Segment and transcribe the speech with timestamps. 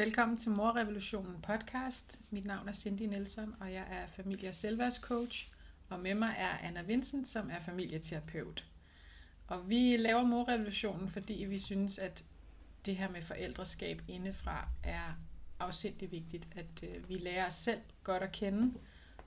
[0.00, 2.20] Velkommen til Morrevolutionen podcast.
[2.30, 5.52] Mit navn er Cindy Nielsen, og jeg er familie- og selvværdscoach.
[5.88, 8.64] Og med mig er Anna Vincent, som er familieterapeut.
[9.46, 12.24] Og vi laver Morrevolutionen, fordi vi synes, at
[12.86, 15.18] det her med forældreskab indefra er
[15.58, 16.48] afsindig vigtigt.
[16.56, 18.74] At øh, vi lærer os selv godt at kende,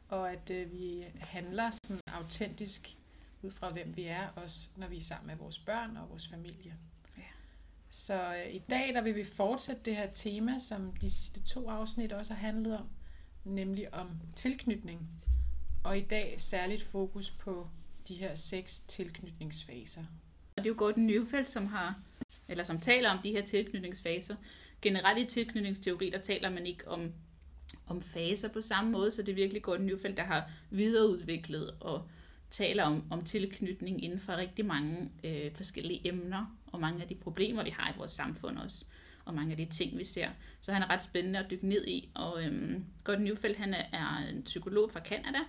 [0.10, 2.98] og at øh, vi handler sådan autentisk
[3.42, 6.28] ud fra, hvem vi er, også når vi er sammen med vores børn og vores
[6.28, 6.76] familie.
[7.94, 11.70] Så øh, i dag der vil vi fortsætte det her tema, som de sidste to
[11.70, 12.86] afsnit også har handlet om,
[13.44, 15.10] nemlig om tilknytning.
[15.84, 17.68] Og i dag særligt fokus på
[18.08, 20.02] de her seks tilknytningsfaser.
[20.56, 22.00] Og det er jo Gordon Neufeld, som har,
[22.48, 24.36] eller som taler om de her tilknytningsfaser.
[24.82, 27.12] Generelt i tilknytningsteori, der taler man ikke om,
[27.88, 32.08] om faser på samme måde, så det er virkelig Gordon Neufeld, der har videreudviklet og
[32.50, 37.16] taler om, om tilknytning inden for rigtig mange øh, forskellige emner, og mange af de
[37.16, 38.86] problemer, vi har i vores samfund også,
[39.26, 40.30] og mange af de ting, vi ser.
[40.62, 44.18] Så han er ret spændende at dykke ned i, og øhm, Gordon Newfeldt, han er,
[44.30, 45.40] en psykolog fra Canada,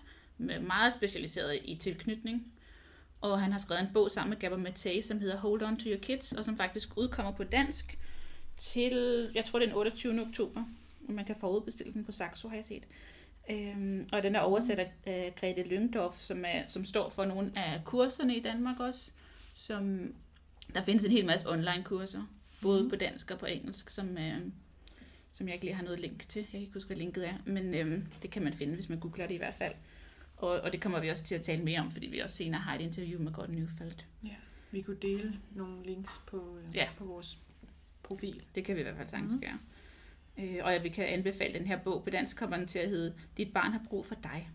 [0.60, 2.52] meget specialiseret i tilknytning,
[3.20, 5.88] og han har skrevet en bog sammen med Gabor Maté, som hedder Hold On To
[5.90, 7.98] Your Kids, og som faktisk udkommer på dansk
[8.56, 10.20] til, jeg tror det er den 28.
[10.20, 10.64] oktober,
[11.08, 12.84] og man kan forudbestille den på Saxo, har jeg set.
[13.50, 17.52] Øhm, og den er oversat af øh, Grete Lyngdorf, som, er, som står for nogle
[17.56, 19.10] af kurserne i Danmark også.
[19.54, 20.14] Som,
[20.74, 22.22] der findes en hel masse online-kurser,
[22.62, 22.90] både mm.
[22.90, 24.40] på dansk og på engelsk, som, øh,
[25.32, 26.40] som jeg ikke lige har noget link til.
[26.40, 29.00] Jeg kan ikke huske, hvad linket er, men øh, det kan man finde, hvis man
[29.00, 29.74] googler det i hvert fald.
[30.36, 32.60] Og, og det kommer vi også til at tale mere om, fordi vi også senere
[32.60, 33.96] har et interview med Gordon Neufeld.
[34.24, 34.34] Ja,
[34.70, 36.88] vi kunne dele nogle links på, øh, ja.
[36.98, 37.38] på vores
[38.02, 38.42] profil.
[38.54, 39.40] Det kan vi i hvert fald sagtens mm.
[39.40, 39.58] gøre.
[40.38, 42.04] Øh, og vi kan anbefale den her bog.
[42.04, 44.50] På dansk kommer den til at hedde Dit barn har brug for dig.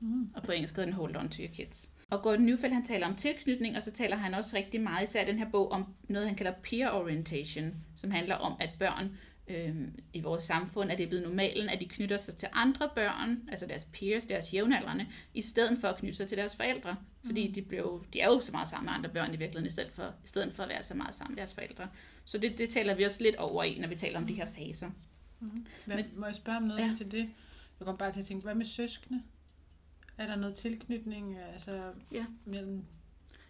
[0.00, 0.30] Mm.
[0.34, 1.90] Og på engelsk hedder den Hold On To Your Kids.
[2.14, 5.24] Og Gordon Neufeld, han taler om tilknytning, og så taler han også rigtig meget, især
[5.24, 9.18] den her bog, om noget, han kalder peer orientation, som handler om, at børn
[9.48, 9.76] øh,
[10.12, 13.48] i vores samfund, at det er blevet normalen, at de knytter sig til andre børn,
[13.48, 16.96] altså deres peers, deres jævnaldrende, i stedet for at knytte sig til deres forældre.
[17.24, 17.54] Fordi mm.
[17.54, 19.92] de, blev, de er jo så meget sammen med andre børn i virkeligheden, i stedet
[19.92, 21.88] for, i stedet for at være så meget sammen med deres forældre.
[22.24, 24.46] Så det, det taler vi også lidt over i, når vi taler om de her
[24.46, 24.90] faser.
[25.40, 25.66] Mm.
[25.84, 26.92] Hvad, Men, må jeg spørge om noget ja.
[26.96, 27.28] til det?
[27.80, 29.22] Jeg kommer bare til at tænke, hvad med søskende?
[30.18, 32.26] Er der noget tilknytning altså, ja.
[32.44, 32.84] mellem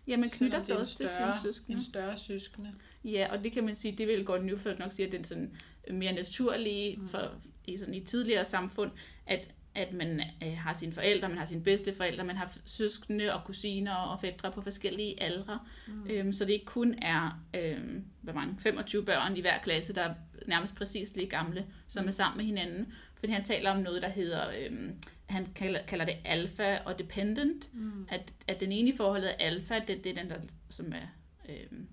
[0.06, 1.76] Ja, man knytter sig også større, til sine søskende.
[1.76, 2.72] En større søskende.
[3.04, 5.25] Ja, og det kan man sige, det vil godt Newfeld nok sige, at det er
[5.25, 5.56] sådan
[5.91, 7.08] mere naturlige mm.
[7.08, 7.30] for,
[7.66, 8.91] i, sådan, i tidligere samfund,
[9.26, 13.44] at, at man øh, har sine forældre, man har sine bedsteforældre, man har søskende og
[13.44, 15.58] kusiner og fædre på forskellige aldre.
[15.86, 16.06] Mm.
[16.10, 20.02] Øhm, så det ikke kun er øhm, hvad mange, 25 børn i hver klasse, der
[20.02, 20.14] er
[20.49, 22.09] nærmest præcis lige gamle, som mm.
[22.09, 22.93] er sammen med hinanden.
[23.15, 24.50] Fordi han taler om noget, der hedder...
[24.59, 28.06] Øhm, han kalder, kalder det alfa og dependent, mm.
[28.09, 30.37] at, at den ene i forholdet er alfa, det, det er den, der
[30.71, 31.06] som er,
[31.49, 31.88] øhm,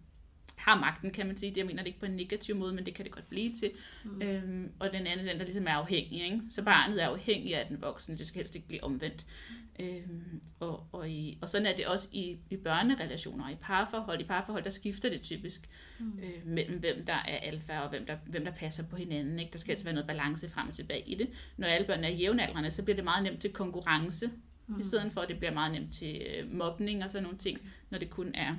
[0.61, 1.49] har magten, kan man sige.
[1.49, 3.53] Det, jeg mener det ikke på en negativ måde, men det kan det godt blive
[3.53, 3.71] til.
[4.03, 4.21] Mm.
[4.21, 6.23] Øhm, og den anden, den der ligesom er afhængig.
[6.23, 6.41] Ikke?
[6.49, 9.25] Så barnet er afhængig af den voksne, det skal helst ikke blive omvendt.
[9.49, 9.85] Mm.
[9.85, 14.21] Øhm, og, og, i, og sådan er det også i, i børnerelationer, i parforhold.
[14.21, 15.69] I parforhold, der skifter det typisk
[15.99, 16.19] mm.
[16.23, 19.39] øh, mellem hvem der er alfa og hvem der, hvem der passer på hinanden.
[19.39, 19.51] Ikke?
[19.51, 21.29] Der skal altså være noget balance frem og tilbage i det.
[21.57, 24.29] Når alle børn er jævnaldrende, så bliver det meget nemt til konkurrence,
[24.67, 24.79] mm.
[24.79, 27.59] i stedet for at det bliver meget nemt til øh, mobning og sådan nogle ting,
[27.89, 28.55] når det kun er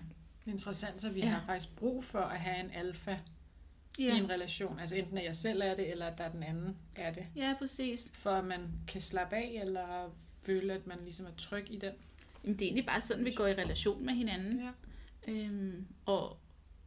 [0.46, 1.26] Interessant, så vi ja.
[1.26, 3.18] har faktisk brug for at have en alfa
[3.98, 4.14] ja.
[4.14, 4.80] i en relation.
[4.80, 7.26] Altså enten at jeg selv er det, eller at der er den anden er det.
[7.36, 8.12] Ja, præcis.
[8.14, 11.92] For at man kan slappe af, eller føle, at man ligesom er tryg i den.
[12.44, 14.60] Jamen, det er egentlig bare sådan, vi går i relation med hinanden.
[14.60, 15.32] Ja.
[15.32, 16.38] Øhm, og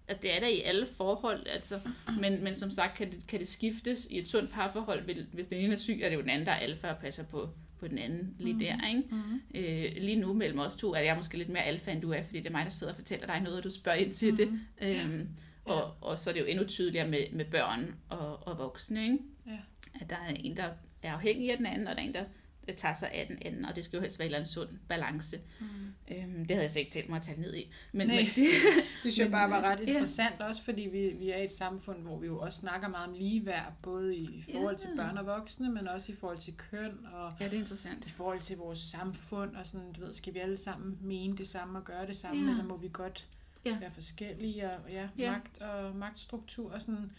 [0.07, 1.79] at det er der i alle forhold, altså,
[2.21, 5.25] men, men som sagt kan det, kan det skiftes i et sundt parforhold.
[5.33, 7.23] Hvis den ene er syg, er det jo den anden, der er alfa og passer
[7.23, 7.49] på
[7.79, 8.59] på den anden lige mm.
[8.59, 8.87] der.
[8.87, 9.03] Ikke?
[9.11, 9.41] Mm.
[9.55, 12.21] Øh, lige nu mellem os to er jeg måske lidt mere alfa, end du er,
[12.21, 14.31] fordi det er mig, der sidder og fortæller dig noget, og du spørger ind til
[14.31, 14.37] mm.
[14.37, 14.59] det.
[14.81, 15.19] Øhm,
[15.67, 15.73] ja.
[15.73, 19.17] og, og så er det jo endnu tydeligere med, med børn og, og voksne, ikke?
[19.47, 19.57] Ja.
[20.01, 20.69] at der er en, der
[21.01, 22.25] er afhængig af den anden, og der er en, der
[22.73, 24.69] tager sig af den anden, og det skal jo helst være en eller anden sund
[24.87, 25.39] balance.
[25.59, 25.65] Mm.
[26.11, 27.71] Øhm, det havde jeg slet ikke tænkt mig at tage ned i.
[27.91, 28.35] Men, Nej, men, det,
[29.03, 30.45] det synes jeg bare var ret interessant, ja.
[30.45, 33.13] også fordi vi, vi er i et samfund, hvor vi jo også snakker meget om
[33.13, 37.33] ligeværd, både i forhold til børn og voksne, men også i forhold til køn, og
[37.39, 38.05] ja, det er interessant.
[38.05, 41.47] i forhold til vores samfund, og sådan, du ved, skal vi alle sammen mene det
[41.47, 42.51] samme og gøre det samme, ja.
[42.51, 43.27] eller må vi godt
[43.65, 43.79] ja.
[43.79, 45.31] være forskellige, og ja, ja.
[45.31, 47.11] magt og magtstruktur, og sådan,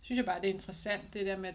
[0.00, 1.52] synes jeg bare, det er interessant, det der med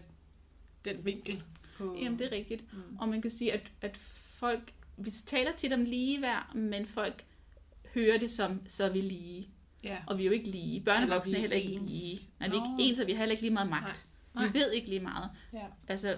[0.84, 1.44] den vinkel,
[1.78, 1.96] på...
[2.02, 2.72] Jamen, det er rigtigt.
[2.72, 2.96] Mm.
[2.98, 3.96] Og man kan sige, at, at
[4.38, 7.24] folk, vi taler tit om ligeværd, men folk
[7.94, 9.48] hører det som, så er vi lige.
[9.84, 9.98] Ja.
[10.06, 10.80] Og vi er jo ikke lige.
[10.80, 11.92] Børnevoksne er, er heller ikke ens.
[11.92, 12.18] lige.
[12.40, 14.04] Nej, vi er ikke ens, og vi har heller ikke lige meget magt.
[14.34, 14.44] Nej.
[14.44, 14.52] Nej.
[14.52, 15.30] Vi ved ikke lige meget.
[15.52, 15.66] Ja.
[15.88, 16.16] Altså,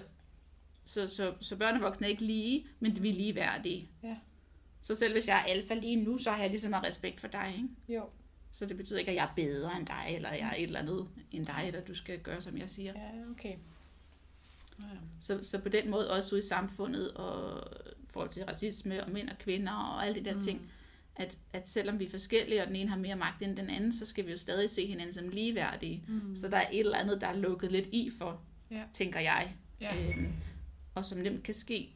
[0.85, 3.89] så, så, så børnevoksne er ikke lige, men vi er ligeværdige.
[4.03, 4.15] Ja.
[4.81, 7.19] Så selv hvis jeg er alfa lige nu, så har jeg lige så meget respekt
[7.19, 7.69] for dig, ikke?
[7.99, 8.09] Jo.
[8.51, 10.79] Så det betyder ikke, at jeg er bedre end dig, eller jeg er et eller
[10.79, 12.93] andet end dig, eller du skal gøre, som jeg siger.
[12.95, 13.55] Ja, okay.
[14.81, 14.87] Ja.
[15.19, 19.11] Så, så på den måde også ude i samfundet og i forhold til racisme og
[19.11, 20.41] mænd og kvinder og alle de der mm.
[20.41, 20.71] ting,
[21.15, 23.93] at, at selvom vi er forskellige, og den ene har mere magt end den anden,
[23.93, 26.03] så skal vi jo stadig se hinanden som ligeværdige.
[26.07, 26.35] Mm.
[26.35, 28.41] Så der er et eller andet, der er lukket lidt i for,
[28.71, 28.83] Ja.
[28.93, 29.53] tænker jeg.
[29.81, 30.09] Ja.
[30.09, 30.33] Øhm,
[30.95, 31.89] og som nemt kan ske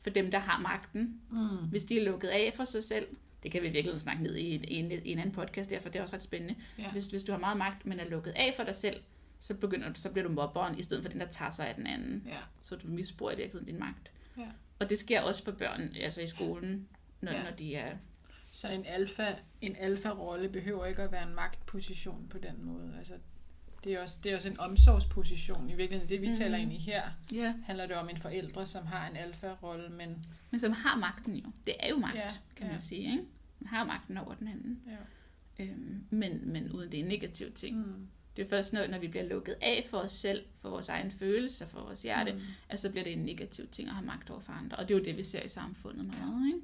[0.00, 1.20] for dem, der har magten.
[1.30, 1.68] Mm.
[1.70, 3.06] Hvis de er lukket af for sig selv,
[3.42, 6.02] det kan vi virkelig snakke ned i en, en, en anden podcast, derfor det er
[6.02, 6.54] også ret spændende.
[6.78, 6.90] Ja.
[6.90, 9.00] Hvis, hvis du har meget magt, men er lukket af for dig selv,
[9.44, 11.74] så, begynder, du- så bliver du mobberen, i stedet for den, der tager sig af
[11.74, 12.22] den anden.
[12.26, 12.36] Ja.
[12.62, 14.10] Så du misbruger i virkeligheden din magt.
[14.38, 14.48] Ja.
[14.78, 16.88] Og det sker også for børn, altså i skolen,
[17.20, 17.42] når, Ja.
[17.42, 17.96] når de er...
[18.52, 22.94] Så en alfa, en alfa-rolle behøver ikke at være en magtposition på den måde.
[22.98, 23.14] Altså,
[23.84, 25.70] det er også, det er også en omsorgsposition.
[25.70, 26.34] I virkeligheden, det vi mm.
[26.34, 27.02] Taler ind i her,
[27.34, 27.54] Ja.
[27.66, 31.52] handler det om en forældre, som har en alfa-rolle, men Men som har magten jo.
[31.66, 32.32] Det er jo magt, ja.
[32.56, 32.72] kan ja.
[32.72, 33.00] man sige.
[33.12, 33.24] Ikke?
[33.60, 34.80] Man har magten over den anden.
[34.86, 34.96] ja.
[35.64, 37.76] Øhm, men, men uden det er en negativ ting.
[37.78, 38.08] Mm.
[38.36, 41.10] Det er først, når, når vi bliver lukket af for os selv, for vores egen
[41.12, 42.40] følelse, for vores hjerte, Mm.
[42.68, 44.76] at så bliver det en negativ ting at have magt over for andre.
[44.76, 46.46] Og det er jo det, vi ser i samfundet meget.
[46.46, 46.60] Ikke?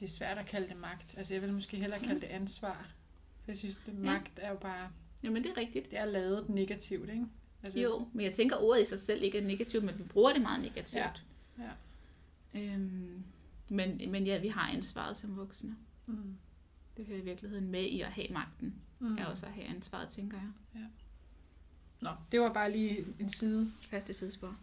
[0.00, 1.18] det er svært at kalde det magt.
[1.18, 2.88] Altså, jeg vil måske hellere kalde det ansvar.
[3.44, 4.90] For jeg synes, det magt er jo bare,
[5.22, 5.90] Jamen, det er rigtigt.
[5.90, 7.26] det er lavet negativt, ikke?
[7.62, 10.02] Altså, Jo, men jeg tænker, at ordet i sig selv ikke er negativt, men vi
[10.02, 11.00] bruger det meget negativt.
[11.02, 11.10] Ja.
[11.58, 11.70] Ja.
[12.60, 13.24] Øhm,
[13.68, 15.76] men, men ja, vi har ansvaret som voksne.
[16.06, 16.36] Mm.
[16.96, 18.74] Det hører i virkeligheden med i at have magten.
[18.98, 19.18] Mm.
[19.18, 20.48] Er også at have ansvaret, tænker jeg.
[22.00, 23.72] Nå, det var bare lige en side.
[23.90, 24.56] Første sidespor.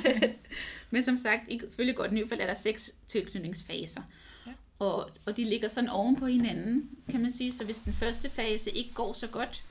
[0.90, 4.02] Men som sagt, ifølge godt nyfald er der seks tilknytningsfaser.
[4.46, 4.52] Ja.
[4.78, 7.52] Og, og de ligger sådan oven på hinanden, kan man sige.
[7.52, 9.64] Så hvis den første fase ikke går så godt,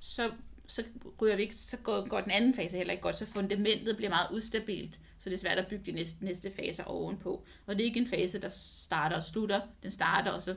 [0.00, 0.30] så,
[0.66, 0.84] så,
[1.20, 3.16] ryger vi ikke, så går, går den anden fase heller ikke godt.
[3.16, 5.00] Så fundamentet bliver meget ustabilt.
[5.18, 7.44] Så det er svært at bygge de næste, næste faser ovenpå.
[7.66, 9.60] Og det er ikke en fase, der starter og slutter.
[9.82, 10.56] Den starter, og så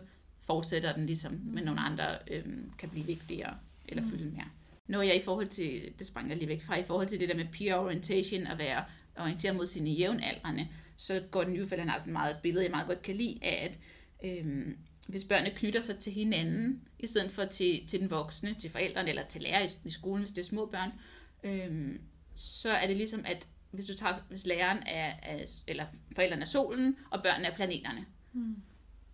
[0.50, 1.40] fortsætter den ligesom, mm.
[1.54, 3.57] men nogle andre øhm, kan blive vigtigere
[3.88, 4.10] eller Mm.
[4.10, 4.46] fylde mere.
[4.88, 7.30] Når jeg i forhold til, det sprang jeg lige væk fra, i forhold til det
[7.30, 8.84] der med peer orientation, at være
[9.18, 10.68] orienteret mod sine jævnaldrende,
[10.98, 13.69] så går den Newfeld, han har sådan meget billede, jeg meget godt kan lide, af
[13.72, 13.78] at
[14.30, 18.69] øhm, hvis børnene knytter sig til hinanden, i stedet for til, til den voksne, til
[18.69, 20.92] forældrene eller til lærer i, i skolen, hvis det er små børn,
[21.44, 22.01] øhm,
[22.36, 25.86] så er det ligesom, at hvis, du tager, hvis læreren er, er, eller
[26.16, 28.56] forældrene er solen, og børnene er planeterne, Mm.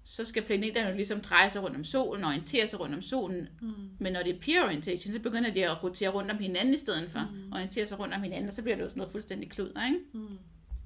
[0.08, 3.02] Så skal planeterne jo ligesom dreje sig rundt om solen, og orientere sig rundt om
[3.02, 3.74] solen, Mm.
[4.00, 6.78] men når det er peer orientation, så begynder de at rotere rundt om hinanden i
[6.78, 7.38] stedet for, Mm.
[7.38, 7.54] mm.
[7.54, 10.00] orientere sig rundt om hinanden, og så bliver det jo sådan noget fuldstændig kludder, ikke?
[10.14, 10.28] Mm.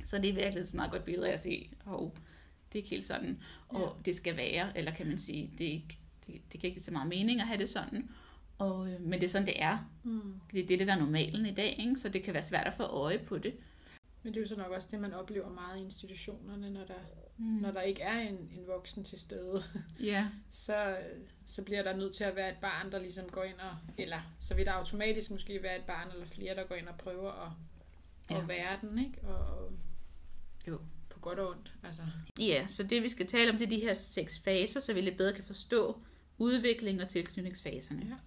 [0.06, 2.16] Så det er virkelig et meget godt billede af at se, hov,
[2.74, 3.38] det er ikke helt sådan,
[3.70, 4.02] og Ja.
[4.06, 7.10] det skal være, eller kan man sige, det, ikke, det, det kan ikke så meget
[7.10, 8.10] mening at have det sådan,
[8.58, 9.78] og, øh, men det er sådan, det er.
[10.04, 10.34] Mm.
[10.54, 11.96] Det er det, der er normalen i dag, ikke?
[11.96, 13.54] så det kan være svært at få øje på det.
[14.24, 16.94] Men det er jo så nok også det, man oplever meget i institutionerne, når der,
[17.42, 17.46] Mm.
[17.46, 19.64] når der ikke er en, en voksen til stede.
[20.00, 20.98] Ja, så,
[21.46, 24.22] så bliver der nødt til at være et barn, der ligesom går ind og, eller
[24.40, 27.32] så vil der automatisk måske være et barn eller flere, der går ind og prøver
[27.32, 27.52] at,
[28.32, 28.42] ja.
[28.42, 29.22] At være den, ikke?
[29.28, 29.72] Og, og
[30.68, 30.80] Jo.
[31.10, 31.74] på godt og ondt.
[31.84, 32.02] Altså.
[32.40, 35.02] Ja, så det vi skal tale om, det er de her seks faser, så vi
[35.02, 36.02] lidt bedre kan forstå
[36.38, 38.18] udvikling og tilknytningsfaserne.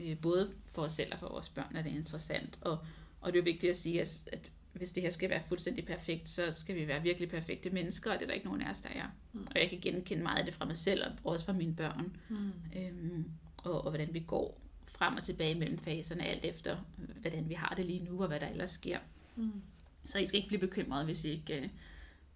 [0.00, 0.10] Ja.
[0.10, 2.58] Øh, både for os selv og for vores børn er det interessant.
[2.60, 2.78] Og,
[3.20, 5.86] og det er jo vigtigt at sige, at, at hvis det her skal være fuldstændig
[5.86, 8.70] perfekt, så skal vi være virkelig perfekte mennesker, og det er der ikke nogen af
[8.70, 9.06] os, der er.
[9.32, 9.46] Mm.
[9.46, 12.16] Og jeg kan genkende meget af det fra mig selv, og også fra mine børn.
[12.28, 12.52] Mm.
[12.76, 17.54] Øhm, og, og hvordan vi går frem og tilbage mellem faserne, alt efter, hvordan vi
[17.54, 18.98] har det lige nu, og hvad der ellers sker.
[19.36, 19.62] Mm.
[20.04, 21.68] Så I skal ikke blive bekymret, hvis, I ikke, øh,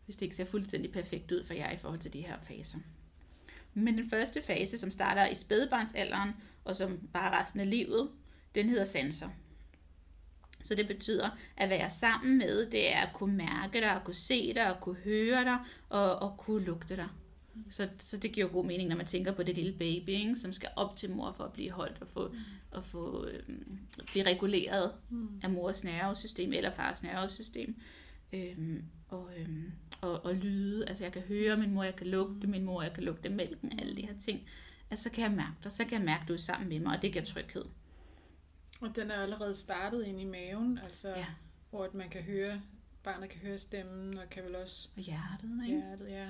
[0.04, 2.78] hvis det ikke ser fuldstændig perfekt ud for jer i forhold til de her faser.
[3.74, 6.30] Men den første fase, som starter i spædbarnsalderen,
[6.64, 8.10] og som varer resten af livet,
[8.54, 9.28] den hedder sanser.
[10.68, 14.14] Så det betyder at være sammen med, det er at kunne mærke dig, at kunne
[14.14, 15.58] se dig, at kunne høre dig,
[15.88, 17.08] og, og kunne lugte dig.
[17.70, 20.36] Så, så det giver jo god mening, når man tænker på det lille baby, ikke,
[20.36, 22.34] som skal op til mor for at blive holdt og få,
[22.70, 25.28] og få øhm, blive reguleret Mm.
[25.42, 27.76] af mors nervesystem eller fars nervesystem.
[28.32, 32.46] Øhm, og, øhm, og, og lyde, altså jeg kan høre min mor, jeg kan lugte
[32.46, 34.40] min mor, jeg kan lugte mælken, alle de her ting.
[34.90, 36.80] Altså så kan jeg mærke dig, så kan jeg mærke, at du er sammen med
[36.80, 37.64] mig, og det giver tryghed.
[38.80, 41.26] Og den er allerede startet ind i maven, altså Ja.
[41.70, 42.62] hvor at man kan høre,
[43.02, 45.76] barnet kan høre stemmen, og kan vel også Og hjertet, ikke?
[45.80, 46.28] hjertet, ja.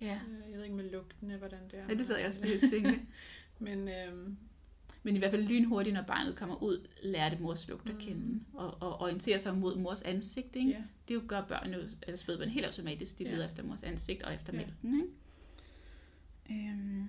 [0.00, 0.20] Ja.
[0.28, 1.84] Øh, Jeg ved ikke med lugtene, hvordan det er.
[1.88, 3.00] ja, det sad jeg også lidt tænkte.
[3.58, 4.36] Men øhm,
[5.02, 8.00] Men i hvert fald lynhurtigt, når barnet kommer ud, lærer det mors lugt at Mm.
[8.00, 10.70] kende, og, og orienterer sig mod mors ansigt, ikke?
[10.70, 10.82] ja.
[11.08, 13.30] Det jo gør børn jo, eller spædbørn helt automatisk, de Ja.
[13.30, 14.58] leder efter mors ansigt og efter Ja.
[14.58, 15.08] mælken.
[16.50, 16.70] Ikke?
[16.70, 17.08] Øhm.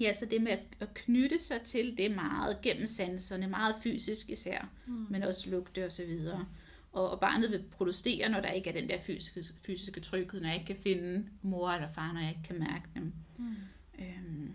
[0.00, 4.68] Ja, så det med at- knytte sig til det meget gennem sanserne, meget fysisk især,
[4.86, 5.06] Mm.
[5.10, 6.46] men også lugte og så videre.
[6.92, 10.48] Og, og barnet vil protestere, når der ikke er den der fysiske, fysiske tryghed, når
[10.48, 13.12] jeg ikke kan finde mor eller far, når jeg ikke kan mærke dem.
[13.38, 13.54] Mm.
[13.98, 14.52] Øhm.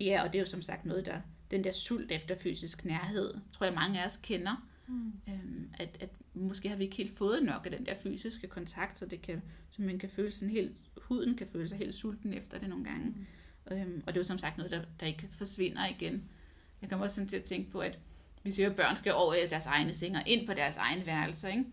[0.00, 3.34] Ja, og det er jo som sagt noget, der den der sult efter fysisk nærhed,
[3.52, 4.68] tror jeg mange af os kender.
[4.86, 5.12] Mm.
[5.28, 8.98] Øhm, at, at måske har vi ikke helt fået nok af den der fysiske kontakt,
[8.98, 12.32] så det kan, så man kan føle sådan helt, huden kan føle sig helt sulten
[12.34, 13.06] efter det nogle gange.
[13.06, 13.26] Mm.
[13.70, 16.24] Øhm, og det er jo som sagt noget, der, der ikke forsvinder igen.
[16.82, 17.98] Jeg kommer også sådan til at tænke på, at
[18.42, 21.06] vi siger, at børn skal over i deres egne seng og ind på deres egen
[21.06, 21.64] værelser, ikke?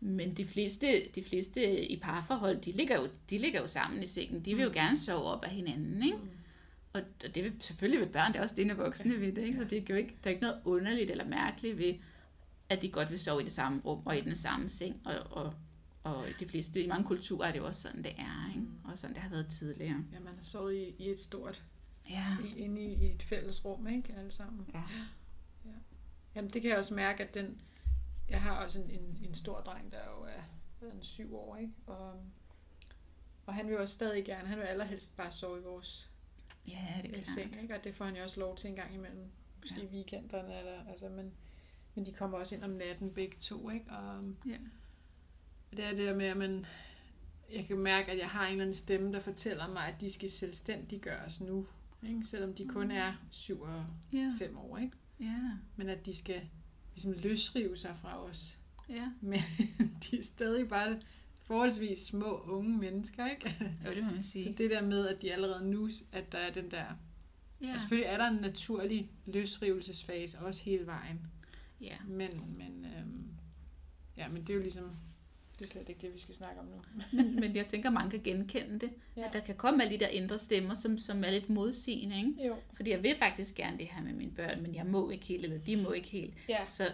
[0.00, 4.06] Men de fleste, de fleste i parforhold, de ligger, jo, de ligger jo sammen i
[4.06, 4.44] sengen.
[4.44, 4.74] De vil jo Mm.
[4.74, 6.16] gerne sove op af hinanden, ikke?
[6.16, 6.28] Mm.
[6.92, 9.42] Og og det vil selvfølgelig ved børn, det er også det, når voksne ved det,
[9.42, 9.58] ikke?
[9.58, 11.94] Så det er jo ikke, der er ikke noget underligt eller mærkeligt ved,
[12.68, 15.00] at de godt vil sove i det samme rum og i den samme seng.
[15.04, 15.54] Og, og,
[16.04, 18.60] og de fleste, i mange kulturer er det jo også sådan, det er, ikke?
[18.60, 18.78] Mm.
[18.90, 20.04] Og sådan, det har været tidligere.
[20.12, 21.62] Ja, man har sovet i, i et stort,
[22.10, 22.36] Ja.
[22.44, 24.14] i, inde i, i et fælles rum, ikke?
[24.18, 24.66] Alle sammen.
[24.74, 24.82] Ja.
[26.34, 27.60] Jamen, det kan jeg også mærke, at den...
[28.28, 30.42] Jeg har også en, en, en stor dreng, der jo er
[30.86, 31.72] er han, syv år, ikke?
[31.86, 32.12] Og,
[33.46, 36.10] og han vil jo også stadig gerne, han vil allerhelst bare sove i vores
[36.68, 37.26] Ja, det er øh, klart.
[37.26, 37.74] seng, ikke?
[37.78, 39.30] Og det får han jo også lov til en gang imellem.
[39.60, 39.82] Måske Ja.
[39.82, 39.88] ja.
[39.94, 41.32] weekenderne, eller, altså, men,
[41.94, 43.90] men de kommer også ind om natten begge to, ikke?
[43.90, 44.56] Og, Ja.
[45.76, 46.64] Det er det der med, at man,
[47.52, 50.12] jeg kan mærke, at jeg har en eller anden stemme, der fortæller mig, at de
[50.12, 51.66] skal selvstændiggøres nu.
[52.08, 52.24] Ikke?
[52.24, 54.32] Selvom de kun er 7 og Ja.
[54.38, 54.96] 5 år, ikke?
[55.20, 55.36] Ja.
[55.76, 56.40] Men at de skal
[56.94, 58.58] ligesom løsrive sig fra os.
[58.88, 59.08] Ja.
[59.20, 59.38] Men
[60.10, 61.00] de er stadig bare
[61.42, 63.76] forholdsvis små unge mennesker, ikke?
[63.86, 64.54] Jo, det må man Så sige.
[64.58, 66.84] det der med, at de allerede nu, at der er den der...
[67.60, 67.74] Ja.
[67.74, 71.20] Og selvfølgelig er der en naturlig løsrivelsesfase også hele vejen.
[71.80, 71.96] Ja.
[72.06, 73.28] Men, men, øhm,
[74.16, 74.90] ja, men det er jo ligesom...
[75.58, 76.82] Det er slet ikke det, vi skal snakke om nu.
[77.12, 78.90] Men, men jeg tænker, mange kan genkende det.
[79.16, 79.26] Ja.
[79.26, 82.46] At der kan komme alle de der indre stemmer, som, som er lidt modsigende, ikke?
[82.46, 82.56] Jo.
[82.74, 85.44] Fordi jeg vil faktisk gerne det her med mine børn, men jeg må ikke helt,
[85.44, 86.34] eller de må ikke helt.
[86.48, 86.66] Ja.
[86.66, 86.90] Så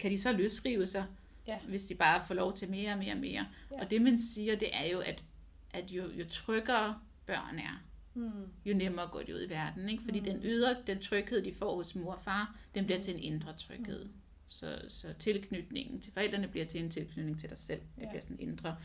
[0.00, 1.04] kan de så løsrive sig,
[1.46, 1.58] Ja.
[1.68, 3.46] hvis de bare får lov til mere og mere og mere.
[3.70, 3.80] Ja.
[3.84, 5.22] Og det man siger, det er jo, at,
[5.70, 7.82] at jo, jo tryggere børn er,
[8.16, 8.30] Mm.
[8.66, 9.88] jo nemmere går de ud i verden.
[9.88, 10.02] Ikke?
[10.04, 10.26] Fordi Mm.
[10.26, 10.32] mm.
[10.32, 13.52] den ydre, den tryghed, de får hos mor og far, den bliver til en indre
[13.58, 14.06] tryghed.
[14.60, 17.80] Så, så tilknytningen til forældrene bliver til en tilknytning til dig selv.
[17.96, 18.08] Det Ja.
[18.08, 18.76] bliver sådan en indre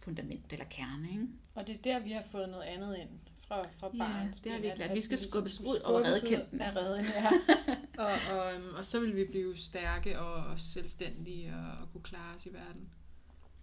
[0.00, 1.08] fundament eller kerne.
[1.10, 1.26] Ikke?
[1.54, 3.08] Og det er der, vi har fået noget andet ind
[3.48, 6.60] fra, fra Ja, barns det har vi at Vi skal ligesom skubbes ud over redekanten.
[6.60, 7.30] af redden, ja.
[8.04, 12.02] og, og, øhm, og så vil vi blive stærke og, og selvstændige og, og kunne
[12.02, 12.88] klare os i verden.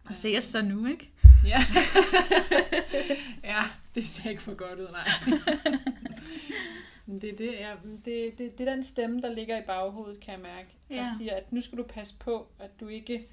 [0.05, 1.09] Og se os så nu, ikke?
[1.45, 1.59] Ja.
[3.53, 3.61] ja,
[3.95, 5.07] det ser ikke for godt ud, nej.
[7.11, 7.75] Men det, er det, ja,
[8.05, 10.69] det, det, det er den stemme, der ligger i baghovedet, kan jeg mærke.
[10.89, 10.99] Ja.
[10.99, 13.27] Og siger, at nu skal du passe på, at du ikke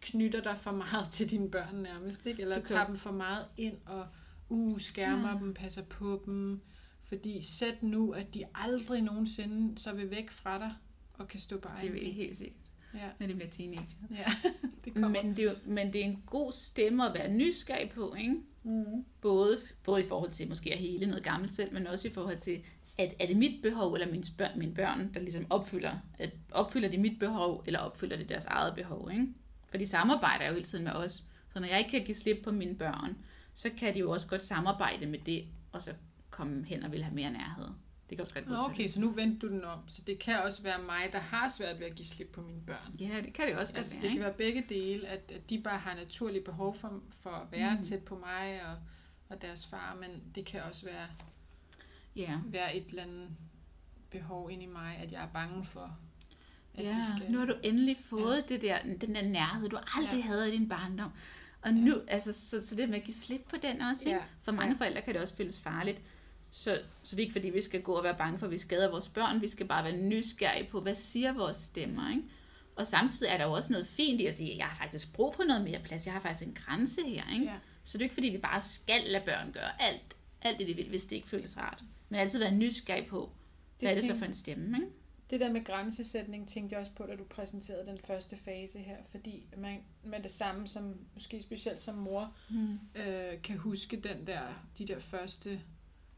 [0.00, 2.42] knytter dig for meget til dine børn nærmest, ikke?
[2.42, 4.06] Eller Det kan- tager dem for meget ind og
[4.48, 5.38] uh, skærmer Ja.
[5.38, 6.60] dem, passer på dem.
[7.04, 10.72] Fordi sæt nu, at de aldrig nogensinde så vil væk fra dig
[11.14, 12.12] og kan stå på egen Det vil ben.
[12.12, 12.56] helt sikkert,
[12.94, 13.96] Ja, når de bliver teenager.
[14.10, 14.24] ja.
[14.84, 15.08] det kommer.
[15.22, 18.34] Men det, er jo, men det er en god stemme at være nysgerrig på, ikke?
[18.62, 19.04] Mm.
[19.20, 22.38] Både, både i forhold til måske at hele noget gammelt selv, men også i forhold
[22.38, 22.60] til,
[22.98, 26.88] at er det mit behov, eller mine børn, mine børn der ligesom opfylder, at opfylder
[26.88, 29.26] de mit behov, eller opfylder de deres eget behov, ikke?
[29.68, 31.12] For de samarbejder jo hele tiden med os.
[31.52, 33.16] Så når jeg ikke kan give slip på mine børn,
[33.54, 35.94] så kan de jo også godt samarbejde med det, og så
[36.30, 37.68] komme hen og vil have mere nærhed.
[38.10, 38.70] Det kan også godt sådan.
[38.70, 39.78] okay, så nu vendte du den om.
[39.88, 42.60] Så det kan også være mig, der har svært ved at give slip på mine
[42.66, 42.94] børn.
[43.00, 45.50] Ja, det kan det også godt Altså, være, det kan være begge dele, at, at
[45.50, 47.82] de bare har naturligt behov for, for at være mm.
[47.82, 48.76] tæt på mig og,
[49.28, 51.06] og deres far, men det kan også være,
[52.16, 52.38] Ja.
[52.44, 53.28] være et eller andet
[54.10, 55.98] behov inde i mig, at jeg er bange for,
[56.74, 57.32] at ja, de skal...
[57.32, 58.54] nu har du endelig fået ja.
[58.54, 60.26] det der, den der nærhed, du aldrig ja.
[60.26, 61.12] havde i din barndom.
[61.62, 62.12] Og nu, ja.
[62.12, 64.18] altså, så, så det med at give slip på den også, ikke?
[64.18, 64.24] Ja.
[64.40, 64.78] For mange ja.
[64.78, 66.00] forældre kan det også føles farligt.
[66.50, 68.58] Så, så det er ikke fordi, vi skal gå og være bange for, at vi
[68.58, 69.40] skader vores børn.
[69.40, 72.22] Vi skal bare være nysgerrige på, hvad siger vores stemmer, ikke?
[72.76, 75.12] Og samtidig er der jo også noget fint i at sige, at jeg har faktisk
[75.12, 76.06] brug for noget mere plads.
[76.06, 77.44] Jeg har faktisk en grænse her, ikke?
[77.44, 77.54] Ja.
[77.84, 80.74] Så det er ikke fordi, vi bare skal lade børn gøre alt, alt det, de
[80.74, 81.82] vil, hvis det ikke føles rart.
[82.10, 83.30] Men altid være nysgerrig på,
[83.78, 84.90] hvad er det så for en stemme, ikke?
[85.30, 88.96] Det der med grænsesætning tænkte jeg også på, da du præsenterede den første fase her,
[89.10, 92.76] fordi man med det samme som, måske specielt som mor, Mm.
[92.94, 94.42] øh, kan huske den der,
[94.78, 95.60] de der første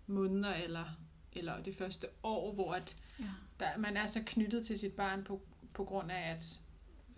[0.06, 0.84] måneder eller,
[1.32, 3.24] eller det første år, hvor at Ja.
[3.60, 5.42] der, man er så knyttet til sit barn på,
[5.74, 6.60] på grund af at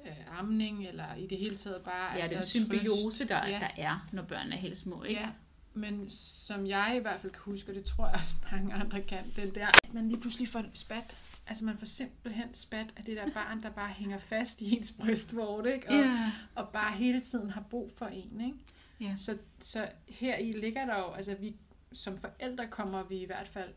[0.06, 2.50] øh, amning eller i det hele taget bare Ja, altså den trøst.
[2.84, 3.52] symbiose, der, Ja.
[3.52, 3.58] ja.
[3.58, 5.20] der er, når børn er helt små, ikke?
[5.20, 5.30] Ja,
[5.74, 9.02] men som jeg i hvert fald kan huske, og det tror jeg også mange andre
[9.02, 11.16] kan, den der, at man lige pludselig får spat.
[11.46, 14.92] Altså man får simpelthen spat af det der barn, der bare hænger fast i ens
[14.92, 15.88] brystvorte, ikke?
[15.88, 16.32] Og, Ja.
[16.54, 18.56] og bare hele tiden har brug for en, ikke?
[19.00, 19.16] Ja.
[19.16, 21.56] Så, så her i ligger der jo, altså vi,
[21.92, 23.74] som forældre kommer vi i hvert fald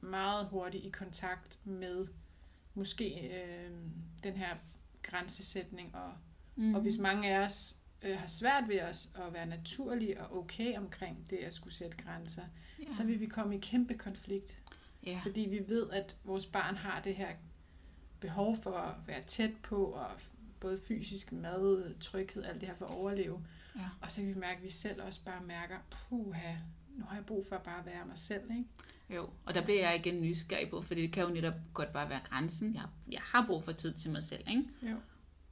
[0.00, 2.06] meget hurtigt i kontakt med
[2.74, 3.70] måske øh,
[4.24, 4.56] den her
[5.02, 6.12] grænsesætning, og,
[6.56, 6.74] mm.
[6.74, 7.76] og hvis mange af os
[8.06, 11.96] øh, har svært ved os at være naturlige og okay omkring det at skulle sætte
[11.96, 12.42] grænser,
[12.78, 12.94] ja.
[12.94, 14.58] så vil vi komme i kæmpe konflikt,
[15.06, 15.20] ja.
[15.22, 17.28] fordi vi ved, at vores barn har det her
[18.20, 20.10] behov for at være tæt på og
[20.60, 23.44] både fysisk mad, tryghed, alt det her for at overleve.
[23.76, 23.88] Ja.
[24.00, 26.54] Og så kan vi mærke, at vi selv også bare mærker, puha,
[26.96, 28.64] nu har jeg brug for at bare være mig selv, ikke?
[29.10, 32.08] Jo, og der bliver jeg igen nysgerrig på, fordi det kan jo netop godt bare
[32.08, 32.74] være grænsen.
[32.74, 34.64] Jeg, jeg har brug for tid til mig selv, ikke?
[34.82, 34.96] Jo.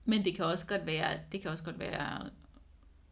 [0.04, 2.30] Men det kan også godt være, det kan også godt være,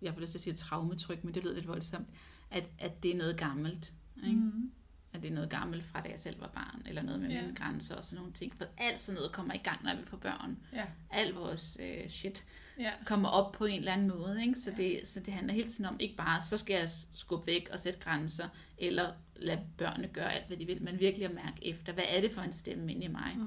[0.03, 2.09] jeg får lyst til at sige traumetryk, men det lyder lidt voldsomt,
[2.51, 3.93] at, at det er noget gammelt.
[4.27, 4.37] Ikke?
[4.41, 4.73] Mm.
[5.13, 7.43] At det er noget gammelt fra da jeg selv var barn, eller noget med Ja.
[7.43, 8.55] mine grænser og sådan nogle ting.
[8.59, 10.59] For alt sådan noget kommer i gang, når vi får børn.
[10.73, 10.85] Ja.
[11.11, 12.45] Al vores øh, shit
[12.79, 12.91] Ja.
[13.07, 14.43] kommer op på en eller anden måde.
[14.43, 14.55] Ikke?
[14.61, 17.69] Så, det, så det handler hele tiden om, ikke bare, så skal jeg skubbe væk
[17.73, 21.67] og sætte grænser, eller lade børnene gøre alt, hvad de vil, men virkelig at mærke
[21.67, 23.35] efter, hvad er det for en stemme inde i mig?
[23.37, 23.47] Mm.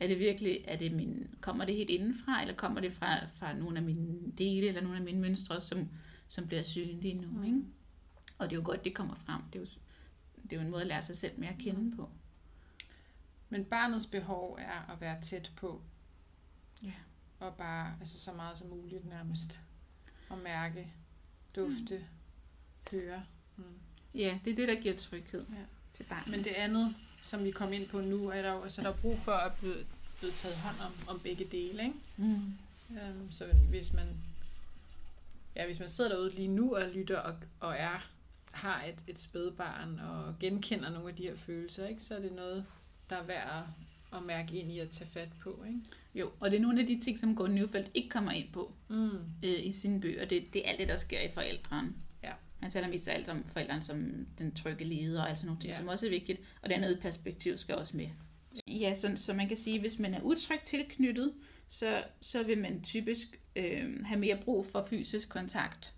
[0.00, 3.52] Er det virkelig, er det min, kommer det helt indenfra, eller kommer det fra, fra
[3.52, 5.88] nogle af mine dele, eller nogle af mine mønstre, som,
[6.28, 7.28] som bliver synlige nu?
[7.28, 7.44] Mm.
[7.44, 7.60] Ikke?
[8.38, 9.42] Og det er jo godt, det kommer frem.
[9.52, 9.66] Det er jo,
[10.42, 11.96] det er jo en måde at lære sig selv mere at kende Mm.
[11.96, 12.10] på.
[13.48, 15.82] Men barnets behov er at være tæt på.
[16.82, 16.92] Ja.
[17.40, 19.60] Og bare, altså så meget som muligt nærmest.
[20.28, 20.92] Og mærke,
[21.56, 22.04] dufte,
[22.90, 23.22] høre.
[23.56, 23.64] Mm.
[24.14, 25.62] Ja, det er det, der giver tryghed Ja.
[25.92, 26.28] til barnet.
[26.28, 28.96] Men det andet, som vi kom ind på nu, er der jo altså, der er
[28.96, 29.76] brug for at blive,
[30.18, 31.82] blive taget hånd om, om begge dele.
[31.82, 31.94] Ikke?
[32.16, 32.52] Mm.
[32.90, 34.06] Øhm, så hvis man,
[35.56, 38.08] ja, hvis man sidder derude lige nu og lytter og, og er,
[38.50, 42.32] har et, et spædbarn og genkender nogle af de her følelser, ikke, så er det
[42.32, 42.64] noget,
[43.10, 43.64] der er værd
[44.12, 45.64] at, at mærke ind i at tage fat på.
[45.66, 45.78] Ikke?
[46.14, 48.72] Jo, og det er nogle af de ting, som Gordon Neufeldt ikke kommer ind på
[48.88, 49.10] Mm.
[49.42, 50.24] øh, i sine bøger.
[50.24, 51.92] Det, det er alt det, der sker i forældrene.
[52.60, 55.68] Han taler mest af alt om forældrene som den trygge leder og altså nogle ting,
[55.68, 55.74] Ja.
[55.74, 55.78] ja.
[55.78, 56.40] som også er vigtigt.
[56.62, 58.08] Og det andet perspektiv skal også med.
[58.66, 61.32] Ja, så, så man kan sige, hvis man er utrygt tilknyttet,
[61.68, 65.92] så, så vil man typisk øh, have mere brug for fysisk kontakt.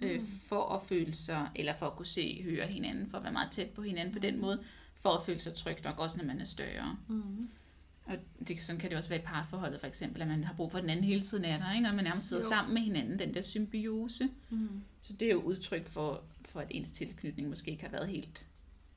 [0.00, 0.26] Øh, Mm.
[0.48, 3.50] for at føle sig, eller for at kunne se, høre hinanden, for at være meget
[3.52, 4.62] tæt på hinanden på den måde,
[4.94, 6.96] for at føle sig tryg nok, også når man er større.
[7.08, 7.48] Mm.
[8.06, 8.16] Og
[8.48, 10.78] det, sådan kan det også være i parforholdet for eksempel, at man har brug for,
[10.78, 11.88] at den anden hele tiden er der, ikke?
[11.88, 12.48] og man nærmest sidder Jo.
[12.48, 14.28] sammen med hinanden, den der symbiose.
[14.50, 14.68] Mm.
[15.00, 18.46] Så det er jo udtryk for, for at ens tilknytning måske ikke har været helt,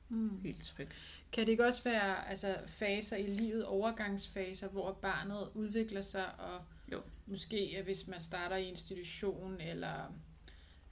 [0.08, 0.40] Mm.
[0.42, 0.88] helt tryg.
[1.32, 6.60] Kan det ikke også være altså, faser i livet, overgangsfaser, hvor barnet udvikler sig, og
[6.92, 7.00] Jo.
[7.26, 10.14] måske hvis man starter i institution, eller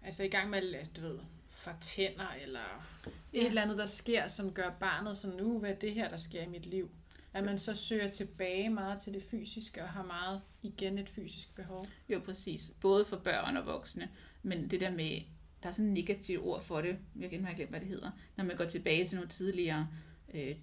[0.03, 1.19] altså i gang med, at, du ved,
[1.51, 2.61] for tænder, eller
[3.07, 3.11] ja.
[3.35, 3.41] Ja.
[3.41, 6.17] et eller andet, der sker, som gør barnet sådan, nu hvad er det her, der
[6.17, 6.91] sker i mit liv?
[7.35, 11.55] At man så søger tilbage meget til det fysiske, og har meget igen et fysisk
[11.55, 11.87] behov.
[12.09, 12.75] Jo, præcis.
[12.81, 14.09] Både for børn og voksne.
[14.43, 15.21] Men det der med,
[15.63, 18.11] der er sådan et negativt ord for det, jeg kan ikke glemt, hvad det hedder,
[18.37, 19.89] når man går tilbage til nogle tidligere
[20.35, 20.57] øh,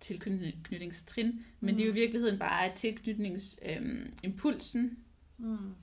[0.00, 1.44] tilknytningstrin.
[1.60, 4.90] Men det er jo i virkeligheden bare tilknytningsimpulsen, øh,
[5.38, 5.74] Mm.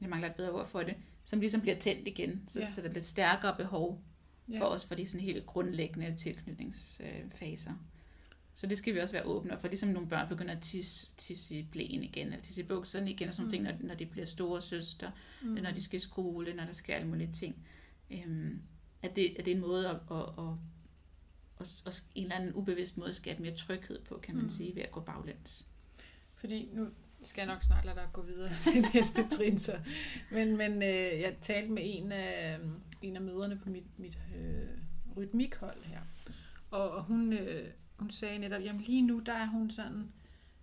[0.00, 2.44] jeg mangler et bedre ord for det, som ligesom bliver tændt igen.
[2.48, 2.66] Så, Ja.
[2.66, 4.02] så der bliver et stærkere behov
[4.48, 4.60] Ja.
[4.60, 7.72] for os for de sådan helt grundlæggende tilknytningsfaser.
[8.56, 9.68] Så det skal vi også være åbne for.
[9.68, 13.28] Ligesom nogle børn begynder at tisse, tisse i blæen igen, eller tisse i bukserne igen,
[13.28, 13.48] og sådan mm.
[13.48, 13.50] Mm.
[13.50, 15.10] ting, når, når de bliver store søster,
[15.42, 15.48] Mm.
[15.48, 15.54] mm.
[15.54, 17.66] når de skal i skole, når der sker alle mulige ting.
[18.10, 18.62] Øhm,
[19.02, 20.54] at, det, at det er en måde at, at, at,
[21.60, 24.46] at, at, en eller anden ubevidst måde at skabe mere tryghed på, kan man Mm.
[24.46, 24.50] mm.
[24.50, 25.68] sige, ved at gå baglæns.
[26.34, 26.88] Fordi nu
[27.22, 29.58] skal jeg nok snart lade dig gå videre til næste trin.
[29.58, 29.78] Så.
[30.30, 32.58] Men, men øh, jeg talte med en af,
[33.02, 34.68] en af møderne på mit, mit øh,
[35.16, 36.00] rytmikhold her.
[36.70, 37.70] Og, og hun, øh,
[38.04, 40.12] hun sagde netop, jamen lige nu, der er hun sådan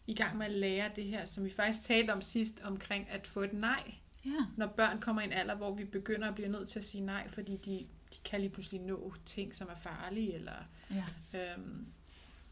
[0.08, 3.27] i gang med at lære det her, som vi faktisk talte om sidst, omkring at
[3.27, 3.93] få et nej.
[4.25, 4.45] Ja.
[4.58, 7.06] Når børn kommer i en alder, hvor vi begynder at blive nødt til at sige
[7.06, 7.71] nej, fordi de,
[8.13, 10.54] de kan lige pludselig nå ting, som er farlige, eller
[10.91, 11.04] Ja.
[11.54, 11.86] Øhm,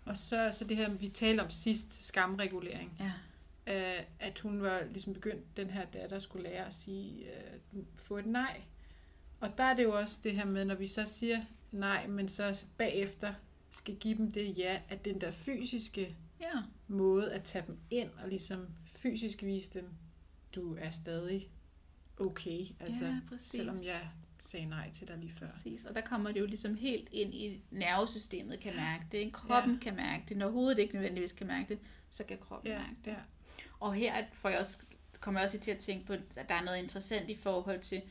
[0.05, 2.97] og så, så det her, vi talte om sidst, skamregulering.
[2.99, 3.11] ja.
[3.67, 8.17] Øh, at hun var ligesom begyndt, den her datter skulle lære at sige, øh, få
[8.17, 8.61] et nej.
[9.39, 12.27] Og der er det jo også det her med, når vi så siger nej, men
[12.29, 13.33] så bagefter
[13.79, 16.59] skal give dem det ja, at den der fysiske Ja.
[16.87, 19.89] måde at tage dem ind og ligesom fysisk vise dem,
[20.55, 21.49] du er stadig
[22.17, 22.65] okay.
[22.79, 23.47] Altså, ja, præcis.
[23.51, 24.09] selvom jeg
[24.41, 25.47] sagde nej til dig lige før.
[25.47, 29.17] Præcis, og der kommer det jo ligesom helt ind i nervesystemet, kan mærke det.
[29.17, 29.31] Ikke?
[29.31, 29.79] Kroppen ja.
[29.79, 30.37] kan mærke det.
[30.37, 33.11] Når hovedet ikke nødvendigvis kan mærke det, så kan kroppen Ja, mærke det.
[33.11, 33.17] ja.
[33.79, 34.77] Og her får jeg også,
[35.19, 38.01] kommer jeg også til at tænke på, at der er noget interessant i forhold til,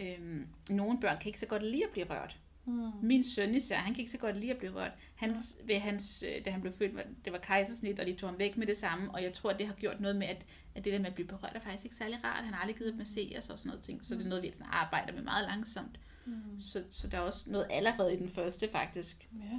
[0.00, 2.38] øhm, nogle børn kan ikke så godt lide at blive rørt.
[2.64, 2.90] Mm.
[3.02, 4.92] Min søn især, han kan ikke så godt lide at blive rørt.
[5.14, 8.30] Hans, ved hans, øh, da han blev født, var, det var kejsersnit, og de tog
[8.30, 10.46] ham væk med det samme, og jeg tror, at det har gjort noget med, at,
[10.74, 12.44] at det der med at blive berørt er faktisk ikke særlig rart.
[12.44, 14.50] Han har aldrig givet at masseres og sådan noget ting, så det er noget, vi
[14.52, 16.00] sådan arbejder med meget langsomt.
[16.26, 16.60] Mm.
[16.60, 19.58] Så, så der er også noget allerede i den første faktisk, Ja.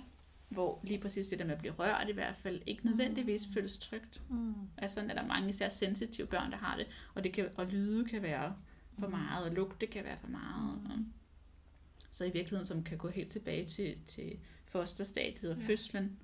[0.50, 3.78] hvor lige præcis det der med at blive rørt i hvert fald, ikke nødvendigvis føles
[3.78, 4.22] trygt.
[4.30, 4.54] Mm.
[4.78, 8.06] Altså er der mange især sensitive børn, der har det, og, det kan, og lyde
[8.06, 8.56] kan være
[9.00, 9.12] for Mm.
[9.12, 10.80] meget, og lugte kan være for meget.
[10.86, 10.98] Og,
[12.14, 15.62] så i virkeligheden, som kan gå helt tilbage til, til fosterstadiet og Ja.
[15.64, 15.68] ja.
[15.68, 16.18] fødslen.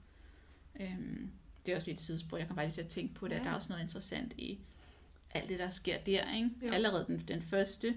[0.80, 1.32] Øhm,
[1.66, 3.34] det er også lidt et sidespor, jeg kan bare lige til at tænke på det,
[3.34, 3.38] Ja.
[3.38, 3.44] ja.
[3.44, 4.60] der er også noget interessant i,
[5.32, 6.36] alt det, der sker der.
[6.36, 6.50] Ikke?
[6.64, 6.72] Jo.
[6.72, 7.96] Allerede den, den, første,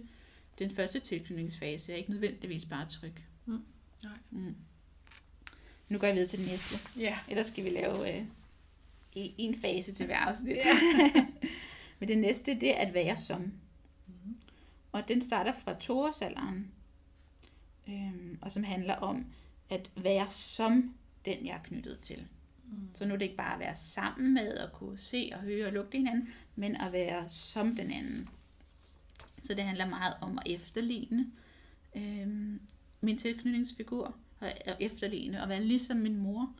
[0.59, 3.13] den første tilknytningsfase er ikke nødvendigvis bare tryg.
[3.47, 3.63] Mm.
[4.03, 4.13] Nej.
[4.31, 4.55] Mm.
[5.89, 6.77] Nu går jeg videre til den næste.
[7.01, 7.19] Ja.
[7.29, 8.25] Ellers skal vi lave øh,
[9.15, 10.57] en, fase til hver afsnit.
[11.99, 13.41] Men det næste, det er at være som.
[14.07, 14.37] Mhm.
[14.93, 16.73] Og den starter fra toårsalderen,
[17.93, 19.27] øhm, og som handler om
[19.71, 22.27] at være som den, jeg er knyttet til.
[22.65, 22.89] Mm.
[22.95, 25.67] Så nu er det ikke bare at være sammen med og kunne se og høre
[25.67, 28.29] og lugte hinanden, men at være som den anden.
[29.43, 31.27] Så det handler meget om at efterligne
[31.97, 32.61] øhm,
[33.01, 36.55] min tilknytningsfigur, og efterligne og være ligesom min mor.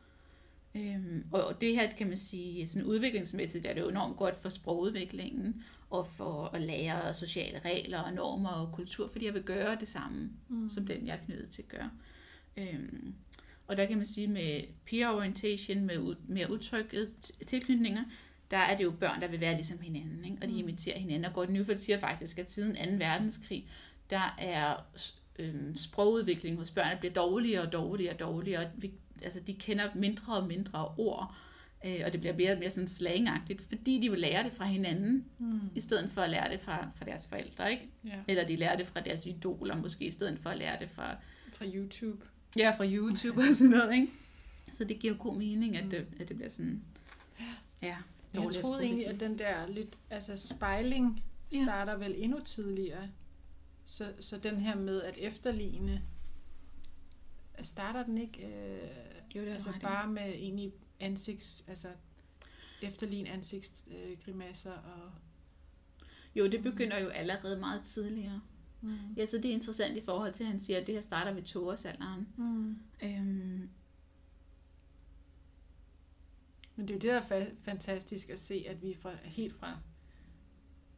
[0.75, 4.49] Øhm, og det her kan man sige, sådan udviklingsmæssigt er det jo enormt godt for
[4.49, 9.77] sprogudviklingen, og for at lære sociale regler og normer og kultur, fordi jeg vil gøre
[9.79, 10.69] det samme, Mm.
[10.69, 11.89] som den jeg er knyttet til gør.
[12.57, 13.13] Øhm,
[13.67, 18.03] og der kan man sige med peer orientation, med mere udtrykkede t- tilknytninger,
[18.51, 20.37] der er det jo børn, der vil være ligesom hinanden, ikke?
[20.41, 20.59] og de Mm.
[20.59, 21.25] imiterer hinanden.
[21.25, 23.05] Og Gordon Newfeld siger faktisk, at siden 2.
[23.05, 23.67] verdenskrig,
[24.09, 24.75] der er
[25.39, 28.91] øhm, sprogudviklingen hos børn bliver dårligere og dårligere og dårligere, og vi,
[29.23, 31.35] altså, de kender mindre og mindre ord,
[31.85, 34.65] øh, og det bliver mere og mere sådan slangagtigt, fordi de vil lære det fra
[34.65, 35.59] hinanden, Mm.
[35.75, 37.89] i stedet for at lære det fra, fra deres forældre, ikke?
[38.05, 38.19] Ja.
[38.27, 41.15] Eller de lærer det fra deres idoler, måske i stedet for at lære det fra,
[41.53, 42.25] Fra YouTube.
[42.57, 44.07] ja, fra YouTube og sådan noget, ikke?
[44.71, 46.83] Så det giver jo god mening, at det, at det bliver sådan,
[47.81, 47.97] ja,
[48.33, 51.63] Jeg troede egentlig, at den der lidt, altså spejling Ja.
[51.63, 53.09] starter vel endnu tidligere.
[53.85, 56.01] Så, så den her med at efterligne,
[57.61, 58.89] starter den ikke øh,
[59.35, 59.79] Jo, det er altså ret i.
[59.79, 61.87] bare med egentlig ansigts, altså
[62.81, 65.11] efterligne ansigtsgrimasser og...
[66.35, 68.41] Jo, det begynder jo allerede meget tidligere.
[68.81, 68.97] Mm.
[69.17, 71.31] Ja, så det er interessant i forhold til, at han siger, at det her starter
[71.31, 72.27] ved toårsalderen.
[72.37, 72.77] Mm.
[73.03, 73.69] Øhm,
[76.75, 79.11] Men det er jo det, der er fa- fantastisk at se, at vi er fra,
[79.23, 79.77] helt fra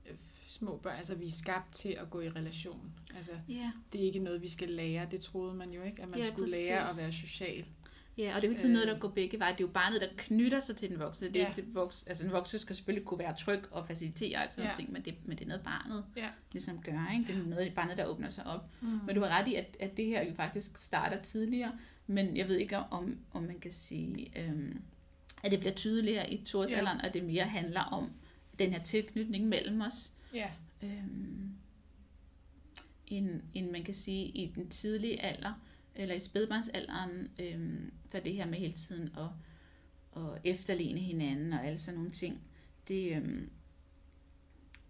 [0.06, 2.92] øh, små børn, altså vi er skabt til at gå i relation.
[3.16, 3.72] Altså ja.
[3.94, 5.08] det er ikke noget, vi skal lære.
[5.12, 7.02] Det troede man jo ikke, at man Ja, skulle lære at præcis.
[7.04, 7.66] være social.
[8.18, 8.94] Ja, og det er jo sådan noget, Øh.
[8.94, 9.52] der går begge veje.
[9.52, 11.28] Det er jo barnet, der knytter sig til den voksne.
[11.28, 11.50] Det er Ja.
[11.50, 12.10] ikke det voksne.
[12.10, 14.70] Altså, den voksne skal selvfølgelig kunne være tryg og facilitere og sådan Ja.
[14.70, 14.76] ja.
[14.76, 16.30] ting, men det, men det er noget, barnet Ja.
[16.52, 17.12] ligesom gør.
[17.14, 17.34] Ikke?
[17.34, 18.70] Det er noget, barnet, der åbner sig op.
[18.82, 18.88] Mm.
[19.06, 21.72] Men du har ret i, at, at det her jo faktisk starter tidligere,
[22.08, 24.82] men jeg ved ikke, om, om man kan sige, øhm,
[25.44, 27.08] at det bliver tydeligere i toårsalderen, ja.
[27.08, 28.12] og det mere handler om
[28.60, 30.50] den her tilknytning mellem os, Ja.
[30.84, 31.50] øhm,
[33.08, 35.54] end, end man kan sige i den tidlige alder,
[35.96, 39.28] eller i spædbarnsalderen, øhm, der er det her med hele tiden at,
[40.24, 42.42] at efterligne hinanden og alle sådan nogle ting,
[42.88, 43.50] det, øhm,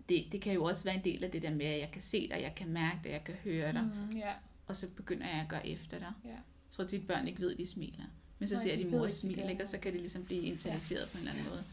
[0.10, 2.02] det, det kan jo også være en del af det der med, at jeg kan
[2.02, 4.34] se dig, jeg kan mærke dig, jeg kan høre dig, Mm, ja.
[4.68, 6.12] og så begynder jeg at gøre efter dig.
[6.26, 6.30] Ja.
[6.30, 6.40] Jeg
[6.72, 8.06] tror tit, at børn ikke ved, at de smiler.
[8.40, 9.64] Men så Nej, ser de mor gør ikke?
[9.64, 11.06] og så kan det ligesom blive internaliseret ja.
[11.06, 11.64] på en eller anden måde.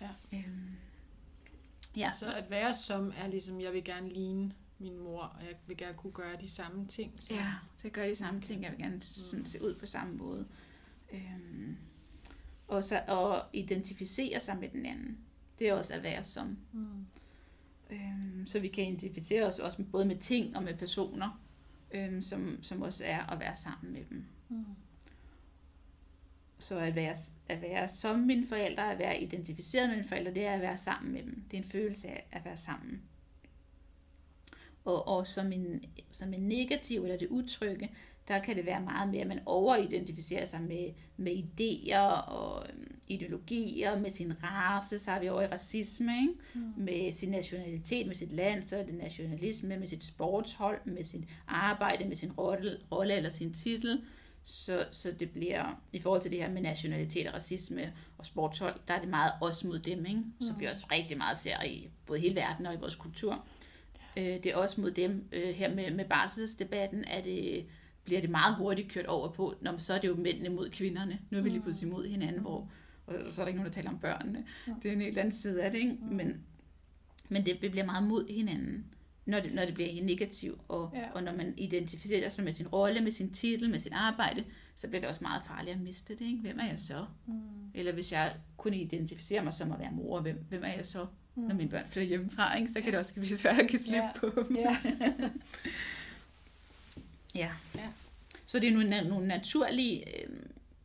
[0.00, 0.08] Ja.
[0.32, 0.70] Øhm,
[1.96, 5.54] ja, Så at være som er ligesom, jeg vil gerne ligne min mor, og jeg
[5.66, 7.12] vil gerne kunne gøre de samme ting.
[7.22, 7.34] Så.
[7.34, 8.62] ja, så jeg gør de samme ting.
[8.62, 9.00] Jeg vil gerne Mm.
[9.00, 10.46] sådan se ud på samme måde.
[11.12, 11.76] Øhm,
[12.68, 15.18] og så at identificere sig med den anden.
[15.58, 16.58] Det er også at være som.
[16.72, 17.06] Mm.
[17.90, 21.40] Øhm, så vi kan identificere os også både med ting og med personer,
[21.90, 24.24] øhm, som, som også er at være sammen med dem.
[24.48, 24.64] Mm.
[26.58, 27.14] Så at være,
[27.48, 30.76] at være som mine forældre, at være identificeret med mine forældre, det er at være
[30.76, 31.44] sammen med dem.
[31.50, 33.02] Det er en følelse af at være sammen.
[34.84, 37.90] Og, og som, en, som en negativ eller det utrygge,
[38.28, 42.96] der kan det være meget mere, at man overidentificerer sig med, med idéer og øhm,
[43.08, 46.34] ideologier, med sin race, så er vi over i racisme, ikke?
[46.54, 46.72] Mm.
[46.76, 51.24] med sin nationalitet, med sit land, så er det nationalisme, med sit sportshold, med sit
[51.46, 54.02] arbejde, med sin rolle, rolle eller sin titel.
[54.42, 58.80] Så, så det bliver, i forhold til det her med nationalitet og racisme og sportshold,
[58.88, 60.22] der er det meget os mod dem, ikke?
[60.40, 60.60] som Mm.
[60.60, 63.46] vi også rigtig meget ser i både hele verden og i vores kultur.
[64.16, 65.28] Øh, det er også mod dem.
[65.32, 67.66] Øh, her med, med barselsdebatten er det,
[68.04, 70.70] bliver det meget hurtigt kørt over på, Nå, men så er det jo mændene mod
[70.70, 71.18] kvinderne.
[71.30, 71.62] Nu er vi lige Mm.
[71.64, 72.70] pludselig mod hinanden, hvor,
[73.06, 74.44] og så er der ikke nogen, der taler om børnene.
[74.66, 74.72] Ja.
[74.82, 75.96] Det er en helt anden side af det, ikke?
[76.02, 76.16] Mm.
[76.16, 76.40] Men,
[77.28, 78.86] men det bliver meget mod hinanden,
[79.26, 81.10] når det, når det bliver negativt, og, Ja.
[81.14, 84.44] og når man identificerer sig med sin rolle, med sin titel, med sit arbejde,
[84.74, 86.24] så bliver det også meget farligt at miste det.
[86.24, 86.40] Ikke?
[86.40, 87.04] Hvem er jeg så?
[87.26, 87.34] Mm.
[87.74, 91.06] Eller hvis jeg kun identificerer mig som at være mor, hvem, hvem er jeg så,
[91.34, 91.42] Mm.
[91.42, 92.56] når mine børn flytter hjemmefra?
[92.56, 92.72] Ikke?
[92.72, 94.10] Så kan det også blive svært at give slip Ja.
[94.16, 94.56] på dem.
[94.56, 94.76] Ja.
[97.34, 97.50] Ja.
[97.74, 97.88] Ja.
[98.46, 100.30] Så det er nogle, nogle naturlige øh,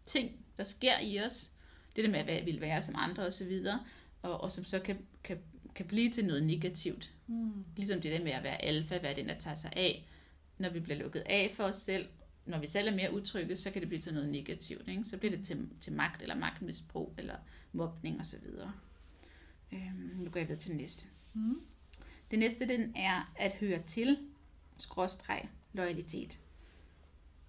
[0.05, 1.49] ting, der sker i os.
[1.95, 3.62] Det der med at være, vil være som andre osv.
[4.21, 5.38] Og, og som så kan, kan,
[5.75, 7.12] kan blive til noget negativt.
[7.27, 7.65] Mm.
[7.75, 10.05] Ligesom det der med at være alfa, være den, der tager sig af.
[10.58, 12.08] Når vi bliver lukket af for os selv,
[12.45, 14.88] når vi selv er mere utrygge, så kan det blive til noget negativt.
[14.88, 15.03] Ikke?
[15.03, 17.36] Så bliver det til, til magt eller magtmisbrug eller
[17.73, 18.39] mobning osv.
[19.75, 21.05] Øhm, nu går jeg videre til den næste.
[21.33, 21.61] Mm.
[22.31, 24.17] Det næste, den er at høre til,
[24.77, 26.39] skråstreg, loyalitet.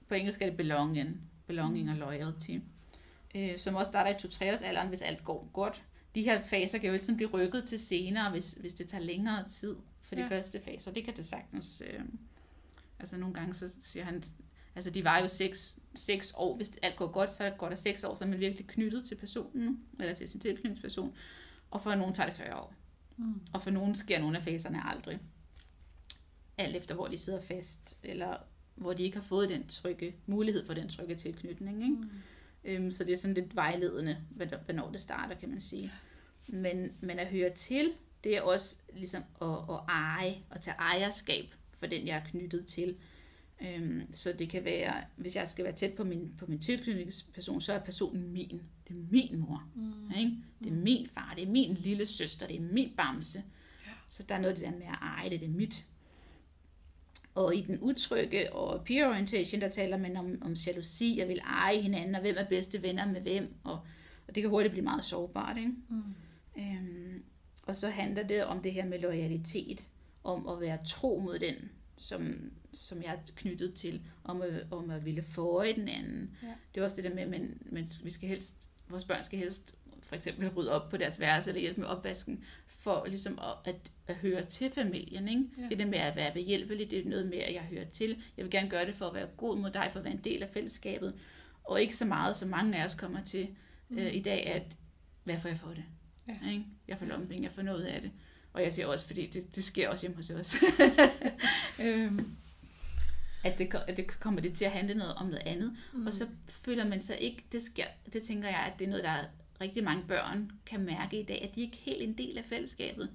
[0.08, 2.58] På engelsk er det belonging, belonging og loyalty.
[3.34, 5.82] Øh, som også starter i 2-3 års alderen, hvis alt går godt.
[6.14, 9.48] De her faser kan jo altid blive rykket til senere, hvis, hvis det tager længere
[9.48, 10.28] tid for de Ja.
[10.28, 10.92] første faser.
[10.92, 11.82] Det kan det sagtens.
[11.86, 12.00] Øh,
[12.98, 14.24] altså nogle gange så siger han,
[14.74, 16.56] altså de var jo 6, 6 år.
[16.56, 19.14] Hvis alt går godt, så går der 6 år, så er man virkelig knyttet til
[19.14, 21.14] personen, eller til sin tilknytningsperson.
[21.70, 22.74] Og for nogen tager det 40 år.
[23.16, 23.40] Mm.
[23.52, 25.18] Og for nogen sker nogle af faserne aldrig.
[26.58, 28.36] Alt efter, hvor de sidder fast, eller
[28.74, 31.82] hvor de ikke har fået den trygge, mulighed for den trygge tilknytning.
[31.82, 31.96] Ikke?
[31.96, 32.10] Mm.
[32.64, 34.16] Øhm, så det er sådan lidt vejledende,
[34.64, 35.92] hvornår det starter, kan man sige.
[36.48, 37.92] Men, men at høre til,
[38.24, 42.66] det er også ligesom at, at eje, og tage ejerskab for den, jeg er knyttet
[42.66, 42.96] til.
[43.60, 47.60] Øhm, så det kan være, hvis jeg skal være tæt på min, på min tilknytningsperson,
[47.60, 48.62] så er personen min.
[48.88, 49.68] Det er min mor.
[49.74, 50.10] Mm.
[50.18, 50.32] Ikke?
[50.64, 53.42] Det er min far, det er min lille søster, det er min bamse.
[53.86, 53.90] Ja.
[54.08, 55.86] Så der er noget af det der med at eje det, det er mit.
[57.34, 61.38] Og i den utrygge og peer orientation, der taler man om, om jalousi, og vil
[61.38, 63.80] eje hinanden, og hvem er bedste venner med hvem, og,
[64.28, 65.56] og det kan hurtigt blive meget sårbart.
[65.56, 65.72] Ikke?
[65.88, 66.02] Mm.
[66.58, 67.22] Øhm,
[67.62, 69.86] og så handler det om det her med loyalitet,
[70.24, 71.54] om at være tro mod den,
[71.96, 76.36] som, som jeg er knyttet til, om at, om at ville føje den anden.
[76.42, 76.52] Ja.
[76.74, 79.38] Det er også det der med, at man, man, vi skal helst, vores børn skal
[79.38, 83.74] helst for eksempel rydde op på deres værelse eller hjælpe med opvasken, for ligesom at,
[83.74, 85.28] at, at høre til familien.
[85.28, 85.44] Ikke?
[85.58, 85.62] Ja.
[85.62, 88.22] Det er det med at være behjælpelig, det er noget med, at jeg hører til.
[88.36, 90.24] Jeg vil gerne gøre det for at være god mod dig, for at være en
[90.24, 91.14] del af fællesskabet.
[91.64, 93.48] Og ikke så meget, som mange af os kommer til
[93.88, 93.98] mm.
[93.98, 94.76] øh, i dag, at
[95.24, 95.84] hvad får jeg for det?
[96.28, 96.50] Ja.
[96.50, 96.64] Ikke?
[96.88, 98.10] Jeg får lommepenge, jeg får noget af det.
[98.56, 100.56] Og jeg siger også, fordi det, det sker også hjemme hos os.
[101.84, 102.36] øhm,
[103.44, 105.76] at, det, at det kommer det til at handle noget om noget andet.
[105.92, 106.06] Mm.
[106.06, 109.04] Og så føler man sig ikke, det sker, det tænker jeg, at det er noget,
[109.04, 109.16] der
[109.60, 112.44] rigtig mange børn kan mærke i dag, at de ikke er helt en del af
[112.44, 113.10] fællesskabet.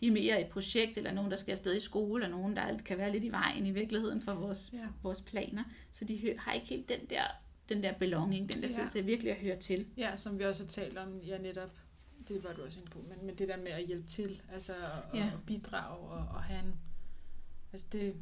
[0.00, 2.78] De er mere et projekt, eller nogen, der skal afsted i skole, og nogen, der
[2.78, 4.86] kan være lidt i vejen i virkeligheden for vores, Ja.
[5.02, 5.64] vores planer.
[5.92, 7.24] Så de har ikke helt den der,
[7.68, 8.78] den der belonging, den der ja.
[8.78, 9.86] følelse af virkelig at høre til.
[9.96, 11.70] Ja, som vi også har talt om, ja netop,
[12.28, 14.72] det var du også inde på, men, men det der med at hjælpe til, altså
[14.74, 15.24] at, Ja.
[15.26, 16.74] at bidrage og, og have en,
[17.72, 18.14] altså det,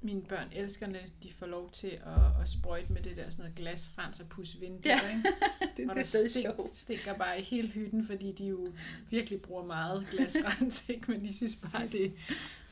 [0.00, 3.42] mine børn elsker, når de får lov til at, at sprøjte med det der sådan
[3.42, 5.16] noget glasrens og pusse vinduer, Ja.
[5.16, 5.28] ikke?
[5.76, 8.72] det, og der stink, stinker bare i hele hytten, fordi de jo
[9.10, 11.10] virkelig bruger meget glasrens, ikke?
[11.10, 12.12] men de synes bare, det,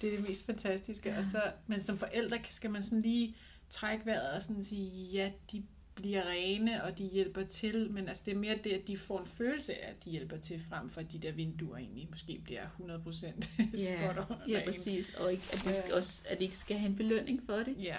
[0.00, 1.10] det er det mest fantastiske.
[1.10, 1.18] Ja.
[1.18, 3.36] Og så, men som forældre skal man sådan lige
[3.70, 5.62] trække vejret og sådan sige, ja, de
[5.94, 9.20] bliver rene, og de hjælper til, men altså det er mere det, at de får
[9.20, 12.40] en følelse af, at de hjælper til, frem for at de der vinduer egentlig måske
[12.44, 13.26] bliver 100%
[13.74, 15.14] Ja, spot on ja, præcis.
[15.14, 17.76] Og ikke, at, de skal også, at de ikke skal have en belønning for det.
[17.82, 17.96] Ja,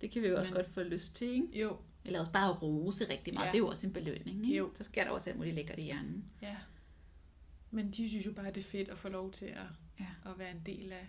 [0.00, 1.60] Det kan vi jo også Men- godt få lyst til, ikke?
[1.60, 3.44] jo, Eller også bare rose rigtig meget.
[3.44, 3.48] Ja.
[3.48, 3.52] Ja.
[3.52, 4.56] Det er jo også en belønning, ikke?
[4.56, 4.70] Jo.
[4.74, 6.24] Så sker der også alt muligt lækkert i hjernen.
[6.42, 6.56] ja.
[7.70, 9.62] Men de synes jo bare, det er fedt at få lov til at,
[10.00, 10.30] Ja.
[10.30, 11.06] at være en del af,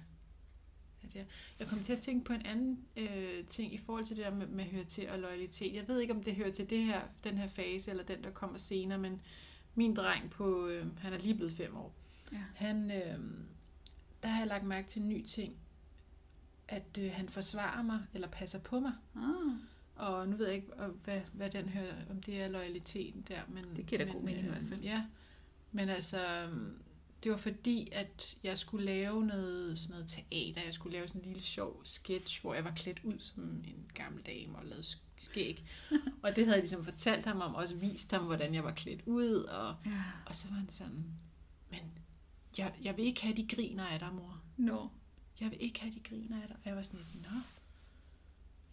[1.06, 1.26] det her.
[1.60, 4.32] Jeg kom til at tænke på en anden øh, ting i forhold til det der
[4.32, 5.76] med, med høre til og loyalitet.
[5.76, 8.32] Jeg ved ikke, om det hører til det her, den her fase, eller den, der
[8.32, 9.22] kommer senere, men
[9.76, 11.94] min dreng på, øh, han er lige blevet fem år.
[12.32, 12.38] Ja.
[12.56, 13.20] Han, øh,
[14.24, 15.56] der har jeg lagt mærke til en ny ting,
[16.68, 18.94] at øh, han forsvarer mig, eller passer på mig.
[19.16, 19.56] Ah,
[19.96, 23.40] Og nu ved jeg ikke, og hvad, hvad den hører, om det er loyaliteten der.
[23.48, 24.82] Men, Det giver da men, god mening i hvert fald.
[24.82, 25.04] Ja,
[25.72, 26.78] men altså, øhm,
[27.24, 30.62] det var fordi, at jeg skulle lave noget, sådan noget teater.
[30.62, 33.92] Jeg skulle lave sådan en lille sjov sketch, hvor jeg var klædt ud som en
[33.94, 35.66] gammel dame og lavede sk- skæg.
[36.24, 38.72] og det havde jeg ligesom fortalt ham om, og også vist ham, hvordan jeg var
[38.72, 39.34] klædt ud.
[39.34, 40.04] Og, ja.
[40.26, 41.06] og så var han sådan,
[41.70, 41.80] men
[42.58, 44.90] jeg, jeg vil ikke have, de griner af dig, mor Nå.
[45.40, 46.56] jeg vil ikke have, de griner af dig.
[46.56, 47.40] Og jeg var sådan nå.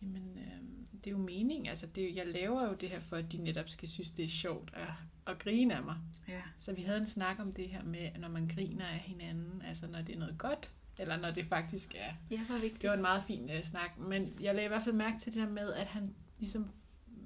[0.03, 1.67] Jamen, øh, det er jo meningen.
[1.67, 4.25] Altså, det, er jeg laver jo det her, for at de netop skal synes, det
[4.25, 4.89] er sjovt at,
[5.27, 5.97] at grine af mig.
[6.29, 6.41] Ja.
[6.59, 9.87] Så vi havde en snak om det her med, når man griner af hinanden, altså
[9.87, 12.13] når det er noget godt, eller når det faktisk er.
[12.31, 12.83] Ja, hvor vigtigt.
[12.83, 15.35] Det var en meget fin uh, snak, men jeg lagde i hvert fald mærke til
[15.35, 16.71] det der med, at han ligesom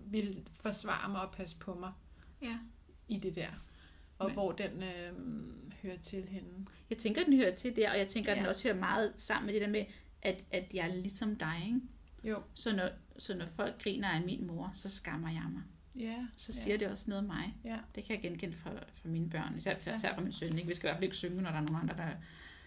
[0.07, 1.93] ville forsvare mig og passe på mig
[2.43, 2.59] Ja.
[3.09, 3.49] i det der.
[4.19, 5.13] Og Men- hvor den øh,
[5.83, 6.67] hører til hende.
[6.91, 8.49] Jeg tænker, den hører til der, og jeg tænker, at den Ja.
[8.51, 9.85] også hører meget sammen med det der med,
[10.23, 11.81] at, at jeg er ligesom dig, ikke?
[12.25, 12.43] Jo.
[12.55, 15.63] Så når, så når folk griner af min mor, så skammer jeg mig.
[15.97, 16.27] Ja.
[16.37, 17.57] Så siger det også noget om mig.
[17.65, 17.79] Ja.
[17.95, 19.55] Det kan jeg genkende fra, fra mine børn.
[19.59, 19.95] Især, Ja.
[19.95, 20.57] især fra min søn.
[20.59, 20.69] Ikke?
[20.69, 22.11] Vi skal i hvert fald ikke synge, når der er nogen andre, der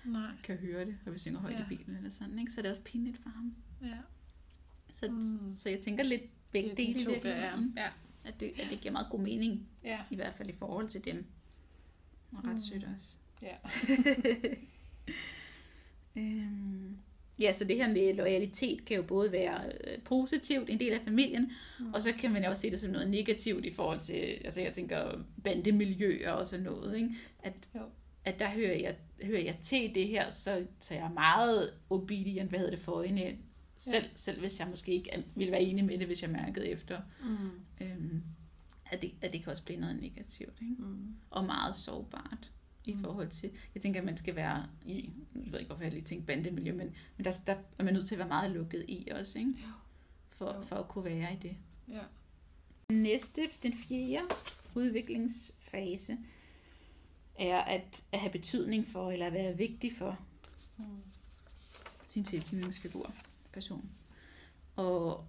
[0.06, 0.32] Nej.
[0.44, 1.60] kan høre det, og vi synger højt Ja.
[1.66, 2.40] i bilen eller sådan.
[2.40, 2.52] Ikke?
[2.52, 3.56] Så det er også pinligt for ham.
[3.82, 3.98] Ja.
[4.92, 5.54] Så, Mm.
[5.58, 7.74] så jeg tænker lidt begge Det dele de to, virkeligheden.
[7.78, 7.90] Ja.
[8.24, 10.00] At det, at det giver meget god mening, Ja.
[10.10, 11.26] i hvert fald i forhold til dem.
[12.32, 12.60] Og ret Mm.
[12.60, 13.16] sødt også.
[13.42, 13.56] Ja.
[16.18, 16.98] Øhm,
[17.42, 21.02] ja, så det her med loyalitet kan jo både være øh, positivt, en del af
[21.02, 21.94] familien, mm.
[21.94, 24.62] og så kan man jo også se det som noget negativt i forhold til, altså
[24.62, 27.10] jeg tænker bandemiljøer og sådan noget, ikke?
[27.44, 27.82] At, Jo.
[28.26, 32.50] at der hører jeg, hører jeg til det her, så, så jeg er meget obedient,
[32.50, 33.38] hvad hedder det, for hende.
[33.78, 34.10] Selv, ja.
[34.16, 37.02] selv hvis jeg måske ikke ville være enig med det, hvis jeg mærkede efter.
[37.24, 37.86] Mm.
[37.86, 38.24] Øhm,
[38.92, 40.62] at, det, at det kan også blive noget negativt.
[40.62, 40.76] Ikke?
[40.80, 41.16] Mm.
[41.30, 42.52] Og meget sårbart
[42.86, 43.00] i Mm.
[43.04, 45.12] forhold til, jeg tænker, at man skal være i,
[45.46, 48.08] jeg ved ikke, hvorfor jeg lige tænker bandemiljø, men, men der, der er man nødt
[48.08, 49.52] til at være meget lukket i også, ikke?
[49.52, 49.68] Jo.
[50.30, 50.62] For, Jo.
[50.62, 51.58] for at kunne være i det.
[51.88, 52.02] Ja.
[52.90, 54.28] Næste, den fjerde
[54.76, 56.18] udviklingsfase,
[57.40, 60.20] er at, at have betydning for, eller være vigtig for
[60.78, 60.86] Mm.
[62.08, 63.14] sin tilknytningsfigur,
[63.54, 63.90] person.
[64.76, 65.26] Og,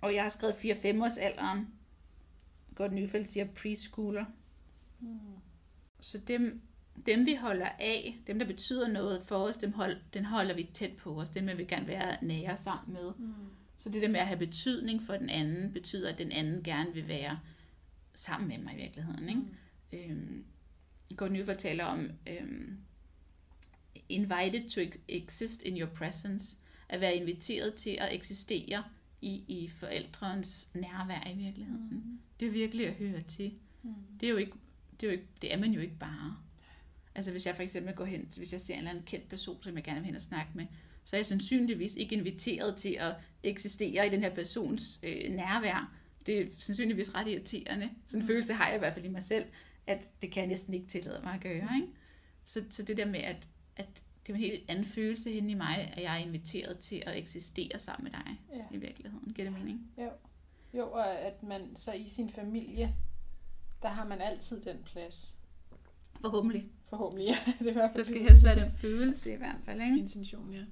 [0.00, 1.68] og jeg har skrevet 4-5 års alderen.
[2.74, 4.24] Godt nyfældt siger preschooler.
[5.00, 5.18] Mm.
[6.00, 6.60] Så dem,
[7.06, 10.70] dem vi holder af, dem der betyder noget for os, dem hold, den holder vi
[10.74, 11.28] tæt på os.
[11.28, 13.12] Dem vil vi gerne være nære sammen med.
[13.18, 13.34] Mm.
[13.78, 16.94] Så det der med at have betydning for den anden, betyder, at den anden gerne
[16.94, 17.38] vil være
[18.14, 19.28] sammen med mig i virkeligheden.
[19.28, 19.40] Ikke?
[19.40, 20.10] Mm.
[20.10, 20.44] Øhm,
[21.16, 22.78] Gordon Nyfeldt taler om øhm,
[24.08, 26.56] invited to ex- exist in your presence.
[26.88, 28.84] At være inviteret til at eksistere
[29.20, 31.88] i, i forældrens nærvær i virkeligheden.
[31.90, 32.20] Mm.
[32.40, 33.54] Det er virkelig at høre til.
[33.82, 33.94] Mm.
[34.20, 34.52] Det er jo ikke,
[35.00, 36.36] det er, jo ikke, det er man jo ikke bare.
[37.14, 39.62] Altså hvis jeg for eksempel går hen, hvis jeg ser en eller anden kendt person,
[39.62, 40.66] som jeg gerne vil hen og snakke med,
[41.04, 45.92] så er jeg sandsynligvis ikke inviteret til at eksistere i den her persons øh, nærvær.
[46.26, 47.90] Det er sandsynligvis ret irriterende.
[48.06, 48.26] Sådan en Mm.
[48.26, 49.44] følelse har jeg i hvert fald i mig selv,
[49.86, 51.70] at det kan jeg næsten ikke tillade mig at gøre.
[51.76, 51.88] Ikke?
[52.44, 53.88] Så, så det der med, at, at
[54.26, 57.18] det er en helt anden følelse hen i mig, at jeg er inviteret til at
[57.18, 58.76] eksistere sammen med dig Ja.
[58.76, 59.32] i virkeligheden.
[59.32, 59.90] Giver det mening?
[59.98, 60.10] Jo.
[60.74, 62.94] jo, og at man så i sin familie,
[63.82, 65.38] der har man altid den plads.
[66.20, 66.70] Forhåbentlig.
[66.84, 67.36] Forhåbentlig, ja.
[67.58, 69.80] Det er i hvert fald Der skal helst være den følelse i hvert fald.
[69.80, 69.98] Ikke?
[69.98, 70.62] intention, ja.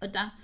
[0.00, 0.38] Og der,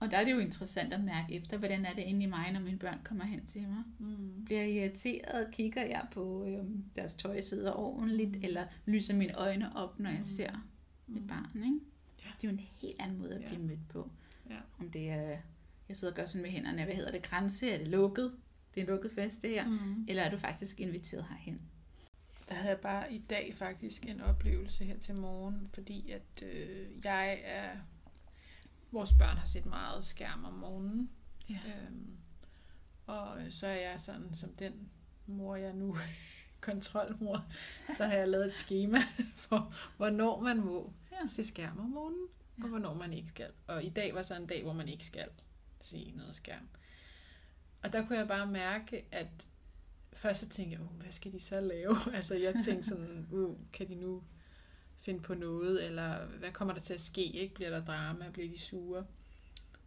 [0.00, 2.52] og der er det jo interessant at mærke efter, hvordan er det inde i mig,
[2.52, 3.82] når mine børn kommer hen til mig.
[3.98, 4.44] Mm.
[4.44, 8.40] Bliver jeg irriteret, kigger jeg på øhm, deres tøj sidder ordentligt, Mm.
[8.44, 10.24] eller lyser mine øjne op, når jeg Mm.
[10.24, 10.50] ser
[11.06, 11.28] mit Mm.
[11.28, 11.62] barn.
[11.64, 11.78] Ikke?
[12.24, 12.28] Ja.
[12.40, 13.46] Det er jo en helt anden måde at Ja.
[13.48, 14.10] blive mødt på.
[14.50, 14.56] Ja.
[14.80, 15.36] Om det er,
[15.88, 18.32] jeg sidder og gør sådan med hænderne, hvad hedder det, grænse, er det lukket?
[18.74, 19.66] Det er en lukket fest det her.
[19.66, 20.04] Mm.
[20.08, 21.60] Eller er du faktisk inviteret herhen?
[22.48, 26.86] Der havde jeg bare i dag faktisk en oplevelse her til morgen, fordi at øh,
[27.04, 27.76] jeg er...
[28.90, 31.10] Vores børn har set meget skærm om morgenen.
[31.50, 31.58] Ja.
[31.66, 32.16] Øhm,
[33.06, 34.88] og så er jeg sådan, som den
[35.26, 35.96] mor, jeg nu
[36.60, 37.44] kontrolmor,
[37.96, 38.98] så har jeg lavet et schema
[39.36, 41.16] for, hvornår man må Ja.
[41.22, 41.26] ja.
[41.28, 42.26] se skærm om morgenen,
[42.58, 42.62] Ja.
[42.62, 43.50] og hvornår man ikke skal.
[43.66, 45.28] Og i dag var så en dag, hvor man ikke skal
[45.80, 46.68] se noget skærm.
[47.82, 49.48] Og der kunne jeg bare mærke, at
[50.12, 51.96] først så tænkte jeg, oh, hvad skal de så lave?
[52.16, 54.22] altså jeg tænkte sådan, uh, kan de nu
[54.98, 57.24] finde på noget, eller hvad kommer der til at ske?
[57.24, 57.54] Ikke?
[57.54, 58.30] Bliver der drama?
[58.30, 59.06] Bliver de sure?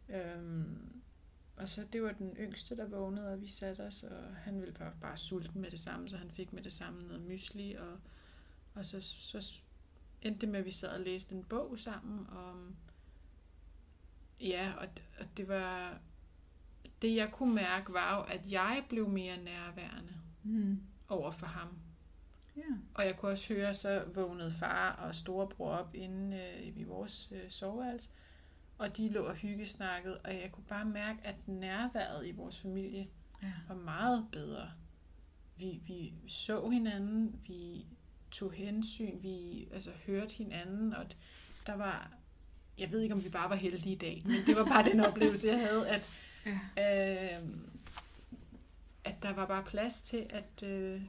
[0.10, 1.02] Øhm,
[1.58, 4.74] og så det var den yngste, der vågnede, og vi satte os, og han ville
[4.74, 8.00] bare, bare sulten med det samme, så han fik med det samme noget mysli, og,
[8.74, 9.62] og så, så
[10.22, 12.76] endte det med, at vi sad og læste en bog sammen, om
[14.40, 14.88] ja, og,
[15.20, 16.00] og det var,
[17.06, 20.14] det jeg kunne mærke var jo, at jeg blev mere nærværende
[20.44, 20.82] Mm.
[21.10, 21.68] over for ham.
[22.58, 22.62] Ja.
[22.94, 27.32] Og jeg kunne også høre, så vågnede far og storebror op inde øh, i vores
[27.32, 28.10] øh, soveværelse,
[28.78, 33.08] og de lå og hyggesnakkede, og jeg kunne bare mærke, at nærværet i vores familie
[33.44, 33.52] ja.
[33.68, 34.72] var meget bedre.
[35.58, 37.86] Vi, vi så hinanden, vi
[38.32, 41.06] tog hensyn, vi altså, hørte hinanden, og
[41.66, 42.12] der var,
[42.78, 45.00] jeg ved ikke, om vi bare var heldige i dag, men det var bare den
[45.00, 46.60] oplevelse, jeg havde, at, Ja.
[47.40, 47.48] øh,
[49.04, 51.02] at der var bare plads til, at, øh,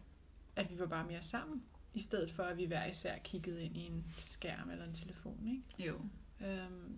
[0.56, 1.62] at vi var bare mere sammen,
[1.94, 5.48] i stedet for, at vi hver især kiggede ind i en skærm eller en telefon.
[5.78, 5.88] Ikke?
[5.90, 6.00] Jo.
[6.46, 6.96] Øhm,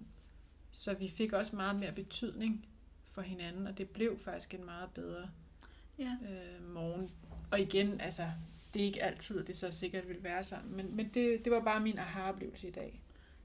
[0.73, 2.67] så vi fik også meget mere betydning
[3.05, 5.31] for hinanden, og det blev faktisk en meget bedre
[5.99, 6.17] Ja.
[6.31, 7.11] øh, morgen.
[7.51, 8.31] Og igen, altså,
[8.75, 11.61] det er ikke altid, det så sikkert vil være sådan, men, men det, det var
[11.61, 13.01] bare min aha-oplevelse i dag.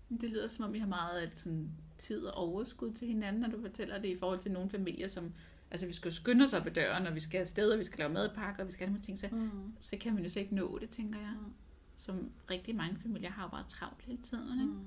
[0.09, 1.71] Det lyder som om, vi har meget af sådan,
[2.03, 5.33] tid og overskud til hinanden, når du fortæller det i forhold til nogle familier, som
[5.71, 7.83] altså vi skal jo skynde os op ad døren, og vi skal afsted, og vi
[7.83, 9.73] skal lave madpakker, og vi skal have nogle ting, så, Mm.
[9.79, 11.33] så kan man jo slet ikke nå det, tænker jeg.
[11.41, 11.53] Mm.
[11.97, 14.73] Som rigtig mange familier har jo bare travlt hele tiden, ikke?
[14.73, 14.79] Mm.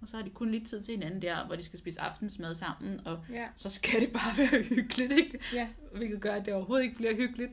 [0.00, 2.54] Og så har de kun lidt tid til hinanden der, hvor de skal spise aftensmad
[2.54, 5.40] sammen, og Ja, så skal det bare være hyggeligt, ikke?
[5.54, 7.52] ja, Hvilket gør, at det overhovedet ikke bliver hyggeligt.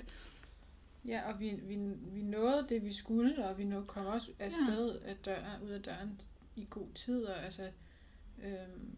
[1.05, 1.75] ja, og vi, vi,
[2.13, 5.81] vi nåede det, vi skulle, og vi nåede, kom også afsted af døren, ud af
[5.81, 6.21] døren
[6.55, 7.23] i god tid.
[7.23, 7.69] Og, altså,
[8.43, 8.95] øhm,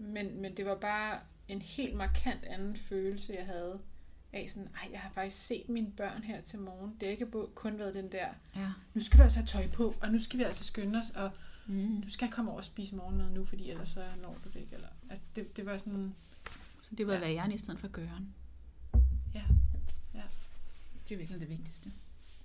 [0.00, 3.80] men, men det var bare en helt markant anden følelse, jeg havde
[4.32, 6.90] af sådan, ej, jeg har faktisk set mine børn her til morgen.
[7.00, 8.70] Det har ikke kun været den der, Ja.
[8.94, 11.30] nu skal du altså have tøj på, og nu skal vi altså skynde os, og
[11.66, 12.02] Mm.
[12.02, 14.74] du skal komme over og spise morgenmad nu, fordi ellers så når du det ikke.
[14.74, 16.14] Eller, at det, det var sådan,
[16.82, 17.18] Så det var Ja.
[17.20, 18.34] væren i stedet for gøren.
[19.34, 19.42] Ja.
[20.14, 20.22] Ja.
[21.08, 21.92] Det er virkelig det vigtigste.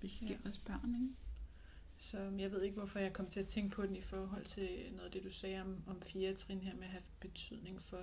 [0.01, 0.27] Vi kan Ja.
[0.27, 1.13] give vores børn, ikke?
[2.05, 4.69] Så jeg ved ikke, hvorfor jeg kom til at tænke på den i forhold til
[4.91, 7.97] noget af det, du sagde om, om fjerde trin her med at have betydning for...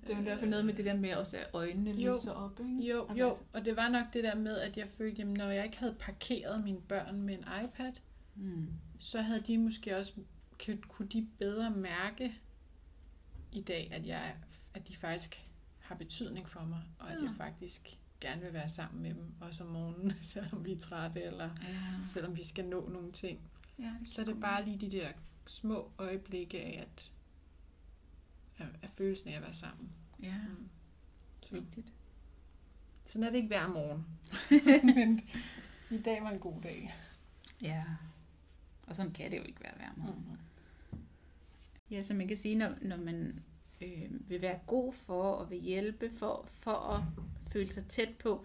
[0.00, 2.12] Det er jo i hvert fald noget med det der med også, at øjnene Jo.
[2.14, 2.88] lyser op, ikke?
[2.90, 5.50] Jo, Og jo, og det var nok det der med, at jeg følte, jamen, når
[5.50, 7.92] jeg ikke havde parkeret mine børn med en iPad,
[8.34, 8.68] Mm.
[8.98, 10.12] så havde de måske også,
[10.64, 12.34] kunne- kunne de bedre mærke
[13.52, 14.36] i dag, at, jeg,
[14.74, 17.24] at de faktisk har betydning for mig, og at Ja.
[17.24, 21.22] jeg faktisk gerne vil være sammen med dem, også om morgenen, selvom vi er trætte,
[21.22, 22.06] eller Ja.
[22.06, 23.40] selvom vi skal nå nogle ting.
[23.78, 25.08] ja Så er det bare lige de der
[25.46, 27.12] små øjeblikke af, at,
[28.58, 29.88] af, af følelsen af at være sammen.
[30.22, 30.68] Ja, Mm.
[31.42, 31.92] Så, vigtigt.
[33.04, 34.06] sådan er det ikke hver morgen.
[34.96, 35.20] Men
[35.98, 36.94] i dag var en god dag.
[37.62, 37.84] Ja.
[38.86, 40.26] Og sådan kan det jo ikke være hver morgen.
[40.92, 40.98] Mm.
[41.90, 43.42] Ja, så man kan sige, når, når man
[43.80, 47.02] øh, vil være god for og vil hjælpe for, for at
[47.52, 48.44] føle sig tæt på,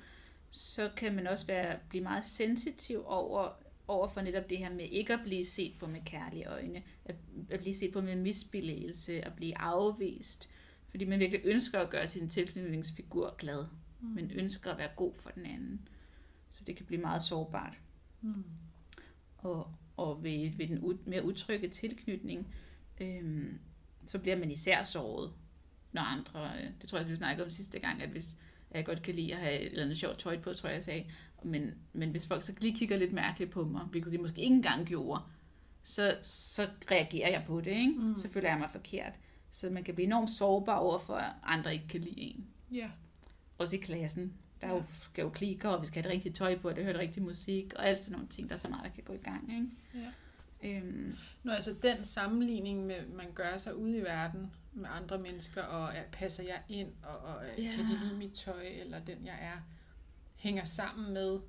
[0.52, 3.50] så kan man også være, blive meget sensitiv over,
[3.88, 7.16] over for netop det her med ikke at blive set på med kærlige øjne, at,
[7.50, 10.50] at blive set på med misbilligelse, at blive afvist,
[10.90, 13.66] fordi man virkelig ønsker at gøre sin tilknytningsfigur glad,
[14.00, 14.08] Mm.
[14.08, 15.88] men ønsker at være god for den anden.
[16.52, 17.80] Så det kan blive meget sårbart.
[18.22, 18.44] Mm.
[19.38, 22.54] Og, og ved, ved den ud, mere utrygge tilknytning,
[23.02, 23.60] øhm,
[24.06, 25.34] så bliver man især såret,
[25.92, 28.38] når andre, øh, det tror jeg, vi snakkede om sidste gang, at hvis
[28.72, 30.84] jeg godt kan lide at have et eller andet sjovt tøj på, tror jeg, jeg
[30.84, 31.06] sagde,
[31.44, 34.56] men, men hvis folk så lige kigger lidt mærkeligt på mig, hvilket de måske ikke
[34.56, 35.22] engang gjorde,
[35.84, 37.94] så, så reagerer jeg på det, ikke?
[37.98, 38.16] Mm.
[38.16, 39.14] Så føler jeg mig forkert.
[39.52, 42.48] Så man kan blive enormt sårbar over for, at andre ikke kan lide en.
[42.72, 42.90] Ja.
[43.58, 44.34] Også i klassen.
[44.62, 46.76] Der er jo, skal jo klikker, og vi skal have det rigtige tøj på, og
[46.76, 48.90] det hører det rigtige musik, og alt sådan nogle ting, der er så meget, der
[48.90, 49.68] kan gå i gang, ikke?
[49.94, 50.12] Ja.
[50.64, 55.64] Øhm, Nå, altså den sammenligning med, man gør sig ude i verden med andre mennesker,
[55.64, 57.64] og ja, passer jeg ind, og, og ja.
[57.64, 57.72] Ja.
[57.72, 59.58] kan de lide mit tøj, eller den jeg er,
[60.36, 61.40] hænger sammen med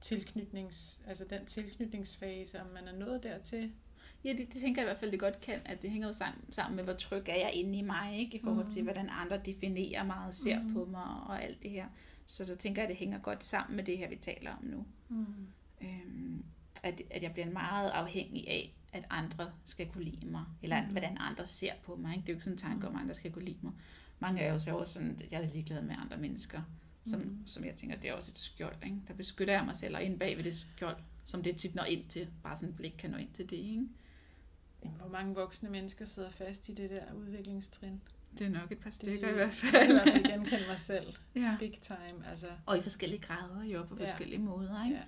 [0.00, 3.72] tilknytnings, altså den tilknytningsfase, om man er nået dertil.
[4.24, 6.12] Ja, det, det tænker jeg i hvert fald, det godt kan, at det hænger jo
[6.14, 8.36] sammen, sammen med, hvor tryg er jeg inde i mig, ikke?
[8.36, 8.84] i forhold til, Mhm.
[8.92, 10.74] hvordan andre definerer mig og ser Mhm.
[10.74, 11.86] på mig og alt det her.
[12.26, 14.64] Så så tænker jeg, at det hænger godt sammen med det her, vi taler om
[14.64, 14.86] nu.
[15.08, 15.26] Mm.
[15.82, 16.44] Øhm,
[16.82, 20.90] at, at jeg bliver meget afhængig af, at andre skal kunne lide mig, eller mm.
[20.90, 22.10] hvordan andre ser på mig.
[22.16, 22.22] Ikke?
[22.26, 23.72] Det er jo ikke sådan en tanke om, at andre skal kunne lide mig.
[24.18, 26.62] Mange er jo så også sådan, at jeg er ligeglad med andre mennesker,
[27.04, 27.46] som, mm.
[27.46, 28.76] som jeg tænker, det er også et skjold.
[28.84, 28.96] Ikke?
[29.08, 31.84] Der beskytter jeg mig selv, og inde bag ved det skjold, som det tit når
[31.84, 32.28] ind til.
[32.42, 33.56] Bare sådan et blik kan nå ind til det.
[33.56, 33.86] Ikke?
[34.84, 38.00] Jamen, Hvor mange voksne mennesker sidder fast i det der udviklingstrin?
[38.38, 39.92] Det er nok et par stykker Det- i hvert Jeg kan i fald.
[39.92, 41.14] hvert fald genkende mig selv.
[41.34, 41.56] ja.
[41.58, 42.30] Big time.
[42.30, 44.04] Altså, Og i forskellige grader, jo, på Ja.
[44.04, 44.84] forskellige måder.
[44.84, 44.96] Ikke?
[44.96, 45.02] ja.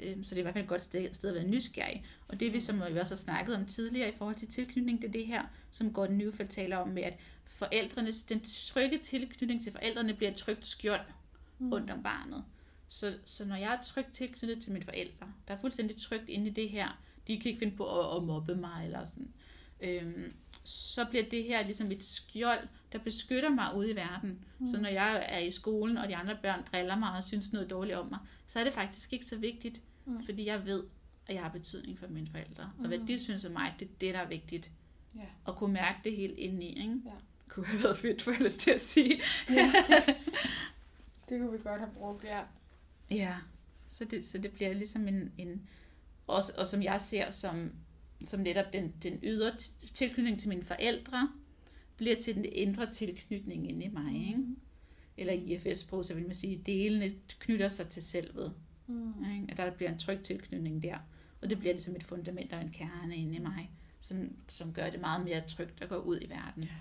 [0.00, 2.06] Øhm, Så det er i hvert fald et godt sted, sted at være nysgerrig.
[2.28, 5.08] Og det vi, som vi også har snakket om tidligere i forhold til tilknytning, det
[5.08, 7.14] er det her, som Gordon Neufeld taler om med, at
[7.46, 11.00] forældrenes, den trygge tilknytning til forældrene bliver et trygt skjold
[11.58, 11.72] Mm.
[11.72, 12.44] rundt om barnet.
[12.88, 16.46] Så, så når jeg er trygt tilknyttet til mine forældre, der er fuldstændig trygt inde
[16.46, 19.32] i det her, de kan ikke finde på at, at mobbe mig eller sådan,
[19.80, 20.32] øhm,
[20.64, 24.38] så bliver det her ligesom et skjold, der beskytter mig ude i verden.
[24.58, 24.68] Mm.
[24.68, 27.70] Så når jeg er i skolen, og de andre børn driller mig og synes noget
[27.70, 30.12] dårligt om mig, så er det faktisk ikke så vigtigt, Mm.
[30.12, 30.24] mm.
[30.24, 30.84] fordi jeg ved,
[31.26, 32.70] at jeg har betydning for mine forældre.
[32.78, 33.06] Og hvad Mm.
[33.06, 34.70] de synes om mig, det er det, der er vigtigt.
[35.14, 35.20] Ja.
[35.48, 36.94] At kunne mærke det helt indeni, ikke?
[37.04, 37.10] Ja.
[37.48, 39.20] Kunne have været fedt, for lyst til at sige.
[41.28, 42.40] Det kunne vi godt have brugt, ja.
[43.10, 43.34] Ja,
[43.90, 45.68] så det, så det bliver ligesom en, en
[46.26, 47.72] også, og som jeg ser som,
[48.24, 49.52] som netop den, den ydre
[49.94, 51.30] tilknytning til mine forældre,
[51.96, 54.28] bliver til den indre tilknytning inde i mig.
[54.28, 54.44] Ikke?
[55.16, 58.54] Eller i IFS-sprog, så vil man sige, at delene knytter sig til selvet.
[58.86, 59.24] Mm.
[59.24, 59.46] Ikke?
[59.48, 60.98] At der bliver en tryg tilknytning der.
[61.42, 63.70] Og det bliver ligesom et fundament og en kerne inde i mig,
[64.00, 66.62] som, som gør det meget mere trygt at gå ud i verden.
[66.62, 66.76] Ja.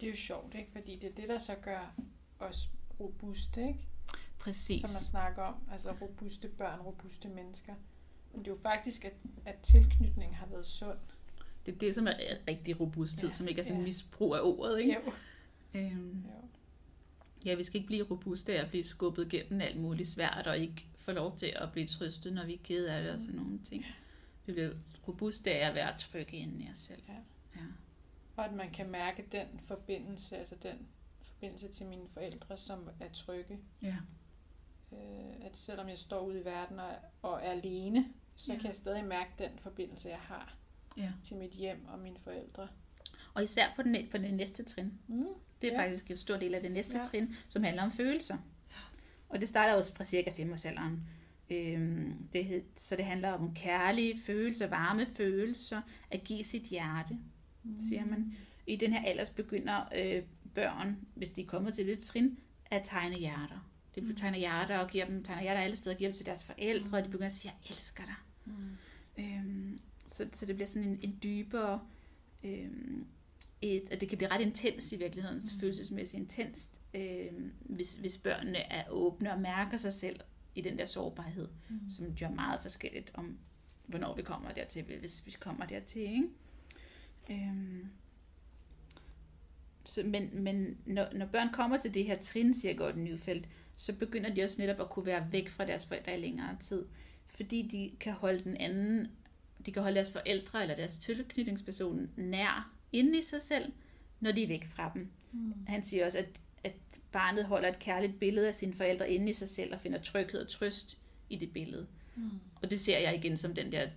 [0.00, 0.72] Det er jo sjovt, ikke?
[0.72, 1.94] Fordi det er det, der så gør
[2.38, 3.88] os robuste, ikke?
[4.38, 4.80] Præcis.
[4.80, 5.54] Som man snakker om.
[5.72, 7.74] Altså robuste børn, robuste mennesker.
[8.32, 9.14] Men det er jo faktisk, at,
[9.44, 10.98] at tilknytning har været sund.
[11.68, 12.12] Det er det, som er
[12.48, 13.84] rigtig robusthed, Ja, som ikke er sådan ja.
[13.84, 14.80] misbrug af ordet.
[14.80, 14.94] Ikke?
[15.06, 15.12] Jo.
[15.80, 16.48] Øhm, jo.
[17.44, 20.58] Ja, vi skal ikke blive robuste af at blive skubbet gennem alt muligt svært, og
[20.58, 23.34] ikke få lov til at blive trøstet, når vi er kede af det og sådan
[23.36, 23.84] nogle ting.
[24.46, 24.70] Vi bliver
[25.08, 27.02] robuste af at være trygge inde i os selv.
[27.08, 27.12] Ja.
[27.56, 27.66] Ja.
[28.36, 30.88] Og at man kan mærke den forbindelse, altså den
[31.22, 33.58] forbindelse til mine forældre, som er trygge.
[33.82, 33.96] ja.
[34.92, 36.90] Øh, at selvom jeg står ude i verden og,
[37.22, 38.58] og er alene, så Ja.
[38.58, 40.56] kan jeg stadig mærke den forbindelse, jeg har
[40.98, 41.12] ja.
[41.24, 42.68] til mit hjem og mine forældre.
[43.34, 44.92] Og især på den, på den næste trin.
[45.06, 45.24] Mm.
[45.62, 45.82] Det er Ja.
[45.84, 47.04] faktisk en stor del af det næste Ja.
[47.04, 48.36] trin, som handler om følelser.
[49.28, 51.02] Og det starter også fra cirka 5 års alderen.
[51.50, 55.80] Øhm, det, hed- så det handler om kærlige følelser, varme følelser,
[56.10, 57.18] at give sit hjerte,
[57.62, 57.80] Mm.
[57.80, 58.36] siger man.
[58.66, 60.22] I den her alders begynder øh,
[60.54, 62.38] børn, hvis de kommer til det trin,
[62.70, 63.70] at tegne hjerter.
[63.94, 64.16] De Mm.
[64.16, 66.98] tegner hjerter og giver dem, tegner hjerter alle steder og giver dem til deres forældre,
[66.98, 68.14] og de begynder at sige, jeg elsker dig.
[68.44, 68.76] Mm.
[69.18, 71.80] Øhm, så, så det bliver sådan en, en dybere,
[72.44, 73.06] øhm,
[73.62, 75.60] et, og det kan blive ret intens i virkeligheden, Mm.
[75.60, 80.20] følelsesmæssigt intenst, øhm, hvis, hvis børnene er åbne og mærker sig selv
[80.54, 81.90] i den der sårbarhed, Mm.
[81.90, 83.38] som jo er meget forskelligt om,
[83.86, 86.24] hvornår vi kommer dertil, hvis vi kommer dertil, ikke?
[87.30, 87.86] Øhm,
[89.84, 93.92] så, men men når, når børn kommer til det her trin, siger Gordon Newfeldt, så
[93.96, 96.86] begynder de også netop at kunne være væk fra deres forældre i længere tid.
[97.26, 99.08] Fordi de kan holde den anden,
[99.66, 103.72] de kan holde deres forældre eller deres tilknytningsperson nær inde i sig selv,
[104.20, 105.10] når de er væk fra dem.
[105.32, 105.54] Mm.
[105.66, 106.76] Han siger også, at, at
[107.12, 110.40] barnet holder et kærligt billede af sine forældre inde i sig selv og finder tryghed
[110.40, 110.98] og trøst
[111.30, 111.86] i det billede.
[112.16, 112.30] Mm.
[112.62, 113.88] Og det ser jeg igen som den der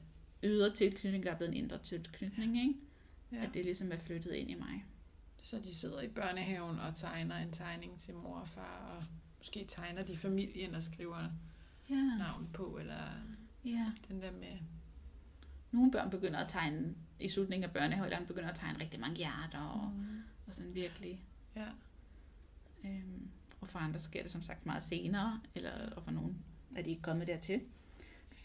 [0.43, 2.73] ydre tilknytning, der er blevet en indre tilknytning, ikke?
[3.31, 3.43] Ja.
[3.43, 4.85] At det ligesom er flyttet ind i mig.
[5.37, 9.03] Så de sidder i børnehaven og tegner en tegning til mor og far, og
[9.37, 11.29] måske tegner de familien og skriver
[11.89, 13.03] Ja, navn på, eller
[13.65, 13.85] ja.
[14.07, 14.57] den der med...
[15.71, 19.59] Nogle børn begynder at tegne, i slutningen af børnehavealderen, begynder at tegne rigtig mange hjerter,
[19.59, 20.23] og, Mm.
[20.47, 21.21] og sådan virkelig.
[21.55, 21.65] Ja.
[22.85, 23.27] Øhm,
[23.61, 26.37] og for andre sker det som sagt meget senere, eller, og for nogen
[26.75, 27.61] er de ikke kommet dertil.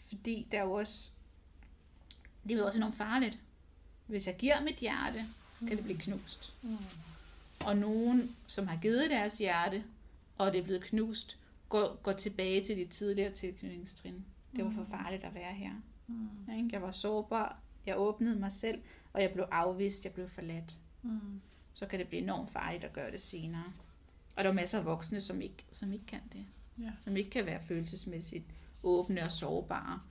[0.07, 1.09] Fordi der er jo også,
[2.43, 3.39] det er jo også enormt farligt.
[4.07, 5.25] Hvis jeg giver mit hjerte,
[5.59, 6.55] kan det blive knust.
[6.61, 6.77] Mm.
[7.65, 9.83] Og nogen, som har givet deres hjerte,
[10.37, 11.37] og det er blevet knust,
[11.69, 14.25] går, går tilbage til de tidligere tilknytningstrin.
[14.55, 14.89] Det var for Mm.
[14.89, 15.71] farligt at være her.
[16.07, 16.69] Mm.
[16.71, 18.81] Jeg var sårbar, jeg åbnede mig selv,
[19.13, 20.75] og jeg blev afvist, jeg blev forladt.
[21.01, 21.41] Mm.
[21.73, 23.73] Så kan det blive enormt farligt at gøre det senere.
[24.35, 26.45] Og der er masser af voksne, som ikke, som ikke kan det.
[26.79, 26.91] Ja.
[27.01, 28.45] Som ikke kan være følelsesmæssigt
[28.83, 30.01] åbne og sårbare.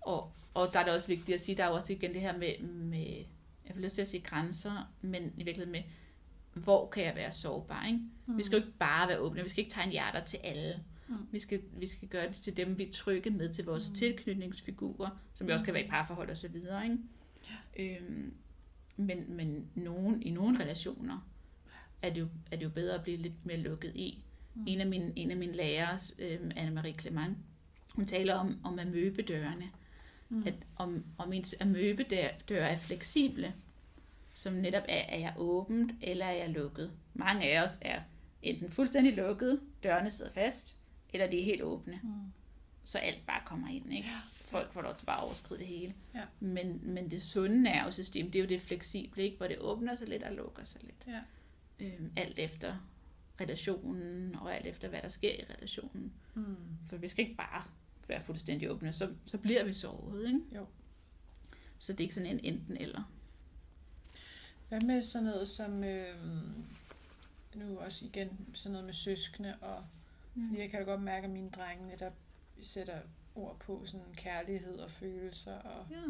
[0.00, 2.38] Og, og der er det også vigtigt at sige, der er også igen det her
[2.38, 3.24] med, med
[3.66, 5.82] jeg vil lyst til at sige grænser, men i virkeligheden med,
[6.52, 8.00] hvor kan jeg være sårbar, ikke?
[8.26, 8.38] Mm.
[8.38, 10.84] Vi skal jo ikke bare være åbne, vi skal ikke tegne hjerter til alle.
[11.08, 11.16] Mm.
[11.32, 13.94] Vi, skal, vi skal gøre det til dem, vi er trygge med, til vores Mm.
[13.94, 16.98] tilknytningsfigurer, som jo også kan være i parforhold og så videre, ikke?
[17.78, 18.34] Øhm,
[18.96, 21.28] men, men nogen, i nogle relationer
[22.02, 24.22] er det, jo, er det jo bedre at blive lidt mere lukket i.
[24.54, 24.64] Mm.
[24.66, 27.36] En af mine, en af mine lærere, øhm, Anne-Marie Clement,
[27.94, 29.70] hun taler om, om amøbedørene.
[30.28, 30.42] Mm.
[30.46, 33.54] At om, om ens amøbedøre er fleksible,
[34.34, 36.90] som netop er, er jeg åbent, eller er jeg lukket.
[37.14, 38.00] Mange af os er
[38.42, 40.78] enten fuldstændig lukket, dørene sidder fast,
[41.16, 42.10] eller de er helt åbne, Mm.
[42.84, 43.92] så alt bare kommer ind.
[43.92, 44.08] Ikke?
[44.08, 44.16] Ja.
[44.32, 45.94] Folk får lov til bare at overskride det hele.
[46.14, 46.22] Ja.
[46.40, 49.36] Men, men det sunde nervesystem, det er jo det fleksible, ikke?
[49.36, 51.04] hvor det åbner sig lidt og lukker sig lidt.
[51.06, 51.20] Ja.
[51.86, 52.76] Øhm, alt efter
[53.40, 56.12] relationen, og alt efter, hvad der sker i relationen.
[56.34, 56.56] Mm.
[56.88, 57.62] For vi skal ikke bare
[58.08, 60.26] være fuldstændig åbne, så, så bliver vi såret.
[60.26, 60.40] Ikke?
[60.54, 60.66] Jo.
[61.78, 63.12] Så det er ikke sådan en enten eller.
[64.68, 66.16] Hvad med sådan noget som, øh,
[67.54, 69.84] nu også igen, sådan noget med søskende, og
[70.36, 70.48] Mm.
[70.48, 72.12] fordi jeg kan da godt mærke, at mine drenge netop
[72.62, 73.00] sætter
[73.34, 76.02] ord på sådan kærlighed og følelser, og Ja.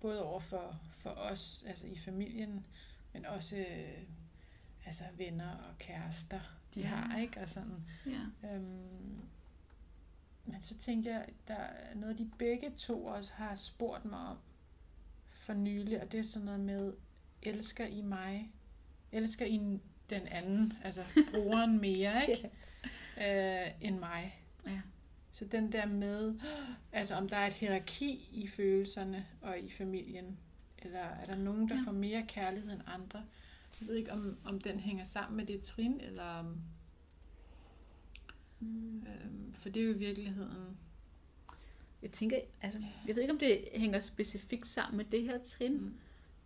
[0.00, 2.66] både over for, for os, altså i familien,
[3.12, 4.02] men også øh,
[4.86, 6.40] altså venner og kærester,
[6.74, 6.86] de Ja.
[6.86, 7.40] har, ikke?
[7.40, 7.84] Og sådan.
[8.06, 8.48] ja.
[8.54, 9.18] Øhm,
[10.44, 14.38] men så tænker jeg, der er noget, de begge to også har spurgt mig om
[15.30, 16.92] for nylig, og det er sådan noget med,
[17.42, 18.52] elsker I mig?
[19.12, 21.04] Elsker I den anden, altså
[21.34, 22.50] brugeren mere, ikke?
[23.20, 24.40] Øh, end mig.
[24.66, 24.80] Ja.
[25.32, 26.34] Så den der med,
[26.92, 30.38] altså om der er et hierarki i følelserne og i familien,
[30.78, 31.82] eller er der nogen, der Ja.
[31.86, 33.24] får mere kærlighed end andre?
[33.80, 36.56] Jeg ved ikke, om, om den hænger sammen med det trin, eller om,
[38.60, 38.98] Mm.
[39.06, 40.76] øhm, for det er jo i virkeligheden,
[42.02, 45.72] Jeg tænker, altså, jeg ved ikke, om det hænger specifikt sammen med det her trin,
[45.76, 45.94] Mm.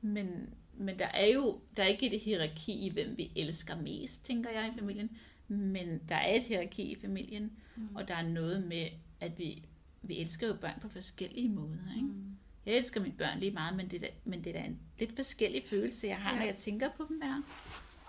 [0.00, 4.24] men, men der er jo der er ikke et hierarki i, hvem vi elsker mest,
[4.26, 5.18] tænker jeg i familien,
[5.50, 7.96] men der er et hierarki i familien, Mm.
[7.96, 8.86] og der er noget med,
[9.20, 9.62] at vi,
[10.02, 11.94] vi elsker jo børn på forskellige måder.
[11.96, 12.08] Ikke?
[12.08, 12.24] Mm.
[12.66, 14.78] Jeg elsker mine børn lige meget, men det er da, men det er da en
[14.98, 16.38] lidt forskellig følelse, jeg har, Ja.
[16.38, 17.42] når jeg tænker på dem her.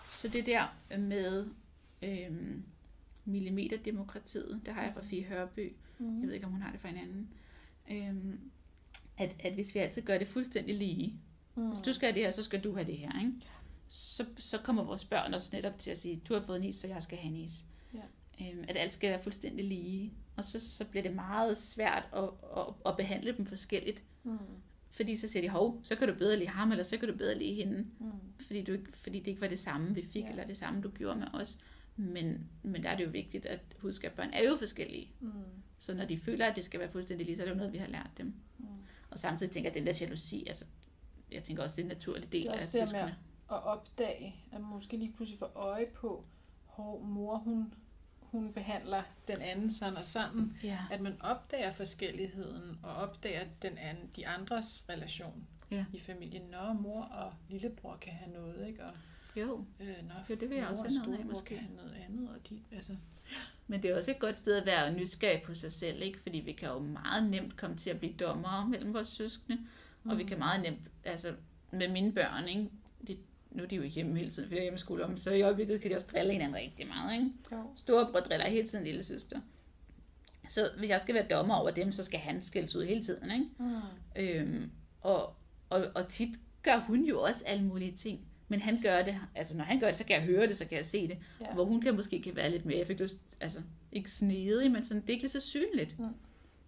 [0.10, 0.68] Så det der
[0.98, 1.48] med
[2.02, 2.64] øhm,
[3.26, 6.20] millimeterdemokratiet, det har jeg fra Fie Hørby, Mm.
[6.20, 7.30] jeg ved ikke, om hun har det fra en anden,
[7.92, 8.40] øhm,
[9.18, 11.14] at, at hvis vi altid gør det fuldstændig lige,
[11.56, 11.68] Mm.
[11.68, 13.34] hvis du skal have det her, så skal du have det her, ikke?
[13.94, 16.76] Så, så kommer vores børn også netop til at sige, du har fået en is,
[16.76, 17.66] så jeg skal have en is.
[17.94, 18.00] Ja.
[18.46, 20.14] Øhm, at alt skal være fuldstændig lige.
[20.36, 22.24] Og så, så bliver det meget svært at,
[22.58, 24.04] at, at behandle dem forskelligt.
[24.24, 24.38] Mm.
[24.90, 27.18] Fordi så siger de, hov, så kan du bedre lide ham, eller så kan du
[27.18, 27.78] bedre lide hende.
[28.00, 28.12] Mm.
[28.40, 30.30] Fordi, du, fordi det ikke var det samme, vi fik, Ja.
[30.30, 31.58] eller det samme, du gjorde med os.
[31.96, 35.12] Men, men der er det jo vigtigt at huske, at børn er jo forskellige.
[35.20, 35.32] Mm.
[35.80, 37.74] Så når de føler, at det skal være fuldstændig lige, så er det jo noget,
[37.74, 38.34] vi har lært dem.
[38.58, 38.66] Mm.
[39.10, 40.66] Og samtidig tænker jeg, at den der jalousi, altså,
[41.32, 43.16] jeg tænker også, det er en naturlig del af også det søskende.
[43.52, 46.26] At opdage, at man måske lige pludselig får øje på,
[46.76, 47.74] hvor mor hun,
[48.20, 50.58] hun behandler den anden sådan og sådan.
[50.64, 50.80] Ja.
[50.92, 55.86] At man opdager forskelligheden og opdager den anden, de andres relation Ja.
[55.94, 56.42] i familien.
[56.52, 58.84] Nå, mor og lillebror kan have noget, ikke?
[58.86, 58.94] Og
[59.36, 61.48] Jo, øh, nå, Jo, det vil jeg også og have noget af, måske.
[61.48, 62.30] kan have noget andet.
[62.30, 62.96] Og de, altså,
[63.68, 66.20] men det er også et godt sted at være nysgerrig på sig selv, ikke?
[66.20, 69.60] Fordi vi kan jo meget nemt komme til at blive dommere mellem vores søskende,
[70.06, 71.36] og vi kan meget nemt, altså
[71.72, 72.70] med mine børn, ikke?
[73.08, 73.18] De,
[73.52, 75.82] nu er de jo hjemme hele tiden, fordi jeg er hjemmeskole om, så i øjeblikket
[75.82, 77.32] kan de også drille hinanden rigtig meget, ikke?
[77.52, 77.64] jo.
[77.76, 79.40] Storebror driller hele tiden lille søster.
[80.50, 83.32] Så hvis jeg skal være dommer over dem, så skal han skældes ud hele tiden,
[83.32, 83.46] ikke?
[83.60, 83.82] Mm.
[84.16, 84.72] Øhm,
[85.02, 85.34] og,
[85.70, 88.20] og, og tit gør hun jo også alle mulige ting.
[88.48, 90.68] Men han gør det, altså når han gør det, så kan jeg høre det, så
[90.68, 91.18] kan jeg se det.
[91.42, 91.54] Ja.
[91.54, 94.84] Hvor hun kan måske kan være lidt mere, jeg fik lyst, altså ikke snedig, men
[94.84, 96.00] sådan, det er ikke så synligt.
[96.00, 96.06] Mm.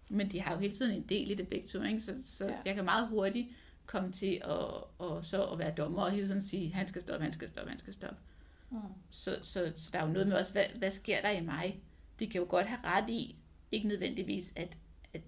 [0.08, 2.00] Men de har jo hele tiden en del i det begge to, ikke?
[2.00, 2.54] Så, så ja.
[2.64, 3.48] jeg kan meget hurtigt
[3.86, 4.50] komme til at,
[4.98, 7.70] og så at være dommer og hele tiden sige, han skal stoppe, han skal stoppe,
[7.70, 8.16] han skal stoppe.
[8.70, 8.78] Mm.
[9.10, 11.80] Så, så, så der er jo noget med også, hvad, hvad sker der i mig?
[12.18, 13.36] De kan jo godt have ret i,
[13.72, 14.76] ikke nødvendigvis, at,
[15.14, 15.22] at,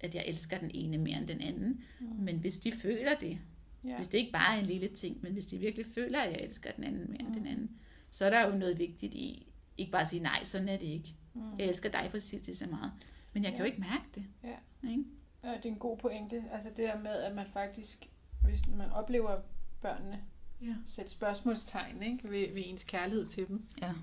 [0.00, 1.84] at jeg elsker den ene mere end den anden.
[2.00, 2.06] Mm.
[2.18, 3.38] Men hvis de føler det,
[3.84, 3.96] Ja.
[3.96, 6.40] hvis det ikke bare er en lille ting, men hvis de virkelig føler, at jeg
[6.40, 7.34] elsker den anden mere end Mm.
[7.34, 7.70] den anden,
[8.10, 9.46] så er der jo noget vigtigt i,
[9.76, 11.14] ikke bare at sige, nej, sådan er det ikke.
[11.34, 11.58] Mm.
[11.58, 12.92] Jeg elsker dig præcis lige så meget.
[13.32, 13.64] Men jeg kan Ja.
[13.64, 14.24] jo ikke mærke det.
[14.44, 14.88] Ja.
[14.90, 15.04] Ikke?
[15.44, 16.44] Ja, det er en god pointe.
[16.52, 18.10] Altså det der med, at man faktisk,
[18.44, 19.40] hvis man oplever
[19.82, 20.22] børnene
[20.60, 20.74] Ja.
[20.86, 23.94] sætte spørgsmålstegn ikke, ved, ved ens kærlighed til dem, Ja.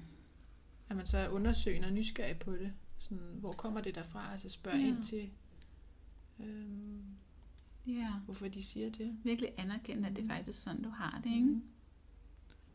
[0.89, 2.73] at man så er undersøgende og nysgerrig på det.
[2.97, 4.31] Sådan, hvor kommer det derfra?
[4.31, 4.87] Altså spørg Ja.
[4.87, 5.29] ind til,
[6.39, 7.03] øhm,
[7.87, 8.11] ja.
[8.25, 9.17] hvorfor de siger det.
[9.23, 11.31] Virkelig anerkende, at det er faktisk sådan, du har det.
[11.31, 11.45] Ikke?
[11.47, 11.63] Mm.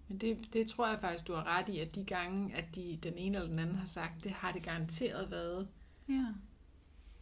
[0.08, 2.98] Men det, det tror jeg faktisk, du har ret i, at de gange, at de,
[3.02, 5.68] den ene eller den anden har sagt, det har det garanteret været
[6.08, 6.26] Ja.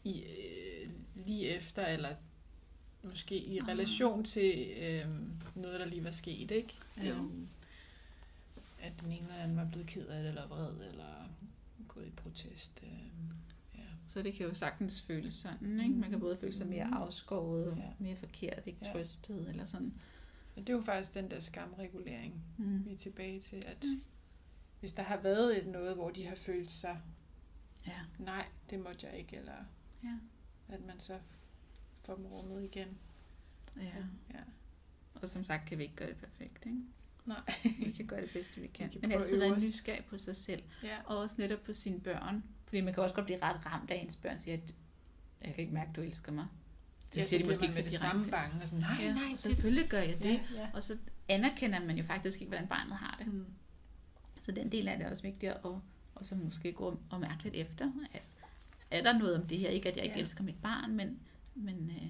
[0.05, 0.91] i, øh,
[1.27, 2.15] lige efter, eller
[3.03, 5.07] måske i relation til øh,
[5.55, 6.75] noget, der lige var sket, ikke?
[6.97, 7.15] Jo.
[7.15, 7.49] Øhm,
[8.81, 11.31] at den ene eller anden var blevet ked af det, eller vred, eller
[11.89, 12.81] gået i protest.
[12.83, 12.89] Øh,
[13.79, 13.83] ja.
[14.09, 15.81] Så det kan jo sagtens føles sådan.
[15.81, 15.95] Ikke?
[15.95, 16.93] Man kan både føle sig mere Mm.
[16.93, 17.91] afskåret, ja.
[17.99, 18.93] mere forkert, ikke Ja.
[18.93, 19.95] trøstet eller sådan.
[20.55, 22.85] Men det er jo faktisk den der skamregulering, Mm.
[22.85, 24.03] vi er tilbage til, at Mm.
[24.81, 27.01] hvis der har været et noget, hvor de har følt sig,
[27.87, 28.01] Ja.
[28.19, 29.55] nej, det måtte jeg ikke, eller
[30.05, 30.15] Ja.
[30.69, 31.19] At man så
[32.01, 32.99] får dem rummet igen.
[33.77, 33.83] ja.
[34.35, 34.41] ja.
[35.15, 36.67] Og som sagt kan vi ikke gøre det perfekt.
[36.67, 36.79] Ikke?
[37.25, 37.55] Nej.
[37.79, 38.91] Vi kan gøre det bedste, vi kan.
[38.91, 40.63] kan Men altid være nysgerrig på sig selv.
[40.83, 40.97] ja.
[41.05, 42.45] Og også netop på sine børn.
[42.65, 44.75] Fordi man kan også godt blive ret ramt af, ens børn siger, at
[45.43, 46.47] jeg kan ikke mærke, at du elsker mig.
[47.17, 48.31] Ja, så siger de måske ikke så med det samme direkte.
[48.31, 50.43] bange, og sådan, nej, ja, nej, og det selvfølgelig gør jeg det.
[50.55, 50.69] Ja, ja.
[50.75, 50.99] Og så
[51.29, 53.35] anerkender man jo faktisk ikke, hvordan barnet har det.
[53.35, 53.47] Mm.
[54.43, 55.59] Så den del af det er også vigtigt at
[56.15, 57.93] og så måske gå og mærke lidt efter.
[58.13, 58.23] At,
[58.91, 59.69] er der noget om det her?
[59.69, 60.23] Ikke at jeg ikke Ja.
[60.23, 61.19] elsker mit barn, men,
[61.55, 62.09] men, øh,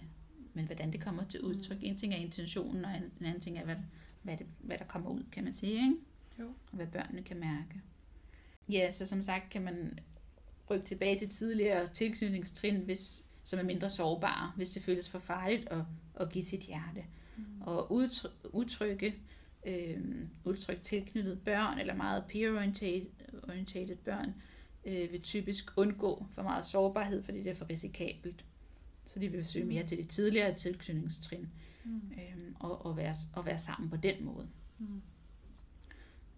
[0.55, 1.77] men hvordan det kommer til udtryk.
[1.77, 1.85] Mm.
[1.85, 3.77] En ting er intentionen, og en en anden ting er, hvad,
[4.23, 5.73] hvad, det, hvad der kommer ud, kan man sige.
[5.73, 5.95] Ikke?
[6.41, 6.47] Jo.
[6.47, 7.81] Og hvad børnene kan mærke.
[8.69, 9.99] Ja, så som sagt kan man
[10.71, 15.69] rykke tilbage til tidligere tilknytningstrin, hvis, som er mindre sårbare, hvis det føles for farligt
[15.69, 15.83] at,
[16.21, 17.05] at give sit hjerte.
[17.37, 17.45] Mm.
[17.61, 19.15] Og udtryk, udtrykke,
[19.67, 20.01] øh,
[20.45, 23.07] udtryk tilknyttet børn, eller meget peer-oriented
[23.49, 24.35] oriented børn,
[24.85, 28.45] øh, vil typisk undgå for meget sårbarhed, fordi det er for risikabelt.
[29.05, 31.49] Så de vil søge mere til de tidligere tilknytningstrin,
[31.85, 32.13] Mm.
[32.13, 34.49] øh, og, og, være, og være sammen på den måde.
[34.79, 35.03] Mm.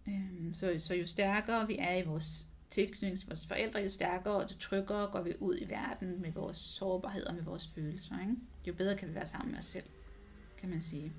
[0.08, 4.34] Øhm, så, så jo stærkere vi er i vores tilknytning til vores forældre, jo stærkere
[4.34, 8.20] og jo tryggere går vi ud i verden med vores sårbarhed og med vores følelser.
[8.20, 8.34] Ikke?
[8.66, 9.84] Jo bedre kan vi være sammen med os selv,
[10.58, 11.12] kan man sige.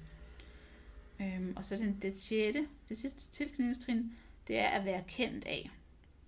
[1.22, 4.11] Øhm, og så den, det sjette, det sidste tilknytningstrin,
[4.47, 5.72] det er at være kendt af.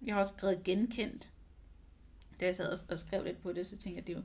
[0.05, 1.29] Jeg har også skrevet genkendt.
[2.39, 4.23] Da jeg sad og, skrev lidt på det, så tænkte jeg, det er jo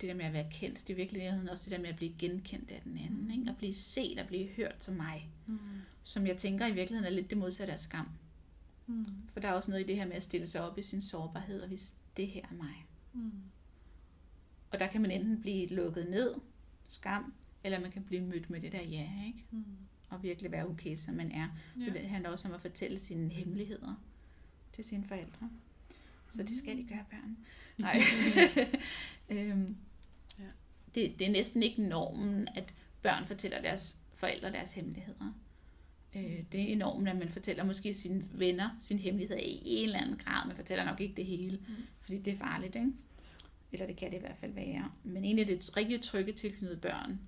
[0.00, 2.14] det der med at være kendt, det er virkelig også det der med at blive
[2.18, 3.30] genkendt af den anden.
[3.30, 3.50] Ikke?
[3.50, 5.58] At blive set og blive hørt som mig Mm.
[6.02, 8.08] som jeg tænker i virkeligheden er lidt det modsatte af skam.
[8.86, 9.06] Mm.
[9.32, 11.02] For der er også noget i det her med at stille sig op i sin
[11.02, 12.86] sårbarhed, og hvis det her er mig.
[13.12, 13.32] Mm.
[14.70, 16.34] Og der kan man enten blive lukket ned,
[16.88, 17.34] skam,
[17.64, 19.44] eller man kan blive mødt med det der ja, ikke?
[19.50, 19.64] Mm.
[20.08, 21.48] Og virkelig være okay, som man er.
[21.80, 21.92] Ja.
[21.92, 23.94] Det handler også om at fortælle sine hemmeligheder
[24.72, 25.50] til sine forældre.
[26.32, 27.36] Så det skal de gøre, børn.
[27.78, 28.00] Nej.
[29.30, 29.76] øhm,
[30.38, 30.44] Ja.
[30.94, 32.64] det, det er næsten ikke normen, at
[33.02, 35.32] børn fortæller deres forældre deres hemmeligheder.
[36.16, 39.98] Øh, det er normen, at man fortæller måske sine venner sine hemmeligheder i en eller
[40.00, 40.46] anden grad.
[40.46, 41.74] Man fortæller nok ikke det hele, Mm.
[42.00, 42.92] fordi det er farligt, ikke?
[43.72, 44.92] Eller det kan det i hvert fald være.
[45.04, 47.20] Men egentlig er det rigtig trygge tilknyttede børn.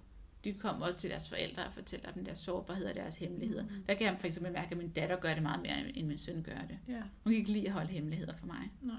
[0.44, 3.62] De kommer til deres forældre og fortæller dem deres sårbarhed og deres hemmeligheder.
[3.62, 3.84] Mm.
[3.86, 6.18] Der kan jeg for eksempel mærke, at min datter gør det meget mere, end min
[6.18, 6.78] søn gør det.
[6.88, 7.02] Ja.
[7.24, 8.70] Hun kan ikke lide at holde hemmeligheder for mig.
[8.82, 8.96] Nej.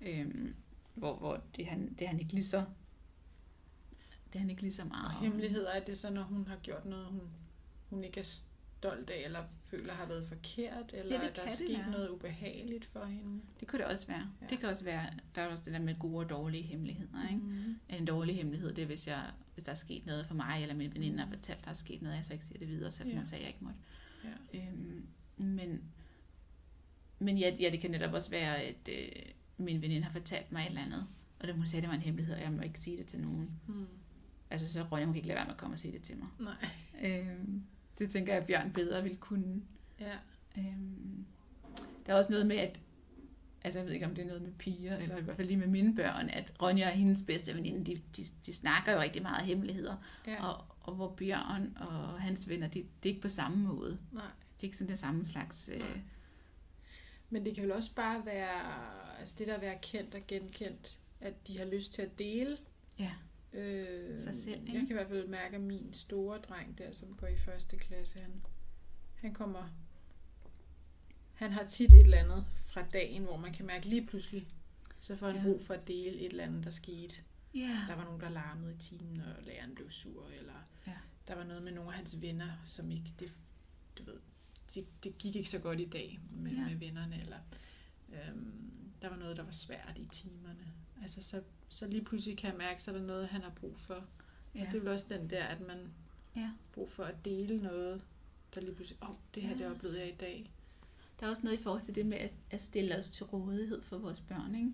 [0.00, 0.54] Øhm,
[0.94, 2.64] hvor hvor det, han, det han ikke lige så
[4.32, 5.06] det er han ikke lige så meget.
[5.06, 7.20] Og hemmeligheder er det så, når hun har gjort noget, hun,
[7.90, 8.24] hun ikke er
[8.80, 11.90] stolt af, eller føler har været forkert, eller det at der er det sket være.
[11.90, 13.40] noget ubehageligt for hende.
[13.60, 14.18] Det kunne det også være.
[14.40, 14.44] Ja.
[14.44, 14.50] Ja.
[14.50, 17.28] Det kan også være, der er også det der med gode og dårlige hemmeligheder.
[17.28, 17.40] Ikke?
[17.42, 17.76] Mm.
[17.88, 19.24] En dårlig hemmelighed, det er, hvis, jeg,
[19.54, 21.74] hvis der er sket noget for mig, eller min veninde har fortalt, at der er
[21.74, 23.10] sket noget, jeg så ikke siger det videre, så Ja.
[23.10, 23.16] ja.
[23.16, 23.78] hun sagde, jeg ikke måtte.
[24.52, 24.58] Ja.
[24.58, 25.06] Øhm,
[25.36, 25.82] men
[27.18, 29.08] men ja, ja, det kan netop også være, at øh,
[29.58, 31.06] min veninde har fortalt mig et eller andet,
[31.40, 33.20] og det, hun sagde, det var en hemmelighed, og jeg må ikke sige det til
[33.20, 33.50] nogen.
[33.66, 33.86] Mm.
[34.50, 36.16] Altså, så Ronja, hun kan ikke lade være med at komme og sige det til
[36.16, 36.28] mig.
[36.40, 36.68] Nej.
[37.02, 37.64] Øhm,
[38.00, 39.62] det tænker jeg, at Bjørn bedre ville kunne.
[40.00, 40.12] Ja.
[40.58, 41.24] Øhm,
[42.06, 42.80] der er også noget med, at
[43.62, 45.56] altså jeg ved ikke, om det er noget med piger, eller i hvert fald lige
[45.56, 49.22] med mine børn, at Ronja og hendes bedste veninde, de, de, de snakker jo rigtig
[49.22, 49.96] meget hemmeligheder,
[50.26, 50.46] ja.
[50.46, 53.98] og, og hvor Bjørn og hans venner, det, det er ikke på samme måde.
[54.12, 54.24] Nej.
[54.56, 55.70] Det er ikke sådan det samme slags...
[55.74, 55.98] Øh,
[57.30, 58.72] Men det kan vel også bare være,
[59.18, 62.56] altså det der at være kendt og genkendt, at de har lyst til at dele.
[62.98, 63.10] ja.
[63.52, 64.72] Øh, Sig selv, ikke?
[64.72, 67.76] Jeg kan i hvert fald mærke, at min store dreng der, som går i første
[67.76, 68.32] klasse, han,
[69.14, 69.68] han kommer...
[71.34, 74.48] Han har tit et eller andet fra dagen, hvor man kan mærke lige pludselig,
[75.00, 75.42] så får han Ja.
[75.42, 77.14] brug for at dele et eller andet, der skete.
[77.54, 77.84] Ja.
[77.88, 80.52] Der var nogen, der larmede i timen, og læreren blev sur, eller
[80.86, 80.96] Ja.
[81.28, 83.32] der var noget med nogle af hans venner, som ikke, det,
[83.98, 84.18] du ved,
[84.74, 86.64] det, det gik ikke så godt i dag med, Ja.
[86.68, 87.38] med vennerne, eller
[88.12, 88.70] øhm,
[89.02, 90.72] der var noget, der var svært i timerne.
[91.02, 93.78] Altså, så, så lige pludselig kan jeg mærke, så er der noget, han har brug
[93.78, 93.94] for.
[93.94, 94.00] Ja.
[94.60, 94.66] ja.
[94.66, 95.78] Og det er vel også den der, at man
[96.36, 96.40] Ja.
[96.40, 98.02] har brug for at dele noget,
[98.54, 99.56] der lige pludselig, åh, oh, det her, Ja.
[99.58, 100.50] det oplevede jeg i dag.
[101.20, 103.82] Der er også noget i forhold til det med at, at stille os til rådighed
[103.82, 104.72] for vores børn, ikke?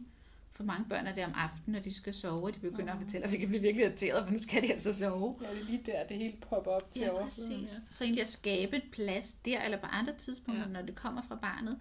[0.50, 3.02] For mange børn er det om aftenen, når de skal sove, og de begynder Mhm.
[3.02, 5.38] at fortælle, at vi kan blive virkelig irriteret, for nu skal de altså sove.
[5.42, 7.60] Ja, det er lige der, det hele popper op til Ja, overfladen.
[7.60, 7.82] præcis.
[7.90, 10.68] Så egentlig at skabe et plads der, eller på andre tidspunkter, Ja.
[10.68, 10.72] ja.
[10.72, 11.78] når det kommer fra barnet.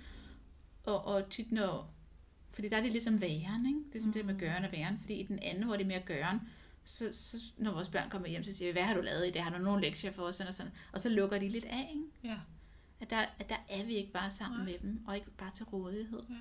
[0.84, 1.92] Og, og tit når...
[2.56, 3.80] Fordi der er det ligesom væren, ikke?
[3.80, 4.14] Det er ligesom mm.
[4.14, 5.00] det med gøren og væren.
[5.02, 6.40] Fordi i den anden, hvor det er mere gøren,
[6.86, 9.32] så, så når vores børn kommer hjem, så siger vi, hvad har du lavet i
[9.32, 9.44] dag?
[9.44, 10.36] Har du nogle lektier for os?
[10.36, 10.72] Sådan og, sådan.
[10.92, 12.34] og så lukker de lidt af, ikke?
[12.34, 12.40] Ja.
[13.00, 14.66] At der, at der er vi ikke bare sammen Nej.
[14.66, 16.24] med dem, og ikke bare til rådighed.
[16.30, 16.36] Ja.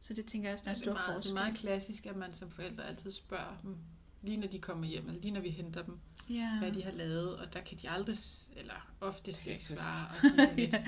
[0.00, 1.30] Så det tænker jeg også, der er det, stor er meget, det forskel.
[1.30, 3.76] er meget klassisk, at man som forældre altid spørger dem,
[4.22, 5.98] lige når de kommer hjem, eller lige når vi henter dem,
[6.30, 6.58] ja.
[6.58, 8.16] hvad de har lavet, og der kan de aldrig,
[8.56, 10.08] eller ofte skal ikke svare.
[10.08, 10.86] Og de er lidt, Ja.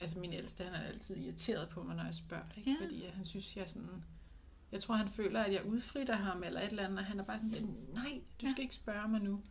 [0.00, 2.70] Altså min ældste, han er altid irriteret på mig, når jeg spørger, ikke?
[2.70, 2.76] Ja.
[2.86, 4.04] fordi at han synes, jeg sådan...
[4.72, 7.24] Jeg tror, han føler, at jeg udfritter ham eller et eller andet, og han er
[7.24, 8.50] bare sådan nej, du Ja.
[8.52, 9.42] skal ikke spørge mig nu.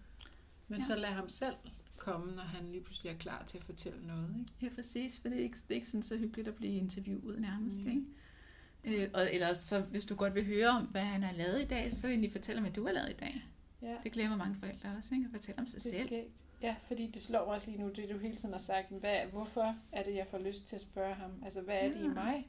[0.67, 0.85] Men Ja.
[0.85, 1.55] så lad ham selv
[1.97, 4.35] komme, når han lige pludselig er klar til at fortælle noget.
[4.39, 4.51] Ikke?
[4.61, 7.39] Ja, præcis, for det er ikke, det er ikke sådan så hyggeligt at blive interviewet
[7.41, 7.87] nærmest, Mm.
[7.89, 9.03] ikke?
[9.03, 11.65] Øh, og, eller så, hvis du godt vil høre om, hvad han har lavet i
[11.65, 13.45] dag, så egentlig fortælle om, hvad du har lavet i dag.
[13.81, 15.25] Ja, Det glemmer mange forældre også, ikke?
[15.25, 16.05] At fortælle om sig det selv.
[16.07, 16.27] skægt.
[16.61, 19.19] Ja, fordi det slår mig også lige nu, det du hele tiden har sagt, hvad,
[19.31, 21.31] hvorfor er det, jeg får lyst til at spørge ham?
[21.45, 22.47] Altså, hvad er det i mig,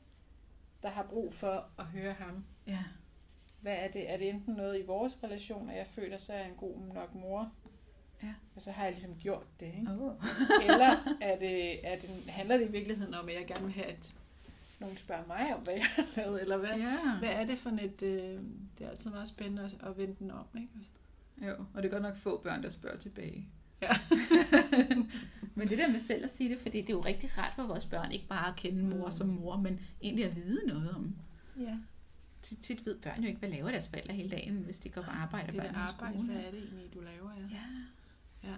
[0.82, 2.44] der har brug for at høre ham?
[2.66, 2.84] Ja.
[3.60, 4.10] Hvad er det?
[4.10, 6.78] Er det enten noget i vores relation, at jeg føler, så er jeg en god
[6.94, 7.52] nok mor?
[8.22, 8.34] Ja.
[8.56, 9.90] Og så har jeg ligesom gjort det, ikke?
[9.92, 10.12] Oh.
[10.62, 10.96] Eller
[11.30, 14.12] er det, er det, handler det i virkeligheden om, at jeg gerne vil have, at
[14.80, 16.42] nogen spørger mig om, hvad jeg har lavet?
[16.42, 17.18] Eller hvad, Ja.
[17.18, 18.02] hvad er det for et...
[18.02, 18.42] Øh,
[18.78, 20.68] det er altid meget spændende at, at vende den om, ikke?
[21.48, 23.48] Jo, og det er godt nok få børn, der spørger tilbage.
[23.82, 23.90] Ja.
[25.54, 27.62] men det der med selv at sige det, fordi det er jo rigtig rart for
[27.66, 29.12] vores børn, ikke bare at kende mor Mm.
[29.12, 31.16] som mor, men egentlig at vide noget om.
[31.60, 31.78] Ja.
[32.42, 35.02] Tit, tit ved børn jo ikke, hvad laver deres forældre hele dagen, hvis de går
[35.02, 35.52] på arbejde.
[35.52, 36.32] Det er arbejde, skole.
[36.32, 37.30] hvad er det egentlig, du laver?
[37.50, 38.48] Ja.
[38.48, 38.54] Ja.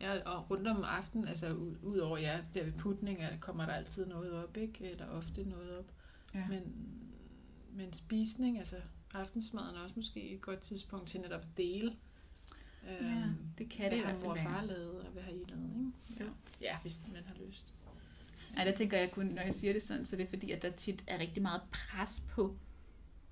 [0.00, 1.52] Ja, og rundt om aftenen, altså
[1.82, 4.90] ud, over ja, der ved putning, kommer der altid noget op, ikke?
[4.90, 5.84] Eller ofte noget op.
[6.34, 6.46] Ja.
[6.48, 6.62] Men,
[7.72, 8.76] men spisning, altså
[9.14, 11.96] aftensmaden er også måske et godt tidspunkt til netop at dele.
[12.90, 13.22] Ja,
[13.58, 14.66] det kan det i hvert mor og fald far være.
[14.66, 15.70] lavet, og hvad har I lavet,
[16.10, 16.24] ikke?
[16.24, 16.28] Jo.
[16.60, 17.66] Ja, hvis man har lyst.
[18.54, 20.62] Nej, der tænker jeg kun, når jeg siger det sådan, så det er fordi, at
[20.62, 22.56] der tit er rigtig meget pres på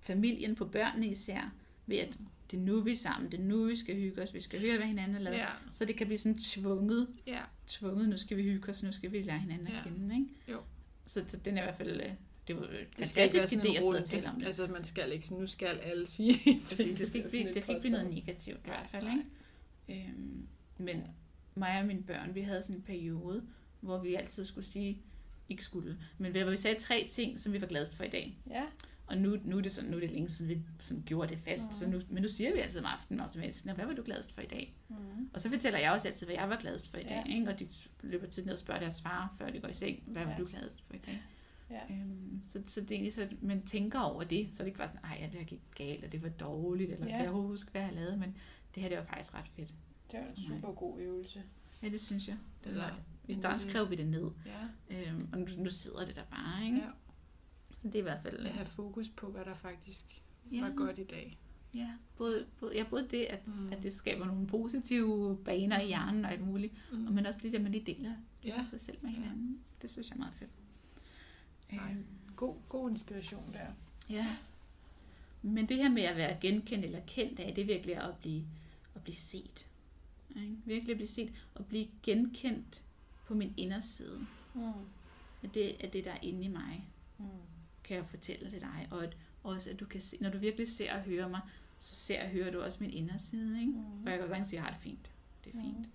[0.01, 1.53] familien, på børnene især,
[1.87, 2.19] ved at
[2.51, 4.61] det er nu, vi er sammen, det er nu, vi skal hygge os, vi skal
[4.61, 5.37] høre, hvad hinanden har lavet.
[5.39, 8.93] Ja, Så det kan blive sådan tvunget, ja, tvunget, nu skal vi hygge os, nu
[8.93, 9.83] skal vi lære hinanden at Ja.
[9.83, 10.29] kende, ikke?
[10.49, 10.61] Jo.
[11.07, 12.07] Så, så den er i hvert fald, øh,
[12.49, 14.31] det er jo en det skal ikke være fantastisk sådan idé at sidde og tale
[14.31, 14.47] om det.
[14.47, 17.63] Altså, man skal ikke sådan, nu skal alle sige Præcis, det skal ikke blive, det
[17.63, 19.13] skal ikke blive noget negativt i hvert fald, nej.
[19.13, 19.25] ikke?
[19.93, 20.47] Øhm,
[20.79, 21.03] men
[21.55, 23.43] mig og mine børn, vi havde sådan en periode,
[23.81, 25.03] hvor vi altid skulle sige,
[25.49, 28.39] ikke skulle, men hvor vi sagde tre ting, som vi var gladest for i dag.
[28.51, 28.63] Ja,
[29.07, 31.39] Og nu, nu, er det sådan, nu er det længe siden, vi sådan gjorde det
[31.39, 31.73] fast, Mhm.
[31.73, 34.33] så nu, men nu siger vi altid om aftenen automatisk, Nå, hvad var du gladest
[34.33, 34.75] for i dag?
[34.89, 34.97] mm.
[35.35, 37.35] Og så fortæller jeg også altid, hvad jeg var gladest for i dag, Ja.
[37.35, 37.49] ikke?
[37.49, 37.69] og de
[38.03, 40.39] løber til ned og spørger deres far, før de går i seng, hvad var Ja.
[40.39, 41.23] du gladest for i dag?
[41.71, 41.81] ja.
[41.95, 44.69] Øhm, så, så det er egentlig så, at man tænker over det, så er det
[44.69, 47.13] ikke bare sådan, ej, ja, det her gik galt, og det var dårligt, eller Ja.
[47.17, 48.37] kan jeg huske, hvad jeg lavet, men
[48.75, 49.75] det her, det var faktisk ret fedt.
[50.13, 51.43] Det var en super god øvelse.
[51.83, 52.37] Ja, det synes jeg.
[52.65, 52.99] Det var,
[53.29, 54.61] I starten skrev vi det ned, Ja,
[55.11, 56.77] øhm, og nu, nu sidder det der bare, ikke?
[56.79, 56.87] ja.
[57.83, 58.47] Så det er i hvert fald...
[58.47, 61.39] At have fokus på, hvad der faktisk ja, var godt i dag.
[61.75, 63.73] Ja, både, både, ja, både det, at, Mm.
[63.73, 66.99] at det skaber nogle positive baner i hjernen og alt muligt, Mm.
[66.99, 68.13] men også det, at man lige deler
[68.45, 68.49] Ja.
[68.49, 68.65] ja.
[68.71, 69.17] sig selv med Ja.
[69.17, 69.61] hinanden.
[69.83, 70.51] Det synes jeg er meget fedt.
[71.73, 71.91] Nej.
[71.93, 72.05] Øhm,
[72.37, 73.67] God, god inspiration der.
[74.11, 74.37] Ja.
[75.43, 78.45] Men det her med at være genkendt eller kendt af, det er virkelig at blive,
[78.95, 79.69] at blive set.
[80.37, 80.57] Ikke?
[80.65, 82.83] Virkelig at blive set og blive genkendt
[83.27, 84.27] på min inderside.
[84.55, 84.63] Mm.
[85.43, 86.89] At det er det, der er inde i mig,
[87.19, 87.25] Mm.
[87.85, 88.89] kan jeg fortælle til dig.
[88.91, 91.41] Og at, også at du kan se, når du virkelig ser og hører mig,
[91.81, 93.61] så ser og hører du også min inderside.
[93.61, 93.73] Ikke?
[93.73, 94.05] Mm.
[94.05, 95.11] Og jeg kan godt sige, at jeg har det fint.
[95.45, 95.63] Det er Mm.
[95.65, 95.89] fint.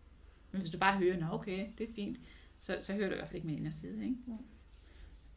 [0.51, 2.17] Men hvis du bare hører, nå okay, det er fint,
[2.61, 4.03] så, så hører du i hvert fald ikke min inderside.
[4.03, 4.15] Ikke?
[4.25, 4.37] Mm.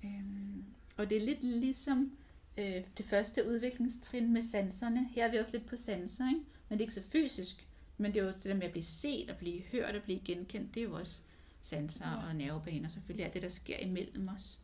[0.05, 0.65] Øhm,
[0.97, 2.13] og det er lidt ligesom
[2.59, 5.09] øh, det første udviklingstrin med sanserne.
[5.09, 6.41] Her er vi også lidt på sanser, ikke?
[6.71, 7.67] Men det er ikke så fysisk.
[7.99, 10.21] Men det er jo det der med at blive set og blive hørt og blive
[10.25, 11.23] genkendt, det er jo også
[11.63, 12.27] sanser Ja.
[12.29, 14.61] og nervebaner, selvfølgelig alt det, der sker imellem os.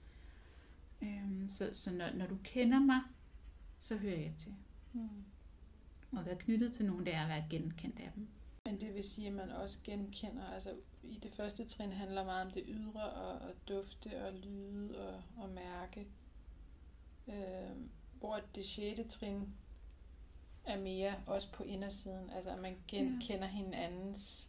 [1.02, 3.00] Øhm, så så når, når du kender mig,
[3.78, 4.54] så hører jeg til.
[4.92, 5.08] Mm.
[6.12, 8.28] Og være knyttet til nogen, det er at være genkendt af dem.
[8.64, 10.70] Men det vil sige, at man også genkender, altså
[11.02, 15.22] i det første trin handler meget om det ydre og, og dufte og lyde og,
[15.36, 16.06] og mærke.
[17.28, 17.76] Øh,
[18.18, 19.48] hvor det sjette trin
[20.66, 23.52] er mere også på indersiden, altså at man genkender ja.
[23.52, 24.48] hinandens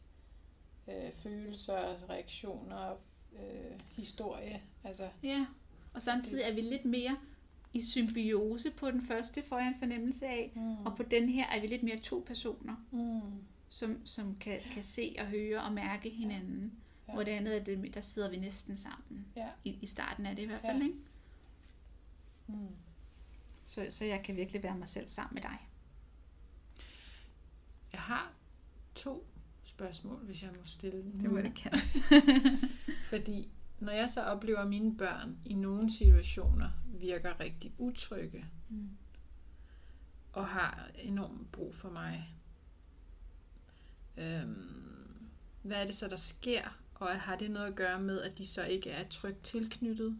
[0.88, 2.92] øh, følelser, og reaktioner,
[3.34, 4.62] øh, historie.
[4.84, 5.46] Altså, Ja,
[5.94, 7.18] og samtidig er vi lidt mere
[7.74, 10.52] i symbiose på den første, får jeg en fornemmelse af.
[10.56, 10.86] mm.
[10.86, 13.44] Og på den her er vi lidt mere to personer, mm.
[13.70, 16.74] som, som kan, kan se og høre og mærke hinanden.
[17.08, 17.14] Ja.
[17.14, 19.26] Hvor det andet er det, der sidder vi næsten sammen.
[19.36, 19.48] Ja.
[19.64, 20.84] I, I starten er det i hvert fald, ja.
[20.84, 20.98] ikke?
[22.48, 22.68] Mm.
[23.64, 25.58] Så, så jeg kan virkelig være mig selv sammen med dig.
[27.94, 28.32] Jeg har
[28.96, 29.28] to
[29.64, 31.14] spørgsmål, hvis jeg må stille dem.
[31.32, 31.42] nu.
[31.62, 31.72] kan.
[33.06, 33.48] Fordi
[33.80, 38.90] når jeg så oplever, at mine børn i nogle situationer virker rigtig utrygge Mm.
[40.34, 42.30] og har enormt brug for mig,
[44.18, 45.28] øhm,
[45.62, 46.78] hvad er det så, der sker?
[46.96, 50.20] Og har det noget at gøre med, at de så ikke er trygt tilknyttet?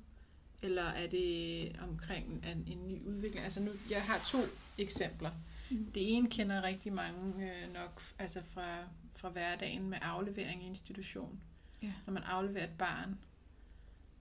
[0.62, 3.44] Eller er det omkring en, en ny udvikling?
[3.44, 4.38] Altså nu, jeg har to
[4.78, 5.32] eksempler.
[5.72, 5.92] Mm.
[5.92, 8.78] Det ene kender rigtig mange øh, nok altså fra,
[9.16, 11.40] fra hverdagen med aflevering i institution.
[11.82, 11.94] Ja.
[12.06, 13.18] Når man afleverer et barn,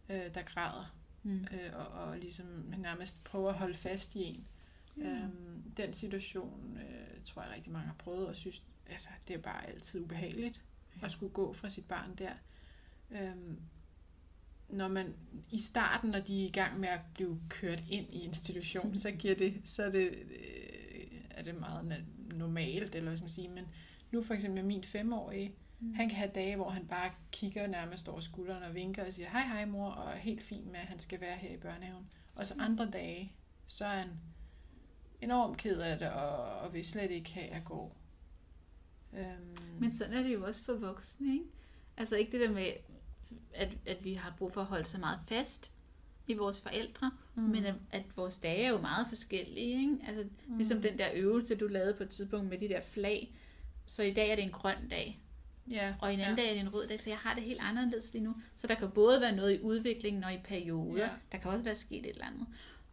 [0.08, 0.92] øh, der græder,
[1.22, 1.46] Mm.
[1.52, 2.46] øh, og, og ligesom
[2.78, 4.44] nærmest prøver at holde fast i en.
[4.96, 5.02] Ja.
[5.02, 9.40] Øhm, den situation øh, tror jeg rigtig mange har prøvet, og synes, altså, det er
[9.40, 10.62] bare altid ubehageligt
[11.00, 11.04] Ja.
[11.04, 12.32] at skulle gå fra sit barn der.
[13.10, 13.60] Øhm,
[14.68, 15.14] når man
[15.50, 19.10] i starten, når de er i gang med at blive kørt ind i institution, så
[19.10, 20.75] giver det, så er det, øh,
[21.36, 23.64] er det meget normalt, eller hvad skal man sige, men
[24.10, 25.94] nu for eksempel med min femårige, Mm.
[25.94, 29.28] han kan have dage, hvor han bare kigger nærmest over skulderen og vinker og siger,
[29.30, 32.06] hej hej mor, og er helt fint med, at han skal være her i børnehaven.
[32.34, 33.32] Og så andre dage,
[33.66, 34.08] så er han
[35.20, 37.96] enormt ked af det, og, og vil slet ikke have at gå.
[39.12, 41.44] Øhm, Men sådan er det jo også for voksne, ikke?
[41.96, 42.72] Altså ikke det der med,
[43.54, 45.72] at, at vi har brug for at holde så meget fast
[46.28, 47.42] i vores forældre, mm.
[47.42, 49.98] men at, at vores dage er jo meget forskellige, ikke?
[50.06, 50.56] Altså mm.
[50.56, 53.34] ligesom den der øvelse, du lavede på et tidspunkt med de der flag.
[53.86, 55.20] Så i dag er det en grøn dag,
[55.70, 56.42] ja, og en anden ja.
[56.42, 58.34] dag er det en rød dag, så jeg har det helt anderledes lige nu.
[58.56, 61.02] Så der kan både være noget i udviklingen og i perioder.
[61.02, 61.10] Ja.
[61.32, 62.46] Der kan også være sket et eller andet.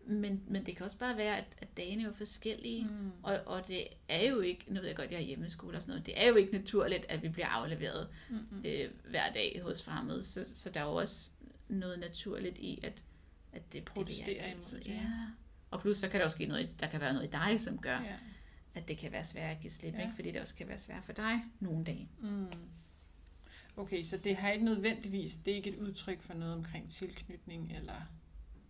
[0.05, 2.83] Men, men det kan også bare være, at, at dagene er jo forskellige.
[2.83, 3.11] Mm.
[3.23, 5.91] Og, og det er jo ikke, nu ved jeg godt, jeg har hjemmeskole og sådan
[5.91, 8.63] noget, det er jo ikke naturligt, at vi bliver afleveret Mm-mm.
[8.65, 10.23] øh, hver dag hos fremmede.
[10.23, 11.31] Så, så der er jo også
[11.69, 13.03] noget naturligt i, at,
[13.53, 14.79] at det Protestere det altid.
[14.79, 14.87] det.
[14.87, 15.09] Ja.
[15.71, 17.77] Og plus så kan der også ske noget, der kan være noget i dig, som
[17.77, 18.15] gør, ja.
[18.75, 19.99] At det kan være svært at give slip, Ja.
[19.99, 20.03] ja.
[20.05, 20.15] ikke?
[20.15, 22.09] fordi det også kan være svært for dig nogle dage.
[22.19, 22.47] Mm.
[23.77, 27.71] Okay, så det har ikke nødvendigvis, det er ikke et udtryk for noget omkring tilknytning,
[27.75, 28.01] eller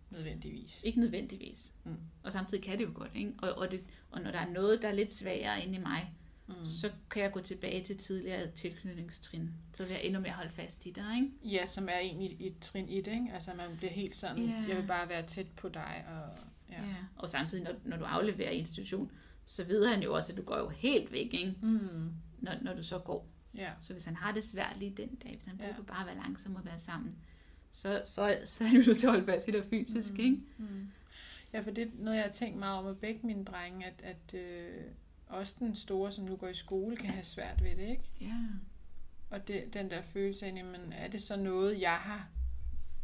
[0.09, 0.83] nødvendigvis.
[0.83, 1.73] Ikke nødvendigvis.
[1.83, 1.97] Mm.
[2.23, 3.11] Og samtidig kan det jo godt.
[3.15, 3.33] Ikke?
[3.37, 6.13] Og, og, det, og når der er noget, der er lidt sværere inde i mig,
[6.47, 6.65] Mm.
[6.65, 9.49] så kan jeg gå tilbage til tidligere tilknytningstrin.
[9.73, 11.15] Så vil jeg endnu mere holde fast i dig.
[11.15, 11.55] Ikke?
[11.57, 13.27] Ja, som er egentlig et trin 1, ikke?
[13.33, 14.63] Altså man bliver helt sådan, Ja.
[14.67, 16.37] jeg vil bare være tæt på dig, og
[16.69, 16.81] ja.
[16.83, 16.95] Ja.
[17.15, 19.11] Og samtidig, når, når du afleverer i institution,
[19.45, 21.55] så ved han jo også, at du går jo helt væk, ikke?
[21.61, 22.09] Mm.
[22.39, 23.27] Når, når du så går.
[23.55, 23.71] Ja.
[23.81, 25.71] Så hvis han har det svært lige den dag, hvis han ja.
[25.75, 27.11] for bare at være langsom og være sammen,
[27.71, 30.19] så, så, så er han jo nødt til at holde fast i dig fysisk, mm.
[30.19, 30.37] ikke?
[30.57, 30.87] Mm.
[31.53, 34.01] Ja, for det er noget, jeg har tænkt meget om med begge mine drenge, at,
[34.03, 34.81] at øh,
[35.33, 38.03] også den store, som nu går i skole, kan have svært ved det, ikke?
[38.21, 38.37] Ja.
[39.29, 42.27] Og det, den der følelse af, jamen, er det så noget, jeg har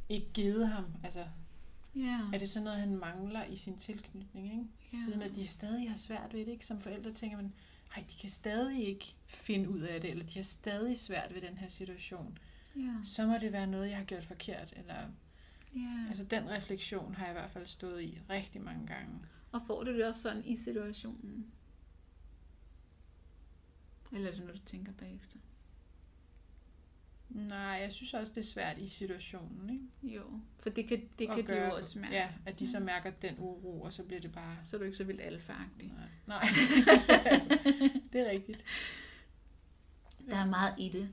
[0.09, 0.85] ikke givet ham?
[1.03, 1.25] Altså,
[1.95, 2.19] Ja.
[2.33, 4.63] er det så noget, han mangler i sin tilknytning, ikke?
[4.93, 4.97] Ja.
[5.05, 6.65] Siden at de stadig har svært ved det, ikke?
[6.65, 7.53] Som forældre tænker man,
[7.95, 11.41] nej, de kan stadig ikke finde ud af det, eller de har stadig svært ved
[11.41, 12.37] den her situation.
[12.75, 12.93] Ja.
[13.03, 14.95] Så må det være noget, jeg har gjort forkert, eller...
[15.75, 16.05] ja.
[16.09, 19.09] Altså, den refleksion har jeg i hvert fald stået i rigtig mange gange.
[19.51, 21.45] Og får du det også sådan i situationen?
[24.11, 25.37] Eller er det noget, du tænker bagefter?
[27.29, 30.15] Nej, jeg synes også, det er svært i situationen, ikke?
[30.15, 30.23] Jo,
[30.59, 32.15] for det kan, det kan gøre- jo også mærke.
[32.15, 34.57] Ja, at de så mærker den uro, og så bliver det bare...
[34.65, 35.93] Så er du ikke så vildt alfaagtig.
[35.97, 36.41] Nej, nej.
[38.13, 38.63] det er rigtigt.
[40.29, 41.09] Der er meget i det.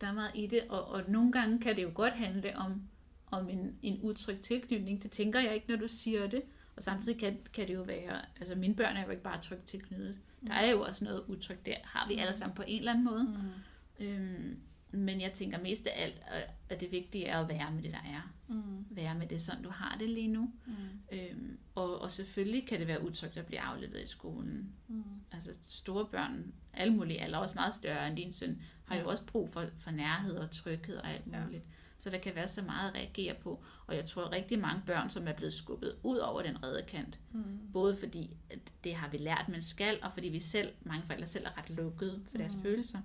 [0.00, 2.82] Der er meget i det, og, og nogle gange kan det jo godt handle om,
[3.26, 5.02] om en, en utryg tilknytning.
[5.02, 6.42] Det tænker jeg ikke, når du siger det.
[6.76, 9.66] Og samtidig kan, kan det jo være, altså mine børn er jo ikke bare trygt
[9.66, 10.18] tilknyttet.
[10.46, 11.74] Der er jo også noget utrygt der.
[11.84, 13.24] Har vi alle sammen på en eller anden måde.
[13.24, 14.06] Mm.
[14.06, 14.60] Øhm,
[14.92, 16.22] men jeg tænker mest af alt,
[16.68, 18.32] at- det vigtige er at være med det, der er.
[18.48, 18.86] Mm.
[18.90, 20.52] Være med det, sådan du har det lige nu.
[20.66, 20.72] Mm.
[21.12, 24.72] Øhm, og, og selvfølgelig kan det være utrygt at blive afleveret i skolen.
[24.88, 25.02] Mm.
[25.32, 29.26] Altså store børn, alle mulige alder, også meget større end din søn, har jo også
[29.26, 31.58] brug for, for nærhed og tryghed og alt Ja.
[32.02, 33.62] Så der kan være så meget at reagere på.
[33.86, 37.18] Og jeg tror rigtig mange børn, som er blevet skubbet ud over den rede kant.
[37.32, 37.42] Mm.
[37.72, 41.26] Både fordi at det har vi lært, man skal, og fordi vi selv, mange forældre
[41.26, 42.62] selv er ret lukkede for deres Mhm.
[42.62, 42.98] følelser.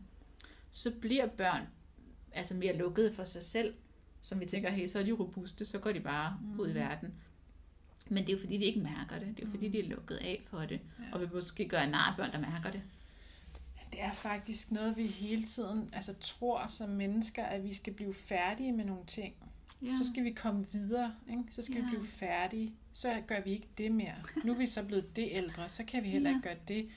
[0.72, 1.68] Så bliver børn
[2.32, 3.74] altså mere lukkede for sig selv,
[4.22, 6.60] som vi tænker, hey, så er de robuste, så går de bare mm.
[6.60, 7.14] ud i verden.
[8.10, 9.28] Men det er jo fordi, de ikke mærker det.
[9.28, 9.72] Det er jo fordi, Mhm.
[9.72, 10.80] de er lukket af for det.
[11.00, 11.04] Ja.
[11.14, 12.82] Og vi måske gøre nar børn, der mærker det.
[13.96, 18.14] Det er faktisk noget, vi hele tiden altså, tror som mennesker, at vi skal blive
[18.14, 19.34] færdige med nogle ting.
[19.82, 19.88] Ja.
[20.02, 21.44] Så skal vi komme videre, ikke?
[21.50, 21.82] så skal Ja.
[21.82, 22.74] vi blive færdige.
[22.94, 24.16] Så gør vi ikke det mere.
[24.46, 26.36] Nu er vi så blevet det ældre, så kan vi heller Ja.
[26.36, 26.90] ikke gøre det.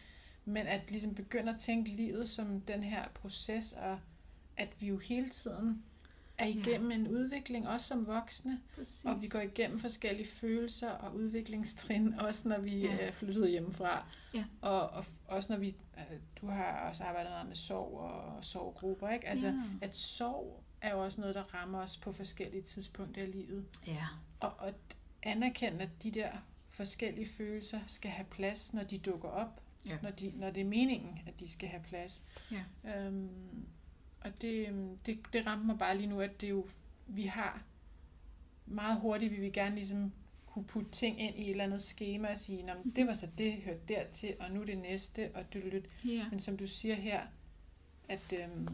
[0.45, 3.99] Men at ligesom begynde at tænke livet som den her proces, og
[4.57, 5.83] at vi jo hele tiden
[6.39, 8.61] er igennem en udvikling, også som voksne.
[8.75, 9.05] Præcis.
[9.05, 12.95] Og vi går igennem forskellige følelser og udviklingstrin, også når vi Ja.
[12.95, 12.97] ja.
[13.07, 14.07] er flyttet hjemmefra.
[14.35, 14.45] Ja.
[14.61, 15.69] Og, og også når vi,
[15.99, 19.29] øh, du har også arbejdet meget med sorg og sorggrupper, ikke?
[19.29, 19.55] Altså, ja.
[19.83, 23.65] at sorg er jo også noget, der rammer os på forskellige tidspunkter i livet.
[23.87, 24.07] ja.
[24.41, 24.75] Og, og at
[25.23, 26.31] anerkende, at de der
[26.71, 29.63] forskellige følelser skal have plads, når de dukker op.
[29.87, 29.99] Ja.
[30.03, 32.23] Når, de, når det er meningen, at de skal have plads.
[32.51, 32.97] Ja.
[32.97, 33.29] Øhm,
[34.29, 36.67] og det, øhm, det, det ramte mig bare lige nu, at det jo,
[37.07, 37.63] vi har
[38.67, 40.13] meget hurtigt, vi vil gerne ligesom
[40.47, 43.29] kunne putte ting ind i et eller andet schema og sige, "Nå, det var så
[43.39, 46.27] det, hørte dertil, og nu det næste, og dyt ja.
[46.31, 47.23] Men som du siger her,
[48.09, 48.69] at øhm,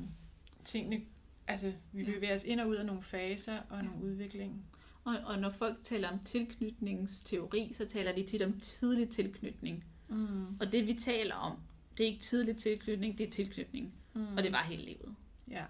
[0.64, 1.00] tingene,
[1.46, 3.82] altså vi bevæger os ind og ud af nogle faser og Ja.
[3.82, 4.64] nogle udvikling.
[5.04, 9.84] Og, og når folk taler om tilknytningsteori, så taler de tit om tidlig tilknytning.
[10.08, 10.56] Mm.
[10.60, 11.58] Og det vi taler om,
[11.98, 13.92] det er ikke tidlig tilknytning, det er tilknytning.
[14.14, 14.36] Mm.
[14.36, 15.14] Og det var hele livet.
[15.50, 15.64] Ja.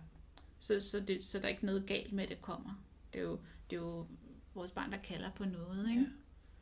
[0.58, 2.82] Så, så, det, så der er ikke noget galt med, at det kommer.
[3.12, 3.38] Det er jo,
[3.70, 4.06] det er jo
[4.54, 5.90] vores barn, der kalder på noget.
[5.90, 6.00] Ikke?
[6.02, 6.06] ja.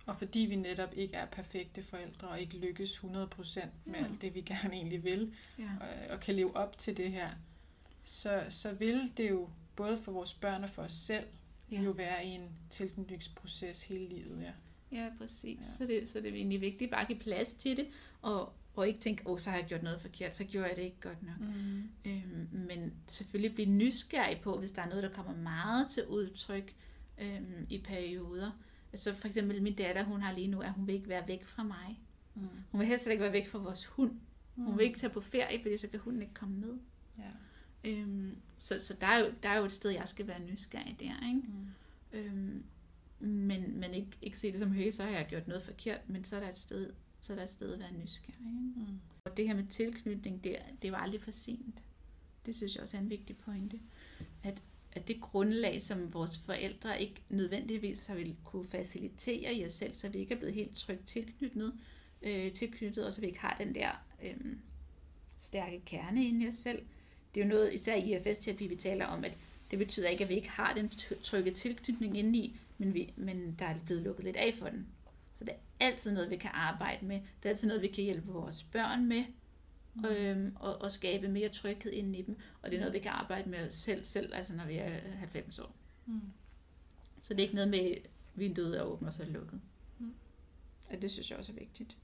[0.06, 4.04] Og fordi vi netop ikke er perfekte forældre og ikke lykkes 100% med Ja.
[4.04, 5.68] alt det, vi gerne egentlig vil, Ja.
[5.80, 7.30] og, og kan leve op til det her,
[8.04, 11.24] så, så vil det jo både for vores børn og for os selv
[11.70, 11.80] Ja.
[11.82, 14.42] jo være i en tilknytningsproces hele livet.
[14.42, 14.52] Ja.
[14.92, 15.58] Ja, præcis.
[15.58, 15.62] Ja.
[15.62, 17.88] Så, det, så det er egentlig vigtigt bare at give plads til det,
[18.22, 20.82] og, og ikke tænke, åh, så har jeg gjort noget forkert, så gjorde jeg det
[20.82, 21.40] ikke godt nok.
[21.40, 21.90] Mm.
[22.06, 26.74] Øhm, men selvfølgelig blive nysgerrig på, hvis der er noget, der kommer meget til udtryk
[27.18, 28.50] øhm, i perioder.
[28.92, 31.44] Altså for eksempel min datter, hun har lige nu, at hun vil ikke være væk
[31.44, 32.00] fra mig.
[32.34, 32.48] Mm.
[32.70, 34.20] Hun vil helst ikke være væk fra vores hund.
[34.56, 36.74] Hun vil ikke tage på ferie, fordi så kan hunden ikke komme med.
[37.18, 37.90] Ja.
[37.90, 40.96] Øhm, så så der, er jo, der er jo et sted, jeg skal være nysgerrig
[41.00, 41.28] der.
[41.28, 41.42] Ikke?
[41.48, 41.68] Mm.
[42.12, 42.64] Øhm,
[43.18, 46.24] men, men ikke, ikke se det som, hey, så har jeg gjort noget forkert, men
[46.24, 46.92] så er der et sted,
[47.22, 48.36] så er der et sted at være nysgerrig.
[48.40, 48.90] Ikke?
[48.90, 48.98] Mm.
[49.24, 51.82] Og det her med tilknytning, det, er- det var aldrig for sent.
[52.46, 53.80] Det synes jeg også er en vigtig pointe.
[54.42, 54.62] At,
[54.92, 59.94] at det grundlag, som vores forældre ikke nødvendigvis har ville kunne facilitere i os selv,
[59.94, 61.74] så vi ikke er blevet helt trygt tilknyttet,
[62.22, 63.90] øh, tilknyttet og så vi ikke har den der
[64.24, 64.56] øh,
[65.38, 66.82] stærke kerne inde i os selv.
[67.34, 69.36] Det er jo noget, især i IFS-terapi, vi taler om, at
[69.70, 70.88] det betyder ikke, at vi ikke har den
[71.22, 74.86] trygge tilknytning indeni, men, vi, men der er blevet lukket lidt af for den.
[75.42, 77.16] Så det er altid noget, vi kan arbejde med.
[77.16, 79.24] Det er altid noget, vi kan hjælpe vores børn med,
[79.94, 80.04] mm.
[80.04, 82.36] øhm, og, og skabe mere tryghed inden i dem.
[82.62, 85.00] Og det er noget, vi kan arbejde med os selv, selv altså når vi er
[85.18, 85.76] 90 år.
[86.06, 86.20] Mm.
[87.20, 89.60] Så det er ikke noget med, at vinduet er åbent og så er lukket.
[89.98, 90.14] Mm.
[90.90, 91.96] Og det synes jeg også er vigtigt.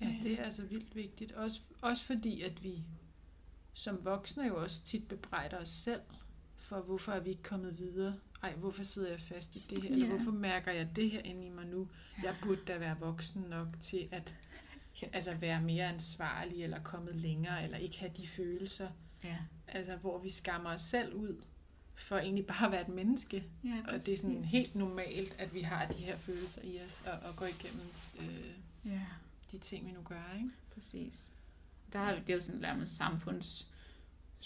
[0.00, 1.32] Ja, det er altså vildt vigtigt.
[1.32, 2.84] Også, også fordi, at vi
[3.72, 6.00] som voksne jo også tit bebrejder os selv
[6.56, 8.18] for, hvorfor er vi ikke kommet videre.
[8.42, 9.90] Ej, hvorfor sidder jeg fast i det her?
[9.90, 10.14] Eller Ja.
[10.14, 11.88] hvorfor mærker jeg det her inde i mig nu?
[12.22, 14.36] Jeg burde da være voksen nok til at
[15.02, 15.06] Ja.
[15.12, 18.88] altså være mere ansvarlig, eller kommet længere, eller ikke have de følelser.
[19.24, 19.36] Ja,
[19.68, 21.42] Altså, hvor vi skammer os selv ud
[21.96, 23.44] for egentlig bare at være et menneske.
[23.64, 27.04] ja Og det er sådan helt normalt, at vi har de her følelser i os,
[27.06, 27.86] og, og går igennem
[28.20, 28.50] øh,
[28.92, 29.00] Ja,
[29.52, 30.50] de ting, vi nu gør, ikke?
[30.74, 31.32] præcis.
[31.92, 33.70] Der er, det er jo sådan nærmest samfunds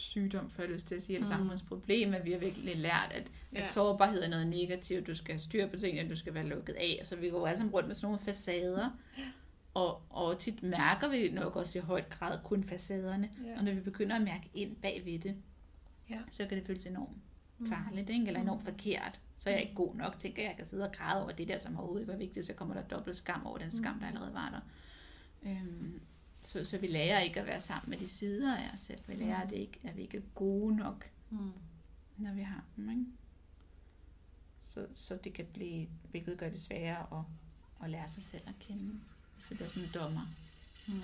[0.01, 1.33] sygdom, for jeg lyst til at sige, eller Mm.
[1.35, 3.67] samfundsproblem, at vi har virkelig lært, at, at Ja.
[3.67, 7.01] sårbarhed er noget negativt, du skal have styr på tingene, du skal være lukket af,
[7.05, 8.91] så vi går alle sammen rundt med sådan nogle facader,
[9.75, 13.31] og, og og tit mærker vi nok også i højt grad kun facaderne.
[13.47, 13.59] Ja.
[13.59, 15.35] Og når vi begynder at mærke ind bag ved det,
[16.11, 16.19] Ja.
[16.31, 17.17] så kan det føles enormt
[17.59, 17.67] Mm.
[17.67, 18.27] farligt, ikke?
[18.27, 18.65] eller enormt Mm.
[18.73, 19.21] forkert.
[19.37, 21.49] Så er jeg ikke god nok, tænker jeg, jeg kan sidde og græde over det
[21.49, 24.01] der, som overhovedet ikke var vigtigt, så kommer der dobbelt skam over den skam, der
[24.01, 24.07] Mm.
[24.17, 24.61] allerede var der.
[25.51, 26.01] Øhm,
[26.43, 29.01] så, så vi lærer ikke at være sammen med de sider af os selv.
[29.07, 31.53] Vi lærer, at, det ikke, at vi ikke er gode nok, Mm.
[32.17, 32.91] når vi har dem.
[32.91, 33.05] Ikke?
[34.67, 37.25] Så, så det kan blive, hvilket gør det sværere at,
[37.85, 39.01] at lære sig selv at kende,
[39.35, 40.27] hvis det bliver sådan en dommer.
[40.89, 41.03] Mm.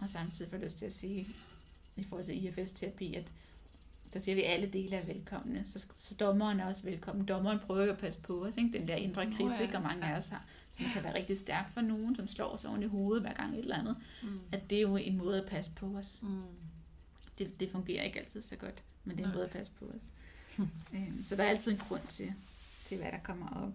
[0.00, 1.28] Og samtidig får jeg lyst til at sige,
[1.96, 3.32] i forhold til IFS-terapi, at
[4.12, 5.64] der siger vi, at alle dele er velkomne.
[5.66, 7.26] Så, så dommeren er også velkommen.
[7.28, 8.78] Dommeren prøver jo at passe på os, ikke?
[8.78, 9.76] den der indre kritik, ja.
[9.76, 10.44] og mange af os har,
[10.78, 13.52] som kan være rigtig stærk for nogen, som slår os oven i hovedet hver gang
[13.54, 13.96] et eller andet.
[14.22, 14.40] Mm.
[14.52, 16.20] At det er jo en måde at passe på os.
[16.22, 16.42] Mm.
[17.38, 19.34] Det, det fungerer ikke altid så godt, men det er en Nej.
[19.36, 20.02] måde at passe på os.
[20.94, 22.32] øhm, så der er altid en grund til,
[22.84, 23.72] til hvad der kommer op.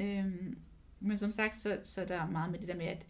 [0.00, 0.58] Øhm,
[1.00, 3.06] men som sagt, så, så der er meget med det der med, at,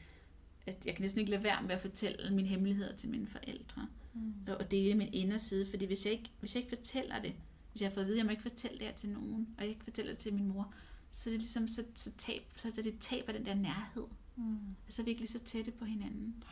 [0.66, 3.86] at jeg kan næsten ikke lade være med at fortælle mine hemmeligheder til mine forældre
[4.14, 4.34] Mm.
[4.58, 7.32] og dele min inderside, fordi hvis jeg, ikke, hvis jeg ikke fortæller det,
[7.72, 9.48] hvis jeg har fået at vide, at jeg må ikke fortælle det her til nogen,
[9.56, 10.74] og jeg ikke fortæller det til min mor,
[11.12, 14.04] så er det ligesom, så, så, tab, så er det tab af den der nærhed.
[14.36, 14.58] Mm.
[14.88, 16.44] Så er vi ikke lige så tætte på hinanden.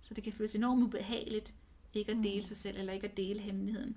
[0.00, 1.54] Så det kan føles enormt ubehageligt,
[1.94, 2.46] ikke at dele Mm.
[2.46, 3.96] sig selv, eller ikke at dele hemmeligheden.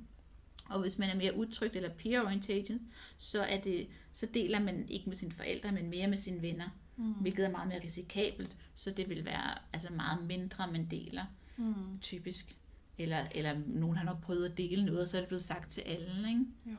[0.66, 2.80] Og hvis man er mere utrygt eller peer-orientated,
[3.18, 6.70] så, er det, så deler man ikke med sine forældre, men mere med sine venner,
[6.96, 7.14] Mm.
[7.14, 11.26] hvilket er meget mere risikabelt, så det vil være altså meget mindre, man deler
[11.58, 12.00] Mm.
[12.02, 12.56] typisk.
[12.98, 15.72] Eller, eller nogen har nok prøvet at dele noget, og så er det blevet sagt
[15.72, 16.30] til alle.
[16.30, 16.46] Ikke?
[16.66, 16.76] Jo.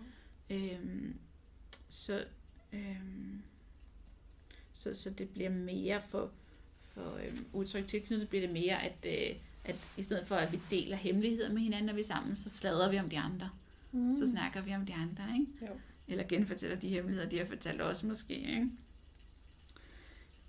[0.51, 1.19] Øhm,
[1.89, 2.25] så,
[2.73, 3.43] øhm,
[4.75, 6.31] så, så det bliver mere for,
[6.95, 10.61] for øhm, udtryk tilknyttet, bliver det mere, at, øh, at i stedet for, at vi
[10.71, 13.51] deler hemmeligheder med hinanden, når vi er sammen, så sladrer vi om de andre.
[13.93, 14.17] Mm.
[14.19, 15.53] Så snakker vi om de andre, ikke?
[15.63, 15.81] Jo.
[16.09, 18.71] Eller genfortæller de hemmeligheder, de har fortalt os måske, ikke?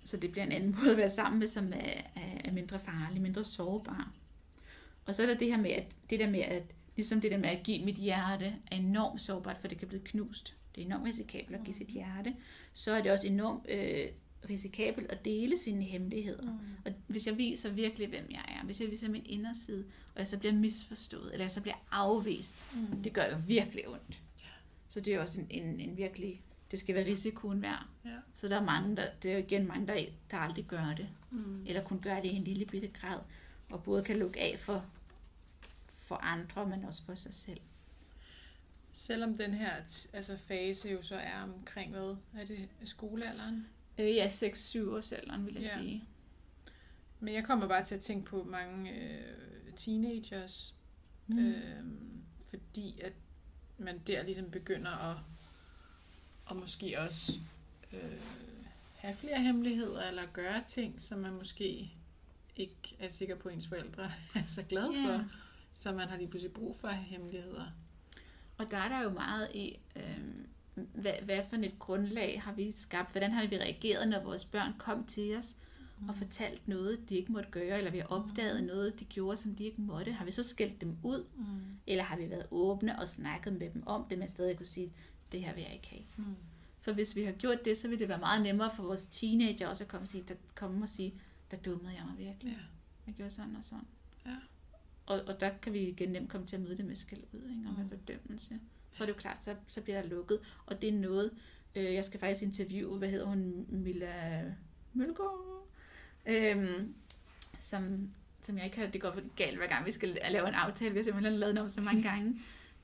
[0.04, 2.78] Så det bliver en anden måde at være sammen med, som er, er, er mindre
[2.78, 4.12] farlig, mindre sårbar.
[5.06, 7.38] Og så er der det her med, at det der med, at ligesom det der
[7.38, 10.56] med at give mit hjerte, er enormt sårbart, for det kan blive knust.
[10.74, 12.34] Det er enormt risikabelt at give sit hjerte.
[12.72, 14.08] Så er det også enormt øh,
[14.50, 16.42] risikabelt at dele sine hemmeligheder.
[16.52, 16.58] Mm.
[16.84, 20.26] Og hvis jeg viser virkelig, hvem jeg er, hvis jeg viser min inderside, og jeg
[20.26, 23.02] så bliver misforstået, eller jeg så bliver afvist, Mm.
[23.02, 24.20] det gør jo virkelig ondt.
[24.88, 27.86] Så det er også en, en, en virkelig, det skal være risikoen værd.
[28.04, 28.10] Ja.
[28.34, 31.08] Så der er mange, der, det er jo igen mange, der, der aldrig gør det,
[31.30, 31.62] Mm.
[31.66, 33.18] eller kun gør det i en lille bitte grad,
[33.70, 34.84] og både kan lukke af for,
[35.88, 37.60] for andre, men også for sig selv.
[38.92, 39.72] Selvom den her
[40.12, 43.66] altså fase jo så er omkring, hvad er det, skolealderen?
[43.98, 45.78] Øh, ja, 6-7 års alderen, vil jeg Ja.
[45.78, 46.04] sige.
[47.20, 50.76] Men jeg kommer bare til at tænke på mange øh, teenagers,
[51.26, 51.38] mm.
[51.38, 51.84] øh,
[52.50, 53.12] fordi at
[53.78, 55.16] man der ligesom begynder at,
[56.44, 57.40] og måske også
[57.92, 58.20] øh,
[58.94, 61.92] have flere hemmeligheder, eller gøre ting, som man måske
[62.56, 65.06] ikke er sikker på, at ens forældre er så glade Ja.
[65.16, 65.24] for.
[65.74, 67.66] Så man har lige pludselig brug for hemmeligheder.
[68.62, 72.72] Og der er der jo meget i, øh, hvad, hvad for et grundlag har vi
[72.72, 73.10] skabt?
[73.10, 75.56] Hvordan har vi reageret, når vores børn kom til os
[76.00, 76.08] mm.
[76.08, 78.66] og fortalt noget, de ikke måtte gøre, eller vi har opdaget mm.
[78.66, 80.12] noget, de gjorde, som de ikke måtte?
[80.12, 81.24] Har vi så skældt dem ud?
[81.36, 81.44] Mm.
[81.86, 84.92] Eller har vi været åbne og snakket med dem om det, men stadig kunne sige,
[85.32, 86.04] det her vil jeg ikke have?
[86.16, 86.36] Mm.
[86.80, 89.68] For hvis vi har gjort det, så vil det være meget nemmere for vores teenager
[89.68, 91.14] også at komme og sige, der, komme og sige
[91.50, 92.52] der dummede jeg mig virkelig.
[92.52, 92.58] Ja.
[93.06, 93.84] Jeg gjorde sådan og sådan.
[93.84, 94.01] Ja.
[95.12, 97.40] Og, og der kan vi igen nemt komme til at møde det med skæld ud,
[97.50, 97.62] ikke?
[97.68, 97.88] og med Mm.
[97.90, 98.58] fordømmelse.
[98.92, 100.38] Så er det jo klart, så, så bliver der lukket.
[100.66, 101.30] Og det er noget,
[101.76, 104.42] øh, jeg skal faktisk interviewe, hvad hedder hun, Milla
[104.92, 105.66] Mølgaard,
[106.26, 106.94] øhm,
[107.58, 108.10] som,
[108.42, 110.90] som jeg ikke har, det går galt hver gang, vi skal lave en aftale.
[110.90, 112.34] Vi har simpelthen lavet den om så mange gange.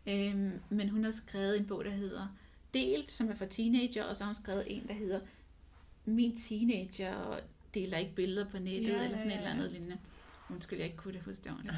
[0.07, 2.37] øhm, men hun har skrevet en bog, der hedder
[2.75, 5.21] Delt, som er for teenager, og så har hun skrevet en, der hedder
[6.05, 7.41] Min teenager
[7.75, 9.99] deler ikke billeder på nettet, Ja, eller sådan ja, et eller andet lignende.
[10.51, 11.77] Undskyld, jeg ikke kunne det huske det ordentligt.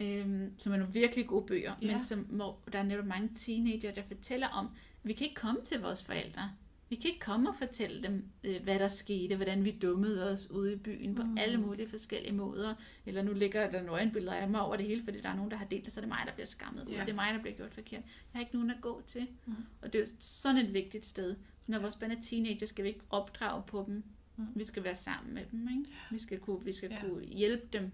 [0.00, 1.92] øhm, som er nogle virkelig gode bøger, Ja.
[1.92, 5.40] men som, hvor der er netop mange teenager, der fortæller om, at vi kan ikke
[5.40, 6.50] komme til vores forældre.
[6.88, 10.50] Vi kan ikke komme og fortælle dem, øh, hvad der skete, hvordan vi dummede os
[10.50, 11.36] ude i byen på Mm.
[11.40, 12.74] alle mulige forskellige måder.
[13.06, 15.56] Eller nu ligger der nøgenbilleder af mig over det hele, fordi der er nogen, der
[15.56, 17.00] har delt det, så er det mig, der bliver skammet ud, Ja.
[17.00, 18.02] og det er mig, der bliver gjort forkert.
[18.02, 19.26] Jeg har ikke nogen at gå til.
[19.46, 19.54] Mm.
[19.82, 21.36] Og det er jo sådan et vigtigt sted.
[21.66, 24.02] Når vores børn er teenager, skal vi ikke opdrage på dem.
[24.36, 24.44] Mm.
[24.54, 25.68] Vi skal være sammen med dem.
[25.68, 25.90] Ikke?
[26.10, 27.00] Vi skal kunne, vi skal Ja.
[27.00, 27.90] kunne hjælpe dem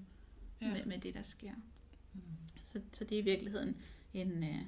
[0.62, 0.72] Ja.
[0.72, 1.52] med, med det, der sker.
[2.14, 2.20] Mm.
[2.62, 3.76] Så, så det er i virkeligheden
[4.14, 4.44] en...
[4.44, 4.62] Øh,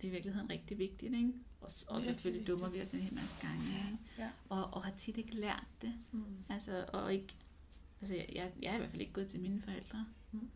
[0.00, 1.32] det er i virkeligheden rigtig vigtigt, ikke?
[1.60, 3.98] Og, og selvfølgelig dummer vi os en hel masse gange, ikke?
[4.18, 4.30] Ja.
[4.48, 5.94] Og, og har tit ikke lært det.
[6.12, 6.24] Mm.
[6.48, 7.34] Altså, og ikke...
[8.00, 10.06] Altså, jeg, jeg, jeg er i hvert fald ikke gået til mine forældre.
[10.32, 10.50] Mm.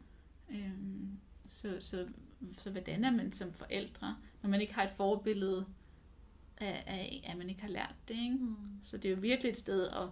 [0.51, 2.09] Øhm, så, så,
[2.59, 5.66] så hvordan er man som forældre, når man ikke har et forbillede
[6.59, 8.37] af, af at man ikke har lært det, ikke?
[8.37, 8.57] Mm.
[8.83, 10.09] Så det er jo virkelig et sted at,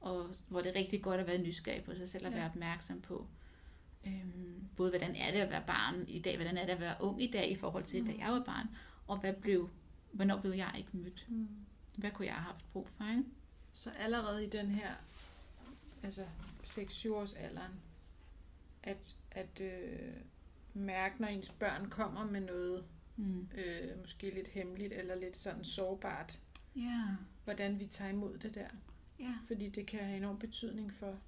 [0.00, 2.38] og hvor det er rigtig godt at være nysgerrig på sig selv og Ja.
[2.38, 3.26] være opmærksom på,
[4.06, 6.96] øhm, både hvordan er det at være barn i dag, hvordan er det at være
[7.00, 8.18] ung i dag i forhold til, da Mm.
[8.18, 8.66] jeg var barn,
[9.06, 9.70] og hvad blev,
[10.12, 11.26] hvornår blev jeg ikke mødt?
[11.28, 11.48] Mm.
[11.96, 13.04] Hvad kunne jeg have haft brug for?
[13.10, 13.24] Ikke?
[13.72, 14.94] Så allerede i den her
[16.02, 16.24] altså
[16.64, 17.72] 6-7 års alderen,
[18.82, 20.12] at, at øh,
[20.74, 22.84] mærke, når ens børn kommer med noget
[23.16, 23.48] Mm.
[23.54, 26.40] øh, måske lidt hemmeligt eller lidt sådan sårbart,
[26.76, 27.02] Ja,
[27.44, 28.68] hvordan vi tager imod det der.
[29.20, 31.18] Ja, Fordi det kan have enorm betydning for,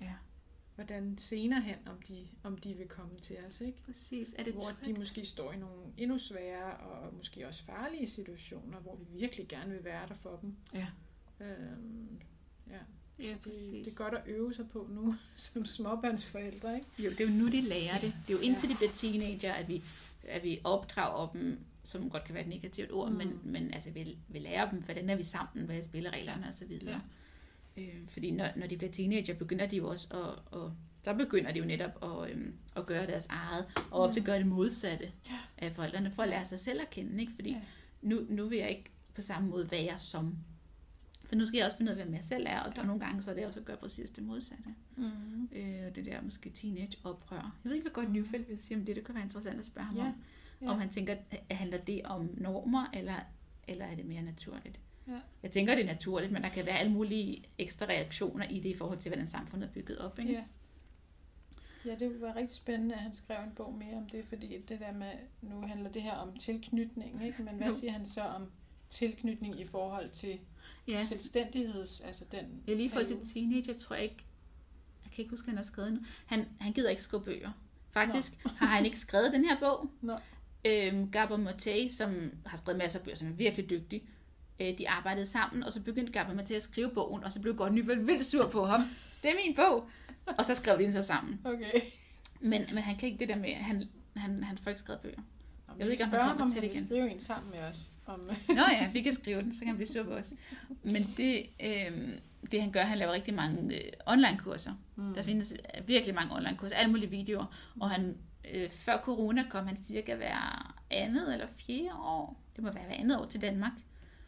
[0.00, 0.12] ja,
[0.74, 3.60] hvordan senere hen, om de, om de vil komme til os.
[3.60, 3.82] Ikke?
[3.82, 4.34] præcis.
[4.38, 4.84] Er det hvor trygt?
[4.84, 9.48] de måske står i nogle endnu svære og måske også farlige situationer, hvor vi virkelig
[9.48, 10.54] gerne vil være der for dem.
[10.74, 10.86] Ja.
[11.40, 12.20] Øhm,
[12.70, 12.78] ja.
[13.18, 13.68] Ja, Så præcis.
[13.68, 16.86] det, det er godt at øve sig på nu, som småbørnsforældre, ikke?
[16.98, 18.14] Jo, det er jo nu, de lærer det.
[18.26, 18.72] Det er jo indtil Ja.
[18.72, 19.82] de bliver teenager, at vi,
[20.28, 23.10] at vi opdrager dem, som godt kan være et negativt ord.
[23.10, 23.16] Mm.
[23.16, 26.72] men, men altså, vi, vi lærer dem, hvordan er vi sammen, hvad er spillereglerne osv.
[26.86, 27.00] Ja.
[27.78, 30.70] Øh, fordi når, når de bliver teenager, begynder de jo også at, at
[31.04, 34.26] der begynder de jo netop at, øhm, at gøre deres eget, og ofte Mm.
[34.26, 35.38] gøre det modsatte Ja.
[35.58, 37.32] af forældrene, for at lære sig selv at kende, ikke?
[37.32, 37.60] Fordi Ja.
[38.02, 40.36] nu, nu vil jeg ikke på samme måde være som.
[41.24, 42.86] For nu skal jeg også finde ud af, hvem jeg selv er, og der Ja.
[42.86, 44.64] nogle gange så er det også at gøre præcis det modsatte.
[44.96, 45.48] Mm.
[45.52, 47.36] Øh, det der måske teenage-oprør.
[47.36, 48.96] Jeg ved ikke, hvad godt Newfeldt vil sige om det.
[48.96, 50.02] Det kunne være interessant at spørge ham Ja.
[50.02, 50.14] om.
[50.62, 50.70] Ja.
[50.70, 51.16] Om han tænker,
[51.50, 53.14] handler det om normer, eller,
[53.68, 54.80] eller er det mere naturligt?
[55.08, 55.20] Ja.
[55.42, 58.68] Jeg tænker, det er naturligt, men der kan være alle mulige ekstra reaktioner i det
[58.68, 60.18] i forhold til, hvordan samfundet er bygget op.
[60.18, 60.32] Ikke?
[60.32, 60.44] Ja.
[61.86, 64.80] Ja, det var rigtig spændende, at han skrev en bog mere om det, fordi det
[64.80, 65.12] der med,
[65.42, 67.42] nu handler det her om tilknytning, ikke?
[67.42, 68.50] men hvad siger han så om
[68.90, 70.38] tilknytning i forhold til
[70.88, 71.04] ja.
[71.04, 74.24] selvstændigheds, altså den Jeg lige i forhold til teenager, tror jeg ikke,
[75.04, 76.00] jeg kan ikke huske, at han har skrevet nu.
[76.26, 77.50] Han, han gider ikke skrive bøger.
[77.90, 79.90] Faktisk har han ikke skrevet den her bog.
[80.00, 80.14] Nå.
[80.64, 84.02] Øhm, Gabor Maté, som har skrevet masser af bøger, som er virkelig dygtig,
[84.60, 87.56] øh, de arbejdede sammen, og så begyndte Gabor Maté at skrive bogen, og så blev
[87.56, 88.80] Gordon Nyfeldt vildt sur på ham.
[89.22, 89.88] Det er min bog!
[90.38, 91.40] Og så skrev de den så sammen.
[91.44, 91.72] Okay.
[92.40, 93.82] Men, men han kan ikke det der med, han,
[94.16, 95.16] han, han får ikke skrevet bøger.
[95.68, 96.86] Nå, Jeg ved ikke, om han kommer ham, til om det igen.
[96.86, 97.78] skrive en sammen med os.
[98.06, 100.34] Om, Nå ja, vi kan skrive den, så kan han blive sur på os.
[100.82, 102.08] Men det, øh,
[102.52, 104.72] det han gør, han laver rigtig mange øh, online-kurser.
[104.96, 105.14] mm.
[105.14, 107.46] Der findes øh, virkelig mange online-kurser, alle mulige videoer.
[107.80, 108.16] Og han,
[108.54, 112.94] øh, før corona kom han cirka hver andet eller fjerde år, det må være hver
[112.96, 113.72] andet år til Danmark,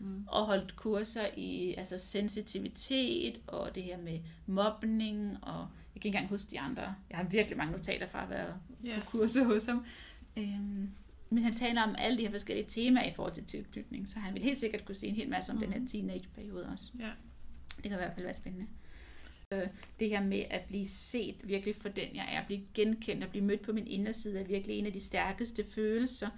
[0.01, 0.25] Mm.
[0.29, 5.59] og holdt kurser i altså sensitivitet og det her med mobning, og
[5.95, 6.95] jeg kan ikke engang huske de andre.
[7.11, 8.55] Jeg har virkelig mange notater fra at være
[8.85, 9.01] Ja.
[9.01, 9.85] på kurser hos ham.
[10.37, 10.91] Øhm,
[11.31, 14.35] men han taler om alle de her forskellige temaer i forhold til tilknytning, så han
[14.35, 15.63] vil helt sikkert kunne se en hel masse om mm.
[15.65, 15.89] den her Mhm.
[15.89, 16.93] teenage-periode også.
[16.99, 17.11] Ja.
[17.77, 18.67] Det kan i hvert fald være spændende.
[19.53, 19.67] Øh,
[20.01, 23.31] Det her med at blive set virkelig for den, jeg er, at blive genkendt og
[23.31, 26.29] blive mødt på min inderside, er virkelig en af de stærkeste følelser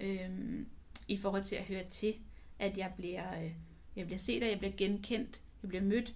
[0.00, 0.66] øhm,
[1.08, 2.14] i forhold til at høre til,
[2.58, 3.52] at jeg bliver, øh,
[3.96, 6.14] jeg bliver set, og jeg bliver genkendt, jeg bliver mødt,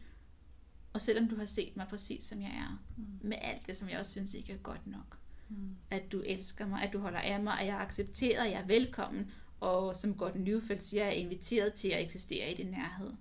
[0.92, 3.04] og selvom du har set mig præcis som jeg er, Mm.
[3.28, 5.76] med alt det, som jeg også synes ikke er godt nok, Mm.
[5.90, 8.66] at du elsker mig, at du holder af mig, at jeg er accepteret, jeg er
[8.66, 13.12] velkommen, og som Gordon Newfeldt siger, jeg er inviteret til at eksistere i din nærhed.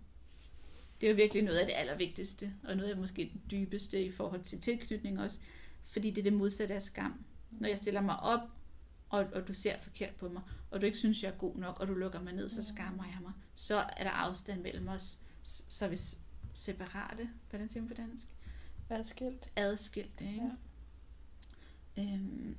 [1.01, 4.11] Det er jo virkelig noget af det allervigtigste, og noget af måske det dybeste i
[4.11, 5.39] forhold til tilknytning også,
[5.87, 7.25] fordi det er det modsatte af skam.
[7.51, 8.39] Når jeg stiller mig op,
[9.09, 10.41] og, og du ser forkert på mig,
[10.71, 13.05] og du ikke synes, jeg er god nok, og du lukker mig ned, så skammer
[13.05, 13.31] jeg mig.
[13.55, 15.97] Så er der afstand mellem os, så er vi
[16.53, 18.25] separate, hvordan siger man på dansk?
[18.89, 19.51] Adskilt.
[19.55, 20.51] Adskilte, ikke?
[21.97, 22.03] Ja.
[22.03, 22.55] øhm,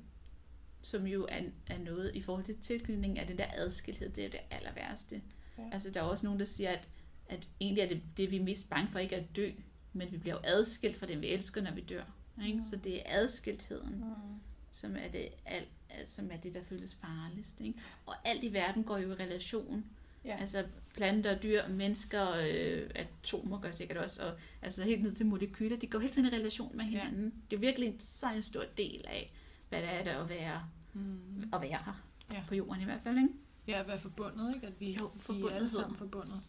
[0.81, 4.25] som jo er, er noget i forhold til tilknytning af den der adskilthed, det er
[4.27, 5.21] jo det aller værste.
[5.57, 5.63] Ja.
[5.71, 6.87] Altså der er også nogen, der siger, at,
[7.29, 9.51] at egentlig er det, det, vi er mest bange for, ikke at dø,
[9.93, 12.03] men vi bliver jo adskilt fra dem, vi elsker, når vi dør.
[12.45, 12.57] Ikke?
[12.57, 12.63] Mm.
[12.69, 14.39] Så det er adskiltheden, Mm.
[14.73, 15.65] Som er det, al,
[16.05, 17.61] som er det, der føles farligst.
[17.61, 17.79] Ikke?
[18.05, 19.85] Og alt i verden går jo i relation.
[20.25, 20.37] Ja.
[20.37, 25.77] Altså planter, dyr, mennesker, øh, atomer gør sikkert også, og altså helt ned til molekyler,
[25.77, 27.23] de går hele tiden i relation med hinanden.
[27.23, 27.31] Ja.
[27.51, 29.33] Det er virkelig så en stor del af,
[29.69, 31.49] hvad det er der at være, Mm.
[31.53, 32.03] at være her.
[32.31, 32.43] Ja.
[32.47, 33.29] På jorden i hvert fald, ikke?
[33.67, 34.67] Ja, at være forbundet, ikke?
[34.67, 36.41] At vi, Jo, vi er alle sammen forbundet.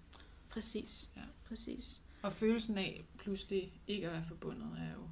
[0.49, 1.11] Præcis.
[1.17, 1.21] Ja.
[1.49, 2.03] Præcis.
[2.23, 5.09] Og følelsen af pludselig ikke at være forbundet er jo,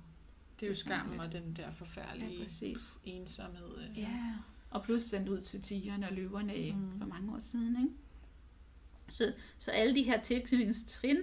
[0.62, 2.92] det er jo skammen og den der Ja, forfærdelige præcis.
[3.04, 3.78] ensomhed.
[3.90, 3.98] øh.
[3.98, 4.34] Ja.
[4.70, 6.78] Og plus sendt ud til tigerne og løverne Mm.
[6.78, 6.98] mm.
[6.98, 7.94] for mange år siden, ikke?
[9.08, 11.16] Så, så alle de her tilknytningstrin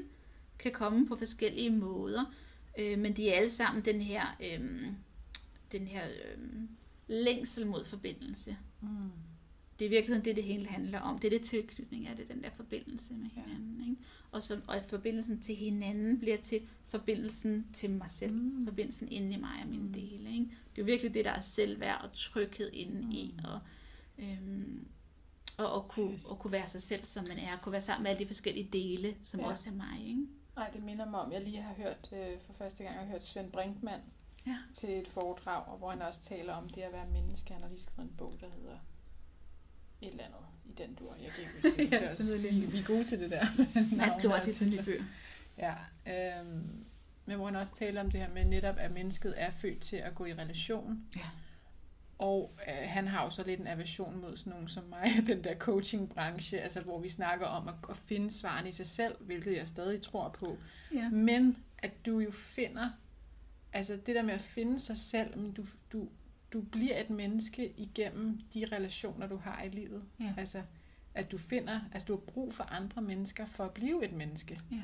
[0.59, 2.33] kan komme på forskellige måder,
[2.79, 4.87] øh, men de er alle sammen den her, øh,
[5.71, 6.43] den her øh,
[7.07, 8.57] længsel mod forbindelse.
[8.81, 8.87] Mm.
[9.79, 11.19] Det er i virkeligheden det, det hele handler om.
[11.19, 13.41] Det er det tilknytning af det, den der forbindelse med Ja.
[13.41, 13.81] hinanden.
[13.89, 14.01] Ikke?
[14.31, 18.33] Og, så, og at forbindelsen til hinanden bliver til forbindelsen til mig selv.
[18.35, 18.65] Mm.
[18.67, 19.93] Forbindelsen inde i mig og mine Mm.
[19.93, 20.29] dele.
[20.31, 20.45] Ikke?
[20.45, 23.11] Det er jo virkelig det, der er selvværd og tryghed inde mm.
[23.11, 23.35] i.
[23.43, 23.59] Og,
[24.17, 24.87] øhm,
[25.57, 26.25] og, og, kunne, Yes.
[26.25, 27.57] og kunne være sig selv, som man er.
[27.57, 29.45] Kunne være sammen med alle de forskellige dele, som Ja.
[29.45, 29.51] ja.
[29.51, 30.07] også er mig.
[30.07, 30.27] Ikke?
[30.55, 33.25] Nej, det minder mig om, jeg lige har hørt, øh, for første gang har hørt
[33.25, 34.01] Svend Brinkmann
[34.47, 34.57] Ja.
[34.73, 37.53] til et foredrag, og hvor han også taler om det at være menneske.
[37.53, 38.77] Han har lige skrevet en bog, der hedder
[40.01, 41.15] et eller andet i den dur.
[41.23, 41.91] Jeg kan ikke huske det.
[41.91, 42.37] Ja, det er også,
[42.71, 43.45] vi, er gode til det der.
[43.97, 45.03] Man skriver også i sine nye bøger.
[45.57, 45.73] Ja,
[46.07, 46.85] øhm,
[47.25, 49.97] men hvor han også taler om det her med netop, at mennesket er født til
[49.97, 51.03] at gå i relation.
[51.15, 51.21] Ja.
[52.17, 55.43] Og øh, han har jo så lidt en aversion mod sådan nogen som mig, den
[55.43, 59.57] der coachingbranche, altså hvor vi snakker om at, at finde svarene i sig selv, hvilket
[59.57, 60.57] jeg stadig tror på.
[60.93, 61.09] Ja.
[61.09, 62.89] Men at du jo finder,
[63.73, 65.63] altså det der med at finde sig selv, men du,
[65.93, 66.09] du,
[66.53, 70.03] du bliver et menneske igennem de relationer, du har i livet.
[70.19, 70.33] Ja.
[70.37, 70.61] Altså
[71.13, 74.59] at du finder, altså du har brug for andre mennesker for at blive et menneske.
[74.71, 74.83] Ja.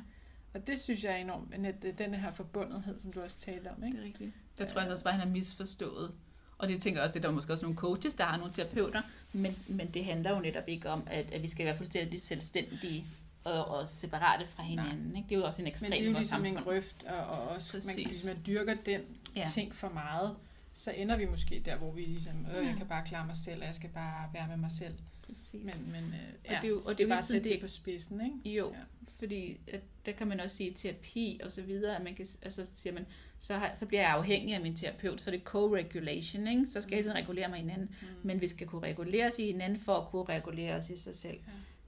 [0.53, 3.83] Og det synes jeg er enormt, at den her forbundethed, som du også talte om,
[3.83, 3.97] ikke?
[3.97, 4.31] Det er rigtigt.
[4.57, 6.11] Der tror jeg også bare, at han har misforstået.
[6.57, 8.53] Og det tænker jeg også, det er der måske også nogle coaches, der har nogle
[8.53, 9.01] terapeuter,
[9.33, 13.05] men, men det handler jo netop ikke om, at, at vi skal være fuldstændig selvstændige
[13.43, 15.15] og, og separate fra hinanden.
[15.15, 15.29] Ikke?
[15.29, 17.47] Det er jo også en ekstrem Men det er jo ligesom en grøft, og, og
[17.47, 18.23] også, man kan, Præcis.
[18.23, 19.01] hvis man dyrker den
[19.35, 19.47] ja.
[19.53, 20.35] ting for meget,
[20.76, 23.60] så ender vi måske der, hvor vi ligesom, øh, jeg kan bare klare mig selv,
[23.61, 24.93] og jeg skal bare være med mig selv.
[25.26, 25.53] Præcis.
[25.64, 27.61] Men, men øh, Og ja, det er jo- og det er bare at sætte det
[27.61, 28.57] på spidsen, ikke?
[28.57, 28.80] Jo, Ja.
[29.19, 32.65] fordi at der kan man også sige terapi og så videre, at man kan, altså
[32.76, 33.06] siger man,
[33.39, 36.65] så, har, så bliver jeg afhængig af min terapeut, så er det co-regulation, ikke?
[36.68, 38.07] så skal jeg hele tiden regulere mig hinanden, Mm.
[38.23, 41.15] men vi skal kunne regulere os i hinanden for at kunne regulere os i sig
[41.15, 41.38] selv.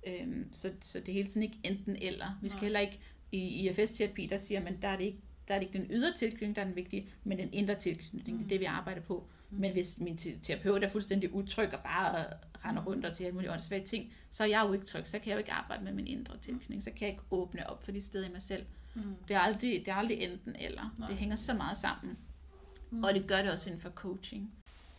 [0.06, 0.22] Ja.
[0.22, 2.40] Øhm, så, så det er hele tiden ikke enten eller.
[2.42, 2.64] Vi skal Nej.
[2.64, 3.00] heller ikke,
[3.32, 3.40] i
[3.70, 5.18] IFS-terapi, der siger man, der er det ikke
[5.48, 8.38] der er det ikke den ydre tilknytning, der er den vigtige, men den indre tilknytning,
[8.38, 9.28] det er det, vi arbejder på.
[9.50, 9.60] Mm.
[9.60, 12.26] Men hvis min te- terapeut er fuldstændig utryg og bare
[12.66, 15.20] render rundt og siger alle mulige åndssvage ting, så er jeg jo ikke tryg, så
[15.20, 17.84] kan jeg jo ikke arbejde med min indre tilknytning, så kan jeg ikke åbne op
[17.84, 18.66] for de steder i mig selv.
[18.96, 19.16] Mm.
[19.28, 20.96] Det er aldrig, det er aldrig enten eller.
[20.98, 21.08] Nej.
[21.10, 22.18] Det hænger så meget sammen.
[22.92, 23.04] Mm.
[23.04, 24.52] Og det gør det også inden for coaching.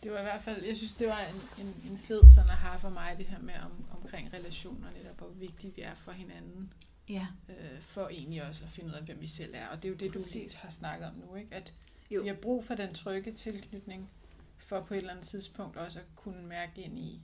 [0.03, 2.55] Det var i hvert fald, jeg synes, det var en, en, en fed sådan at
[2.55, 6.11] have for mig, det her med om, omkring relationer, netop hvor vigtige vi er for
[6.11, 6.73] hinanden,
[7.09, 7.27] Ja.
[7.49, 9.67] øh, for egentlig også at finde ud af, hvem vi selv er.
[9.67, 10.61] Og det er jo det, du lige Præcis.
[10.61, 11.55] har snakket om nu, ikke?
[11.55, 11.73] At
[12.11, 12.21] Jo.
[12.21, 14.09] vi har brug for den trygge tilknytning,
[14.57, 17.21] for på et eller andet tidspunkt også at kunne mærke ind i,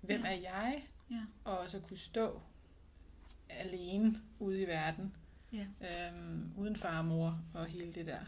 [0.00, 0.28] hvem Ja.
[0.28, 1.20] er jeg, Ja.
[1.44, 2.40] og også at kunne stå
[3.48, 5.14] alene ude i verden,
[5.52, 5.66] Ja.
[5.80, 8.18] øhm, uden far og mor og hele det der.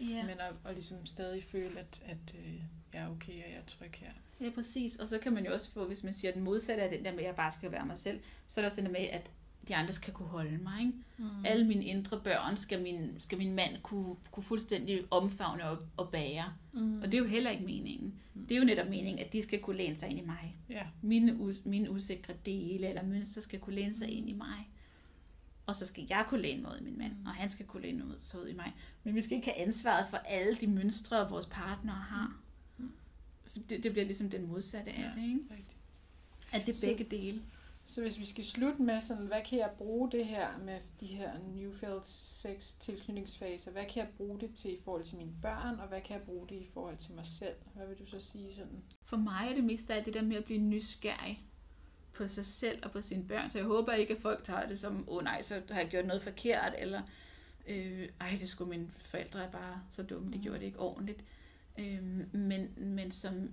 [0.00, 0.22] Ja.
[0.26, 2.54] Men at, at ligesom stadig føle, at, at øh,
[2.92, 4.10] jeg er okay, og jeg er tryg her.
[4.40, 4.96] ja, præcis.
[4.96, 7.04] Og så kan man jo også få, hvis man siger, at den modsatte er den
[7.04, 9.00] der med, at jeg bare skal være mig selv, så er der også den der
[9.00, 9.30] med, at
[9.68, 10.80] de andre skal kunne holde mig.
[10.80, 10.92] Ikke?
[11.18, 11.44] Mm.
[11.44, 16.08] Alle mine indre børn skal min, skal min mand kunne, kunne fuldstændig omfavne og, og
[16.10, 16.52] bære.
[16.72, 16.98] Mm.
[17.00, 18.14] Og det er jo heller ikke meningen.
[18.34, 18.46] Mm.
[18.46, 20.56] Det er jo netop meningen, at de skal kunne læne sig ind i mig.
[20.70, 20.82] Ja.
[21.02, 24.68] Mine, us, mine usikre dele eller mønstre skal kunne læne sig ind i mig.
[25.66, 27.26] Og så skal jeg kunne læne mig ud i min mand, Mm.
[27.26, 28.72] og han skal kunne læne ud, sig ud i mig.
[29.04, 32.36] Men vi skal ikke have ansvaret for alle de mønstre, vores partnere har.
[32.78, 32.90] Mm.
[33.46, 35.20] For Det, det bliver ligesom den modsatte af Ja.
[35.20, 35.40] det, ikke?
[35.50, 35.76] Rigtigt.
[36.52, 37.42] At det er Så- begge dele.
[37.88, 41.06] Så hvis vi skal slutte med sådan, hvad kan jeg bruge det her med de
[41.06, 42.08] her Newfields
[42.42, 46.00] seks tilknytningsfaser, hvad kan jeg bruge det til i forhold til mine børn, og hvad
[46.00, 47.54] kan jeg bruge det i forhold til mig selv?
[47.74, 48.82] Hvad vil du så sige sådan?
[49.04, 51.42] For mig er det mest af alt det der med at blive nysgerrig
[52.12, 53.50] på sig selv og på sine børn.
[53.50, 55.88] Så jeg håber ikke, at folk tager det som, åh oh, nej, så har jeg
[55.90, 57.02] gjort noget forkert, eller
[57.68, 60.42] øh, ej, det skulle mine forældre er bare så dumme, de Mhm.
[60.42, 61.24] gjorde det ikke ordentligt.
[61.78, 62.02] Øh,
[62.34, 63.50] men, men som,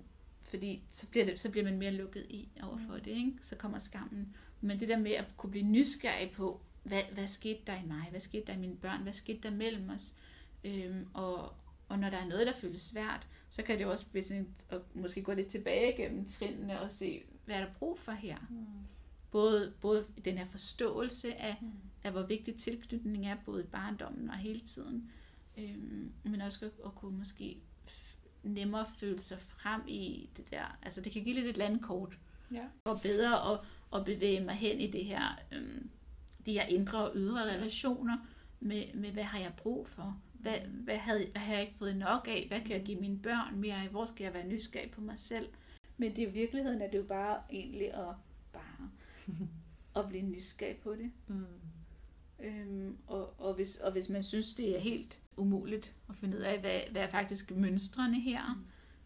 [0.54, 3.34] fordi så bliver, det, så bliver man mere lukket i overfor det, ikke?
[3.42, 4.36] så kommer skammen.
[4.62, 8.08] Men det der med at kunne blive nysgerrig på, hvad, hvad skete der i mig,
[8.10, 10.16] hvad skete der i mine børn, hvad skete der mellem os,
[10.64, 11.54] øhm, og,
[11.90, 14.82] og når der er noget, der føles svært, så kan det også blive sådan, at
[14.94, 18.38] måske gå lidt tilbage gennem trinene og se, hvad er der brug for her.
[18.50, 18.66] Mm.
[19.32, 21.72] Både, både den her forståelse af, Mm.
[22.04, 25.12] af, hvor vigtig tilknytning er, både i barndommen og hele tiden,
[25.58, 27.58] øhm, men også at, at kunne måske
[28.44, 30.78] nemmere føle sig frem i det der.
[30.82, 32.18] Altså det kan give lidt et landkort,
[32.52, 32.66] Ja.
[32.86, 33.60] og bedre at,
[33.96, 35.90] at bevæge mig hen i det her, øhm,
[36.46, 38.18] de her indre og ydre relationer,
[38.60, 40.22] med, med hvad har jeg brug for?
[40.34, 42.46] Hvad, hvad, havde, hvad har jeg ikke fået nok af?
[42.48, 43.90] Hvad kan jeg give mine børn mere af?
[43.90, 45.50] Hvor skal jeg være nysgerrig på mig selv?
[45.98, 48.16] Men det i virkeligheden, er det jo bare egentlig at
[48.54, 48.90] bare
[50.04, 51.12] at blive nysgerrig på det.
[51.28, 51.46] Mm.
[52.44, 56.42] Øhm, og, og, hvis, og hvis man synes, det er helt umuligt at finde ud
[56.42, 58.64] af, hvad, hvad er faktisk mønstrene her, Mm.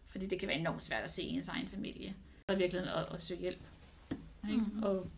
[0.08, 2.14] fordi det kan være enormt svært at se i ens egen familie,
[2.48, 3.60] så er virkelig at, at søge hjælp.
[4.50, 4.60] Ikke?
[4.60, 4.82] Mhm.
[4.82, 5.10] Og,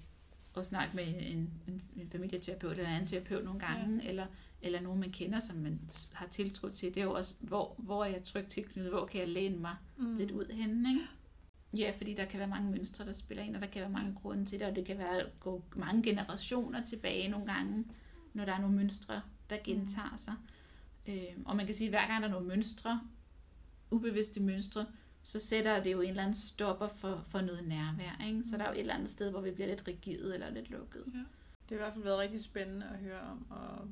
[0.55, 4.09] og snakke med en, en, en familieterapeut eller en anden terapeut nogle gange, ja.
[4.09, 4.27] eller,
[4.63, 5.81] eller nogen, man kender, som man
[6.13, 6.89] har tiltro til.
[6.95, 9.77] Det er jo også, hvor, hvor er jeg trygt tilknyttet, hvor kan jeg læne mig
[9.97, 10.17] Mm.
[10.17, 11.03] lidt ud henne, ikke?
[11.77, 14.15] Ja, fordi der kan være mange mønstre, der spiller ind, og der kan være mange
[14.23, 17.85] grunde til det, og det kan være gå mange generationer tilbage nogle gange,
[18.35, 20.35] når der er nogle mønstre, der gentager sig.
[21.09, 23.01] Øh, og man kan sige, at hver gang der er nogle mønstre,
[23.91, 24.87] ubevidste mønstre,
[25.23, 28.25] så sætter det jo en eller anden stopper for, for noget nærvær.
[28.27, 28.45] Ikke?
[28.51, 30.71] Så der er jo et eller andet sted, hvor vi bliver lidt rigide eller lidt
[30.71, 31.05] lukket.
[31.15, 31.19] Ja.
[31.19, 31.27] Det
[31.69, 33.89] har i hvert fald været rigtig spændende at høre om, og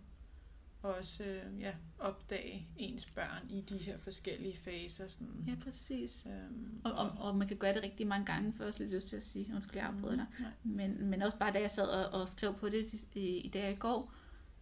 [0.82, 5.08] også øh, ja, opdage ens børn i de her forskellige faser.
[5.08, 5.44] Sådan.
[5.46, 6.26] Ja, præcis.
[6.26, 9.08] Øhm, Og, og, og man kan gøre det rigtig mange gange, for også lidt lyst
[9.08, 10.26] til at sige, undskyld, jeg afbryder dig.
[10.40, 10.50] Nej.
[10.62, 13.66] Men, men også bare da jeg sad og, og skrev på det i, i dag
[13.66, 14.14] og i går,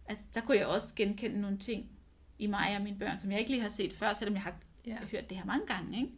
[0.07, 1.89] at der kunne jeg også genkende nogle ting
[2.39, 4.55] i mig og mine børn, som jeg ikke lige har set før, selvom jeg har
[4.85, 4.97] Ja.
[5.11, 5.97] hørt det her mange gange.
[5.97, 6.11] Ikke?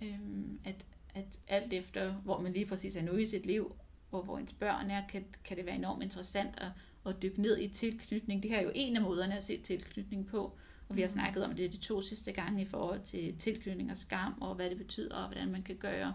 [0.00, 0.06] Ja.
[0.06, 3.74] Øhm, at, at alt efter, hvor man lige præcis er nu i sit liv,
[4.12, 6.68] og hvor ens børn er, kan, kan det være enormt interessant at,
[7.06, 8.42] at dykke ned i tilknytning.
[8.42, 10.58] Det her er jo en af måderne at se tilknytning på,
[10.88, 11.12] og vi har Mhm.
[11.12, 14.70] snakket om det de to sidste gange i forhold til tilknytning og skam, og hvad
[14.70, 16.14] det betyder, og hvordan man kan gøre.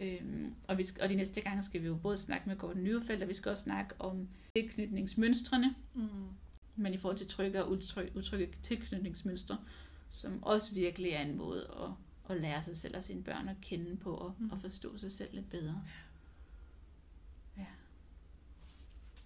[0.00, 2.82] Øhm, og, vi skal, og de næste gange skal vi jo både snakke med Gordon
[2.82, 6.08] Neufeldt, og vi skal også snakke om tilknytningsmønstrene, Mm.
[6.76, 9.58] men i forhold til trygge og utrygge, utrygge tilknytningsmønstre,
[10.10, 11.90] som også virkelig er en måde at,
[12.36, 14.50] at lære sig selv og sine børn at kende på og, Mhm.
[14.50, 15.82] og forstå sig selv lidt bedre.
[17.58, 17.66] Ja,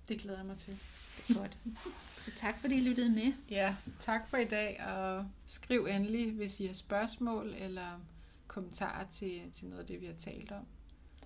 [0.09, 0.79] Det glæder jeg mig til.
[1.29, 1.59] det er godt.
[2.23, 3.33] Så tak fordi I lyttede med.
[3.51, 8.01] Ja, tak for i dag, og skriv endelig, hvis I har spørgsmål eller
[8.51, 10.67] kommentarer til, til noget af det, vi har talt om.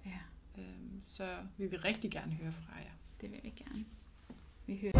[0.06, 0.18] Ja,
[0.58, 2.92] Øhm, Så vi vil rigtig gerne høre fra jer.
[3.20, 3.84] det vil vi gerne.
[4.66, 4.94] Vi hører.